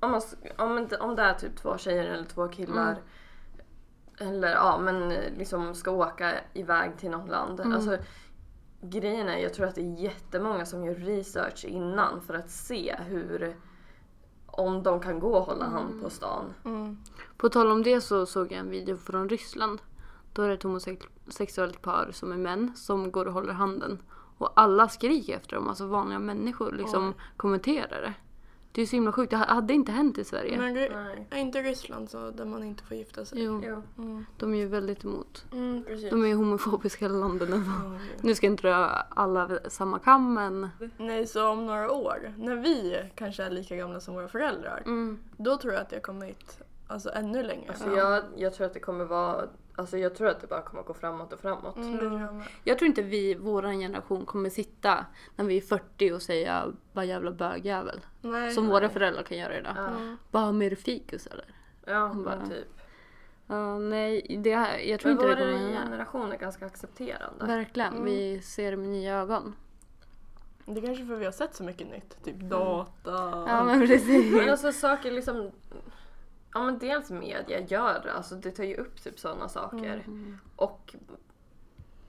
om, 0.00 0.10
man, 0.10 0.20
om, 0.58 0.86
det- 0.90 0.98
om 0.98 1.16
det 1.16 1.22
är 1.22 1.34
typ 1.34 1.56
två 1.56 1.78
tjejer 1.78 2.04
eller 2.04 2.24
två 2.24 2.48
killar 2.48 2.96
eller 4.20 4.48
ja 4.48 4.78
men 4.78 5.08
liksom 5.38 5.74
ska 5.74 5.90
åka 5.90 6.32
iväg 6.54 6.98
till 6.98 7.10
något 7.10 7.28
land. 7.30 7.60
Alltså, 7.60 7.96
grejen 8.80 9.28
är 9.28 9.38
jag 9.38 9.54
tror 9.54 9.66
att 9.66 9.74
det 9.74 9.80
är 9.80 10.00
jättemånga 10.02 10.66
som 10.66 10.84
gör 10.84 10.94
research 10.94 11.64
innan 11.64 12.20
för 12.20 12.34
att 12.34 12.50
se 12.50 12.96
hur 13.08 13.56
om 14.46 14.82
de 14.82 15.00
kan 15.00 15.20
gå 15.20 15.36
och 15.36 15.44
hålla 15.44 15.64
hand 15.64 16.02
på 16.02 16.10
stan. 16.10 16.54
Mm. 16.64 16.98
På 17.36 17.48
tal 17.48 17.70
om 17.70 17.82
det 17.82 18.00
så 18.00 18.26
såg 18.26 18.52
jag 18.52 18.58
en 18.58 18.70
video 18.70 18.96
från 18.96 19.28
Ryssland. 19.28 19.82
Då 20.32 20.42
är 20.42 20.48
det 20.48 20.54
ett 20.54 20.62
homosexuellt 20.62 21.82
par 21.82 22.10
som 22.12 22.32
är 22.32 22.36
män 22.36 22.72
som 22.76 23.12
går 23.12 23.26
och 23.26 23.32
håller 23.32 23.52
handen. 23.52 23.98
Och 24.38 24.52
alla 24.60 24.88
skriker 24.88 25.36
efter 25.36 25.56
dem, 25.56 25.68
alltså 25.68 25.86
vanliga 25.86 26.18
människor 26.18 26.72
liksom 26.72 27.14
kommenterar 27.36 28.00
det. 28.02 28.14
Det 28.76 28.82
är 28.82 28.86
så 28.86 28.96
himla 28.96 29.12
sjukt, 29.12 29.30
det 29.30 29.36
hade 29.36 29.74
inte 29.74 29.92
hänt 29.92 30.18
i 30.18 30.24
Sverige. 30.24 30.58
Nej. 30.58 31.26
är 31.30 31.38
inte 31.38 31.62
Ryssland 31.62 32.10
så 32.10 32.30
där 32.30 32.44
man 32.44 32.62
inte 32.64 32.82
får 32.82 32.96
gifta 32.96 33.24
sig? 33.24 33.42
Jo, 33.44 33.62
Jo. 33.64 33.82
Mm. 33.98 34.26
de 34.36 34.54
är 34.54 34.58
ju 34.58 34.66
väldigt 34.66 35.04
emot. 35.04 35.44
Mm, 35.52 35.84
precis. 35.84 36.10
De 36.10 36.22
är 36.24 36.26
ju 36.28 36.34
homofobiska 36.34 37.04
hela 37.04 37.18
landet. 37.18 37.48
Ja, 37.52 37.56
okej. 37.94 38.08
Nu 38.20 38.34
ska 38.34 38.46
jag 38.46 38.52
inte 38.52 38.68
dra 38.68 38.74
alla 39.08 39.58
samma 39.68 39.98
kam 39.98 40.34
men... 40.34 40.68
Nej, 40.96 41.26
så 41.26 41.48
om 41.48 41.66
några 41.66 41.90
år, 41.92 42.32
när 42.38 42.56
vi 42.56 43.02
kanske 43.14 43.42
är 43.44 43.50
lika 43.50 43.76
gamla 43.76 44.00
som 44.00 44.14
våra 44.14 44.28
föräldrar, 44.28 44.82
Mm. 44.86 45.18
då 45.36 45.56
tror 45.56 45.72
jag 45.72 45.82
att 45.82 45.90
det 45.90 45.96
har 45.96 46.00
kommit 46.00 46.58
alltså, 46.86 47.10
ännu 47.10 47.42
längre. 47.42 47.68
Alltså 47.68 47.96
jag, 47.96 48.22
jag 48.36 48.54
tror 48.54 48.66
att 48.66 48.74
det 48.74 48.80
kommer 48.80 49.04
vara, 49.04 49.44
alltså 49.76 49.98
jag 49.98 50.14
tror 50.14 50.28
att 50.28 50.40
det 50.40 50.46
bara 50.46 50.62
kommer 50.62 50.82
gå 50.82 50.94
framåt 50.94 51.32
och 51.32 51.40
framåt. 51.40 51.76
Mm, 51.76 52.12
jag 52.20 52.34
med. 52.64 52.78
Tror 52.78 52.86
inte 52.86 53.02
vi, 53.02 53.34
våran 53.34 53.78
generation, 53.78 54.26
kommer 54.26 54.50
sitta 54.50 55.06
när 55.36 55.44
vi 55.44 55.56
är 55.56 55.60
40 55.60 56.12
och 56.12 56.22
säga 56.22 56.64
vad 56.92 57.06
jävla 57.06 57.30
bögjävel. 57.30 58.00
Nej. 58.20 58.50
Som 58.52 58.66
våra 58.66 58.88
föräldrar 58.88 59.22
kan 59.22 59.38
göra 59.38 59.58
idag. 59.58 59.72
Ja, 59.76 59.86
Mm. 59.86 60.16
Bara 60.30 60.52
mer 60.52 60.74
fikus 60.74 61.26
eller? 61.26 61.44
ja 61.84 62.12
bara- 62.14 62.46
typ. 62.46 62.68
Ja, 63.48 63.78
nej, 63.78 64.36
det, 64.44 64.54
här- 64.56 64.78
jag 64.78 65.00
tror 65.00 65.14
Men 65.14 65.22
inte 65.24 65.34
det 65.36 65.44
vår 65.46 65.52
kommer 65.52 65.64
hända. 65.68 65.82
generation 65.82 66.32
är 66.32 66.36
ganska 66.36 66.66
accepterande. 66.66 67.46
Verkligen, 67.46 67.92
Mm. 67.92 68.04
vi 68.04 68.40
ser 68.42 68.70
det 68.70 68.76
med 68.76 68.88
nya 68.88 69.16
ögon. 69.18 69.54
Det 70.64 70.80
är 70.80 70.86
kanske 70.86 71.06
för 71.06 71.16
vi 71.16 71.24
har 71.24 71.32
sett 71.32 71.54
så 71.54 71.64
mycket 71.64 71.90
nytt. 71.90 72.24
Typ 72.24 72.36
data. 72.36 73.10
Ja 73.48 73.64
men 73.64 73.80
precis. 73.86 74.32
Men 74.34 74.50
alltså 74.50 74.72
saker 74.72 75.12
liksom, 75.12 75.50
ja 76.56 76.64
men 76.64 76.78
dels 76.78 77.10
media 77.10 77.60
gör, 77.60 78.06
alltså 78.16 78.34
det 78.34 78.50
tar 78.50 78.64
ju 78.64 78.74
upp 78.76 79.02
typ 79.02 79.18
sådana 79.18 79.48
saker. 79.48 80.02
Mm. 80.06 80.38
Och 80.56 80.94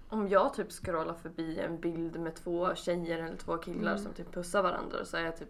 om 0.09 0.27
jag 0.27 0.53
typ 0.53 0.71
scrollar 0.71 1.13
förbi 1.13 1.59
en 1.59 1.79
bild 1.79 2.19
med 2.19 2.35
två 2.35 2.75
tjejer 2.75 3.23
eller 3.23 3.37
två 3.37 3.57
killar 3.57 3.91
Mm. 3.91 4.03
som 4.03 4.13
typ 4.13 4.33
pussar 4.33 4.63
varandra 4.63 5.05
så 5.05 5.17
är 5.17 5.21
jag 5.21 5.37
typ 5.37 5.49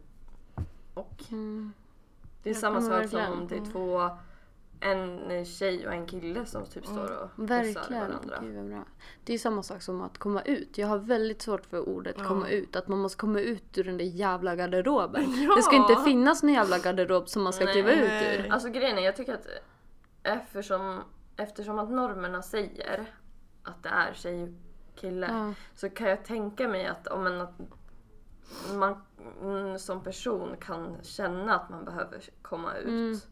och. 0.93 1.23
Mm. 1.31 1.73
Det 2.43 2.49
är 2.49 2.53
Ja, 2.53 2.59
samma 2.59 2.81
sak 2.81 3.09
som 3.09 3.21
om 3.33 3.47
det 3.47 3.57
är 3.57 3.65
två, 3.71 4.09
en 4.79 5.45
tjej 5.45 5.87
och 5.87 5.93
en 5.93 6.05
kille 6.07 6.45
som 6.45 6.65
typ 6.65 6.85
står 6.85 7.03
och 7.23 7.29
pussar 7.35 7.47
Verkligen. 7.47 8.01
varandra. 8.07 8.37
Gud. 8.41 8.75
Det 9.23 9.33
är 9.33 9.37
samma 9.37 9.63
sak 9.63 9.81
som 9.81 10.01
att 10.01 10.17
komma 10.17 10.41
ut. 10.41 10.77
Jag 10.77 10.87
har 10.87 10.97
väldigt 10.97 11.41
svårt 11.41 11.65
för 11.65 11.89
ordet 11.89 12.15
Ja. 12.19 12.25
komma 12.25 12.49
ut. 12.49 12.75
Att 12.75 12.87
man 12.87 12.99
måste 12.99 13.17
komma 13.17 13.39
ut 13.39 13.77
ur 13.77 13.83
den 13.83 13.97
där 13.97 14.05
jävla 14.05 14.55
garderoben. 14.55 15.23
Ja. 15.43 15.55
Det 15.57 15.61
ska 15.63 15.75
inte 15.75 15.95
finnas 15.95 16.43
någon 16.43 16.53
jävla 16.53 16.77
garderob 16.79 17.29
som 17.29 17.43
man 17.43 17.53
ska 17.53 17.65
Nej. 17.65 17.73
kliva 17.73 17.91
ut 17.91 18.39
ur. 18.39 18.51
Alltså 18.51 18.69
grejen 18.69 18.97
är, 18.97 19.01
jag 19.01 19.15
tycker 19.15 19.33
att 19.33 19.47
eftersom, 20.23 20.99
eftersom 21.37 21.79
att 21.79 21.89
normerna 21.89 22.41
säger 22.41 23.05
att 23.63 23.83
det 23.83 23.89
är 23.89 24.13
tjej 24.13 24.53
kille 24.95 25.27
Ja. 25.31 25.53
så 25.75 25.89
kan 25.89 26.09
jag 26.09 26.25
tänka 26.25 26.67
mig 26.67 26.85
att 26.85 27.07
om 27.07 27.27
en, 27.27 27.41
att 27.41 27.53
man 28.73 29.01
mm, 29.41 29.79
som 29.79 30.03
person 30.03 30.55
kan 30.61 30.97
känna 31.03 31.55
att 31.55 31.69
man 31.69 31.85
behöver 31.85 32.23
komma 32.41 32.75
ut. 32.75 33.27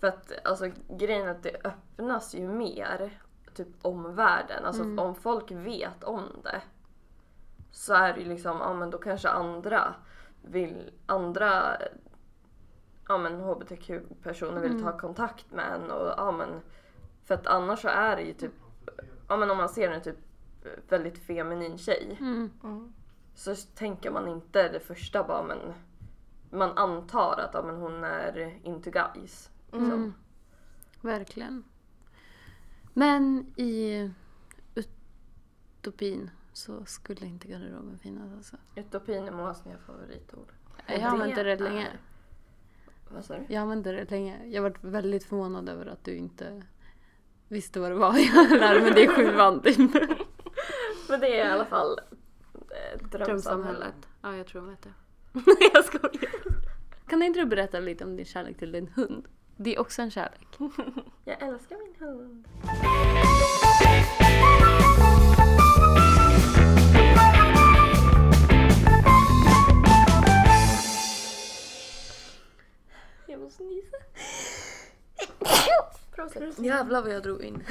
För 0.00 0.06
att 0.06 0.32
alltså, 0.44 0.70
grejen 0.88 1.26
är 1.26 1.30
att 1.30 1.42
det 1.42 1.56
öppnas 1.64 2.34
ju 2.34 2.48
mer 2.48 3.20
typ 3.54 3.68
om 3.82 4.14
världen. 4.14 4.64
Alltså 4.64 4.82
Mm. 4.82 4.98
om 4.98 5.14
folk 5.14 5.50
vet 5.50 6.04
om 6.04 6.22
det 6.44 6.60
så 7.70 7.94
är 7.94 8.12
det 8.14 8.20
ju 8.20 8.28
liksom, 8.28 8.56
ja 8.60 8.74
men 8.74 8.90
då 8.90 8.98
kanske 8.98 9.28
andra 9.28 9.94
vill, 10.42 10.90
andra 11.06 11.76
ja 13.08 13.18
men 13.18 13.40
hbtq-personer 13.40 14.60
vill 14.60 14.70
Mm. 14.72 14.82
ta 14.84 14.98
kontakt 14.98 15.52
med 15.52 15.74
en 15.74 15.90
och 15.90 16.14
ja 16.16 16.32
men 16.32 16.48
för 17.24 17.34
att 17.34 17.46
annars 17.46 17.80
så 17.82 17.88
är 17.88 18.16
det 18.16 18.22
ju 18.22 18.32
typ, 18.32 18.52
ja 19.28 19.36
men 19.36 19.50
om 19.50 19.56
man 19.56 19.68
ser 19.68 19.90
en 19.90 20.02
typ 20.02 20.16
väldigt 20.88 21.18
feminin 21.26 21.78
tjej 21.78 22.16
Mm. 22.20 22.50
Mm. 22.64 22.92
så 23.34 23.54
tänker 23.74 24.10
man 24.10 24.28
inte 24.28 24.68
det 24.68 24.80
första 24.80 25.24
bara 25.24 25.42
men 25.42 25.58
man 26.50 26.78
antar 26.78 27.40
att 27.48 27.54
ja, 27.54 27.62
men 27.62 27.76
hon 27.76 28.04
är 28.04 28.58
into 28.62 28.90
guys. 28.90 29.49
Liksom. 29.72 29.92
Mm. 29.92 30.14
Verkligen. 31.00 31.64
Men 32.94 33.46
i 33.56 34.10
utopin 34.74 36.30
så 36.52 36.84
skulle 36.84 37.26
inte 37.26 37.48
garderoben 37.48 37.98
finnas 37.98 38.32
alltså. 38.36 38.56
Utopin 38.76 39.24
är 39.24 39.30
Moas 39.32 39.64
nya 39.64 39.78
favoritord. 39.78 40.52
Jag 40.86 41.00
har 41.00 41.08
använt 41.10 41.34
det 41.34 41.56
länge. 41.56 41.86
är- 41.86 42.00
Vad 43.14 43.24
sa 43.24 43.34
du? 43.38 43.44
Jag 43.48 43.60
använde 43.60 43.92
det 43.92 44.10
länge. 44.10 44.46
Jag 44.46 44.62
var 44.62 44.74
väldigt 44.80 45.24
förvånad 45.24 45.68
över 45.68 45.86
att 45.86 46.04
du 46.04 46.16
inte 46.16 46.62
visste 47.48 47.80
vad 47.80 47.90
det 47.90 47.94
var. 47.94 48.16
Jag 48.34 48.50
lärde 48.60 48.80
mig 48.80 48.90
det 48.92 49.04
i 49.04 49.08
sjuan 49.08 49.62
typ. 49.62 49.78
Men 51.08 51.20
det 51.20 51.40
är 51.40 51.48
i 51.48 51.50
alla 51.52 51.64
fall 51.64 51.98
eh, 52.54 52.98
drömsamhället. 53.08 53.10
Drömsamhället. 53.26 54.08
Ja, 54.22 54.36
jag 54.36 54.46
tror 54.46 54.64
jag 54.64 54.70
vet 54.70 54.82
det. 54.82 54.92
jag 55.74 55.84
skojar. 55.84 56.30
Kan 57.06 57.22
inte 57.22 57.40
du 57.40 57.46
berätta 57.46 57.80
lite 57.80 58.04
om 58.04 58.16
din 58.16 58.26
kärlek 58.26 58.58
till 58.58 58.72
din 58.72 58.88
hund? 58.88 59.24
Det 59.62 59.74
är 59.74 59.80
också 59.80 60.02
en 60.02 60.10
kärlek. 60.10 60.58
Jag 61.24 61.42
älskar 61.42 61.76
min 61.76 61.94
hund. 61.98 62.48
Jag 73.26 73.40
måste 73.40 73.62
nysa. 73.62 73.96
Prosit. 76.14 76.58
Jävlar 76.58 77.02
vad 77.02 77.14
jag 77.14 77.22
drog 77.22 77.42
in. 77.42 77.64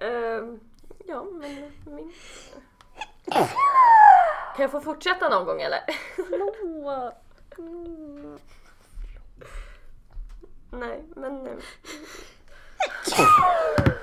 Ehm, 0.00 0.60
ja, 1.06 1.24
men 1.32 1.72
min... 1.84 2.12
Kan 4.56 4.62
jag 4.62 4.70
få 4.70 4.80
fortsätta 4.80 5.28
någon 5.28 5.46
gång 5.46 5.60
eller? 5.60 5.80
Mm. 7.58 8.38
Nej, 10.78 11.04
men... 11.16 11.46
eh, 11.46 11.52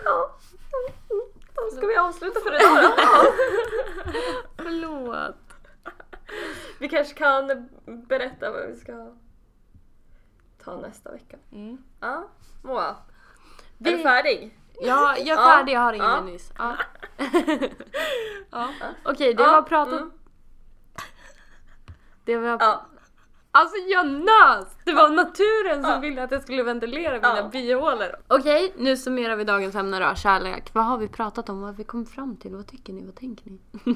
Ja. 0.05 0.35
Då 1.55 1.77
ska 1.77 1.87
vi 1.87 1.95
avsluta 1.97 2.39
för 2.39 2.55
idag 2.55 2.83
då. 2.83 3.03
Förlåt. 4.63 5.35
Vi 6.79 6.89
kanske 6.89 7.13
kan 7.13 7.69
berätta 7.85 8.51
vad 8.51 8.67
vi 8.67 8.75
ska 8.75 9.11
ta 10.63 10.77
nästa 10.77 11.11
vecka. 11.11 11.37
Mm. 11.51 11.77
Ja, 11.99 12.27
Moa. 12.63 12.87
Är 12.87 12.95
Vi- 13.77 13.91
du 13.91 14.03
färdig? 14.03 14.57
Ja, 14.81 15.17
jag 15.17 15.27
är 15.39 15.45
färdig. 15.57 15.73
Jag 15.73 15.79
har 15.79 15.93
ingen 15.93 16.05
Ja. 16.09 16.21
nyss. 16.21 16.51
Ja. 16.57 16.75
ja. 18.51 18.69
Okej, 19.05 19.33
det 19.33 19.43
Ja, 19.43 19.51
var 19.51 19.61
pratat... 19.61 19.93
mm. 20.01 20.11
Det 22.25 22.37
var... 22.37 22.49
Ja. 22.59 22.85
Alltså 23.55 23.75
jag 23.77 24.07
nös! 24.07 24.77
Det 24.85 24.93
var 24.93 25.09
naturen 25.09 25.83
som 25.83 26.01
ville 26.01 26.23
att 26.23 26.31
jag 26.31 26.41
skulle 26.41 26.63
ventilera 26.63 27.13
mina 27.13 27.37
Ja. 27.37 27.49
bihålor. 27.51 28.15
Okej, 28.27 28.73
nu 28.77 28.97
summerar 28.97 29.35
vi 29.35 29.43
dagens 29.43 29.75
ämne 29.75 29.99
då. 30.09 30.15
Kärlek. 30.15 30.69
Vad 30.73 30.85
har 30.85 30.97
vi 30.97 31.07
pratat 31.07 31.49
om? 31.49 31.61
Vad 31.61 31.69
har 31.69 31.73
vi 31.77 31.83
kommit 31.83 32.09
fram 32.09 32.37
till? 32.37 32.55
Vad 32.55 32.67
tycker 32.67 32.93
ni? 32.93 33.05
Vad 33.05 33.15
tänker 33.15 33.51
ni? 33.51 33.59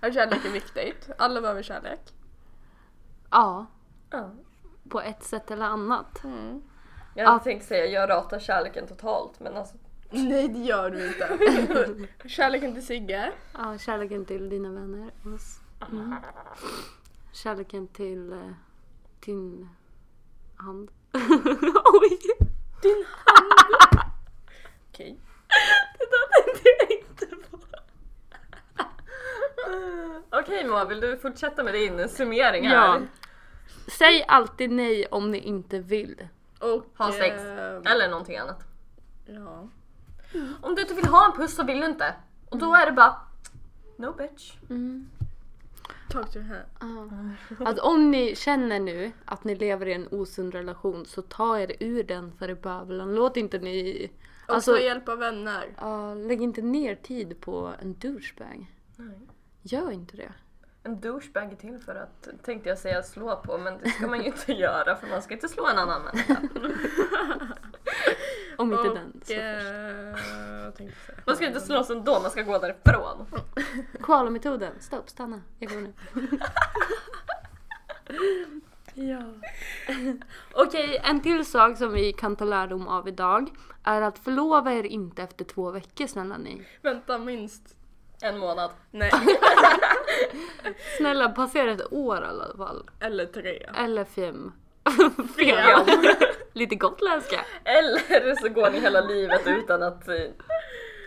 Att 0.00 0.14
kärlek 0.14 0.44
är 0.44 0.50
viktigt. 0.50 1.08
Alla 1.18 1.40
behöver 1.40 1.62
kärlek. 1.62 2.00
Ja, 3.30 3.66
ja. 4.10 4.30
på 4.88 5.00
ett 5.00 5.22
sätt 5.24 5.50
eller 5.50 5.64
annat. 5.66 6.20
Jag 7.14 7.24
hade 7.24 7.36
Ja. 7.36 7.38
tänkt 7.38 7.64
säga 7.66 7.86
jag 7.86 8.10
ratar 8.10 8.38
kärleken 8.38 8.86
totalt 8.86 9.40
men 9.40 9.56
alltså 9.56 9.76
Nej 10.10 10.48
det 10.48 10.58
gör 10.58 10.90
du 10.90 11.06
inte. 11.08 12.08
Kärleken 12.28 12.72
till 12.74 12.86
Sigge. 12.86 13.32
Ja, 13.52 13.78
kärleken 13.78 14.24
till 14.24 14.48
dina 14.48 14.68
vänner. 14.68 15.10
Mm. 15.24 16.14
Kärleken 17.34 17.88
till 17.88 18.32
eh, 18.32 18.50
din 19.20 19.68
hand. 20.56 20.90
Oj! 21.84 22.18
Din 22.82 23.04
hand. 23.24 23.52
Okej. 24.90 25.18
Det 25.98 26.04
där 26.10 26.42
tänkte 26.42 26.68
jag 26.78 26.98
inte 26.98 27.48
på. 27.50 27.58
Okej 30.30 30.64
Moa, 30.68 30.84
vill 30.84 31.00
du 31.00 31.16
fortsätta 31.16 31.62
med 31.62 31.74
din 31.74 32.08
summering 32.08 32.68
här? 32.68 32.74
Ja. 32.74 33.00
Säg 33.98 34.24
alltid 34.28 34.70
nej 34.70 35.06
om 35.06 35.30
ni 35.30 35.38
inte 35.38 35.78
vill. 35.78 36.28
Och... 36.60 36.86
Ha 36.96 37.12
sex. 37.12 37.42
ehm, 37.42 37.86
Eller 37.86 38.08
någonting 38.08 38.36
annat. 38.36 38.62
Ja. 39.26 39.68
Om 40.60 40.74
du 40.74 40.82
inte 40.82 40.94
vill 40.94 41.06
ha 41.06 41.26
en 41.26 41.32
puss 41.32 41.54
så 41.54 41.64
vill 41.64 41.80
du 41.80 41.86
inte. 41.86 42.14
Och 42.48 42.58
då 42.58 42.74
är 42.74 42.86
det 42.86 42.92
bara 42.92 43.16
No 43.96 44.12
bitch. 44.12 44.52
Mm. 44.70 45.10
Talk 46.08 46.32
to 46.32 46.38
her. 46.40 46.66
Att 47.58 47.78
om 47.78 48.10
ni 48.10 48.36
känner 48.36 48.80
nu 48.80 49.12
att 49.24 49.44
ni 49.44 49.54
lever 49.54 49.86
i 49.86 49.92
en 49.92 50.08
osund 50.10 50.54
relation 50.54 51.06
så 51.06 51.22
ta 51.22 51.58
er 51.60 51.72
ur 51.80 52.02
den 52.04 52.32
för 52.38 52.50
i 52.50 52.54
bövelen. 52.54 53.14
Låt 53.14 53.36
inte 53.36 53.58
ni... 53.58 54.10
Och 54.48 54.54
Alltså, 54.54 54.72
ta 54.72 54.80
hjälp 54.80 55.08
av 55.08 55.18
vänner. 55.18 55.64
ja, 55.80 56.14
lägg 56.14 56.42
inte 56.42 56.62
ner 56.62 56.94
tid 56.94 57.40
på 57.40 57.72
en 57.82 57.94
douchebag. 57.98 58.66
Nej. 58.96 59.20
Gör 59.62 59.90
inte 59.90 60.16
det. 60.16 60.32
En 60.82 61.00
douchebag 61.00 61.52
är 61.52 61.56
till 61.56 61.78
för 61.78 61.94
att, 61.94 62.28
tänkte 62.44 62.68
jag 62.68 62.78
säga 62.78 63.02
slå 63.02 63.36
på, 63.36 63.58
men 63.58 63.78
det 63.82 63.88
ska 63.90 64.06
man 64.06 64.20
ju 64.20 64.26
inte 64.26 64.52
göra 64.60 64.96
för 64.96 65.06
man 65.06 65.22
ska 65.22 65.34
inte 65.34 65.48
slå 65.48 65.66
en 65.66 65.78
annan 65.78 66.02
människa. 66.02 66.36
Om 68.56 68.72
inte 68.72 68.88
och, 68.88 68.94
den 68.94 69.12
så 69.12 69.18
först. 69.26 69.30
eh, 69.30 70.72
säga? 70.76 70.92
Man 71.26 71.36
ska 71.36 71.46
inte 71.46 71.60
slås 71.60 71.90
ändå, 71.90 72.20
man 72.20 72.30
ska 72.30 72.42
gå 72.42 72.58
därifrån. 72.58 73.26
Koala-metoden. 74.00 74.72
Stopp, 74.80 75.08
stanna. 75.10 75.40
Jag 75.58 75.70
går 75.70 75.80
nu. 75.80 75.92
ja. 79.10 79.22
Okej, 80.52 81.00
en 81.04 81.20
till 81.20 81.46
sak 81.46 81.78
som 81.78 81.92
vi 81.92 82.12
kan 82.12 82.36
ta 82.36 82.44
lärdom 82.44 82.88
av 82.88 83.08
idag 83.08 83.50
är 83.84 84.02
att 84.02 84.18
förlova 84.18 84.72
er 84.72 84.84
inte 84.84 85.22
efter 85.22 85.44
två 85.44 85.70
veckor 85.70 86.06
snälla 86.06 86.36
ni. 86.36 86.62
Vänta 86.82 87.18
minst. 87.18 87.76
En 88.22 88.38
månad. 88.38 88.70
Nej. 88.90 89.10
Snälla 90.98 91.28
passera 91.28 91.70
ett 91.72 91.92
år 91.92 92.22
i 92.22 92.26
alla 92.26 92.56
fall. 92.56 92.90
Eller 93.00 93.26
tre. 93.26 93.66
Eller 93.76 94.04
fem. 94.04 94.52
Ja. 95.36 95.84
Lite 96.54 96.74
gotländska. 96.74 97.40
Eller 97.64 98.34
så 98.34 98.48
går 98.48 98.70
ni 98.70 98.80
hela 98.80 99.00
livet 99.00 99.42
utan 99.46 99.82
att... 99.82 100.08
eh, 100.08 100.14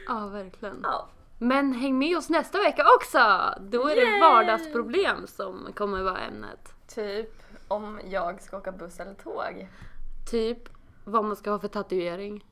Ja, 0.08 0.28
verkligen. 0.28 0.80
Ja. 0.84 1.10
Men 1.40 1.74
häng 1.74 1.98
med 2.00 2.18
oss 2.18 2.30
nästa 2.30 2.58
vecka 2.62 2.84
också! 2.98 3.20
Då 3.62 3.88
är 3.88 3.96
det 3.96 4.02
Yay! 4.02 4.20
vardagsproblem 4.20 5.28
som 5.28 5.74
kommer 5.76 6.04
vara 6.04 6.20
ämnet. 6.20 6.74
Typ 6.96 7.30
om 7.68 8.00
jag 8.06 8.42
ska 8.42 8.58
åka 8.58 8.72
buss 8.72 9.00
eller 9.00 9.14
tåg. 9.14 9.68
Typ 10.32 10.70
vad 11.06 11.26
man 11.26 11.36
ska 11.36 11.52
ha 11.52 11.60
för 11.60 11.68
tatuering. 11.68 12.46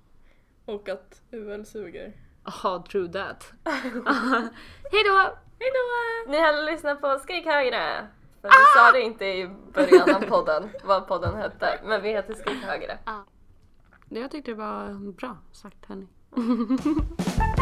Och 0.66 0.89
att 0.89 1.22
UL 1.32 1.66
suger. 1.66 2.14
Jaha, 2.46 2.84
true 2.91 3.08
that. 3.12 3.54
Hejdå! 4.91 5.14
Hejdå! 5.60 5.86
Ni 6.28 6.38
har 6.39 6.72
lyssnat 6.72 7.02
på 7.02 7.20
Skrik 7.20 7.46
högre. 7.46 8.08
För 8.46 8.52
vi 8.52 8.80
sa 8.80 8.91
det 8.91 9.02
inte 9.02 9.26
i 9.26 9.50
början 9.74 10.16
av 10.16 10.20
podden, 10.30 10.70
vad 10.84 11.08
podden 11.08 11.36
hette. 11.36 11.80
Men 11.84 12.02
vi 12.02 12.10
heter 12.10 12.34
Skrik 12.34 12.64
högre. 12.64 12.98
Jag 14.10 14.32
tyckte 14.32 14.52
det 14.52 14.56
var 14.56 15.12
bra 15.12 15.38
sagt 15.52 15.86
hörni. 15.86 16.08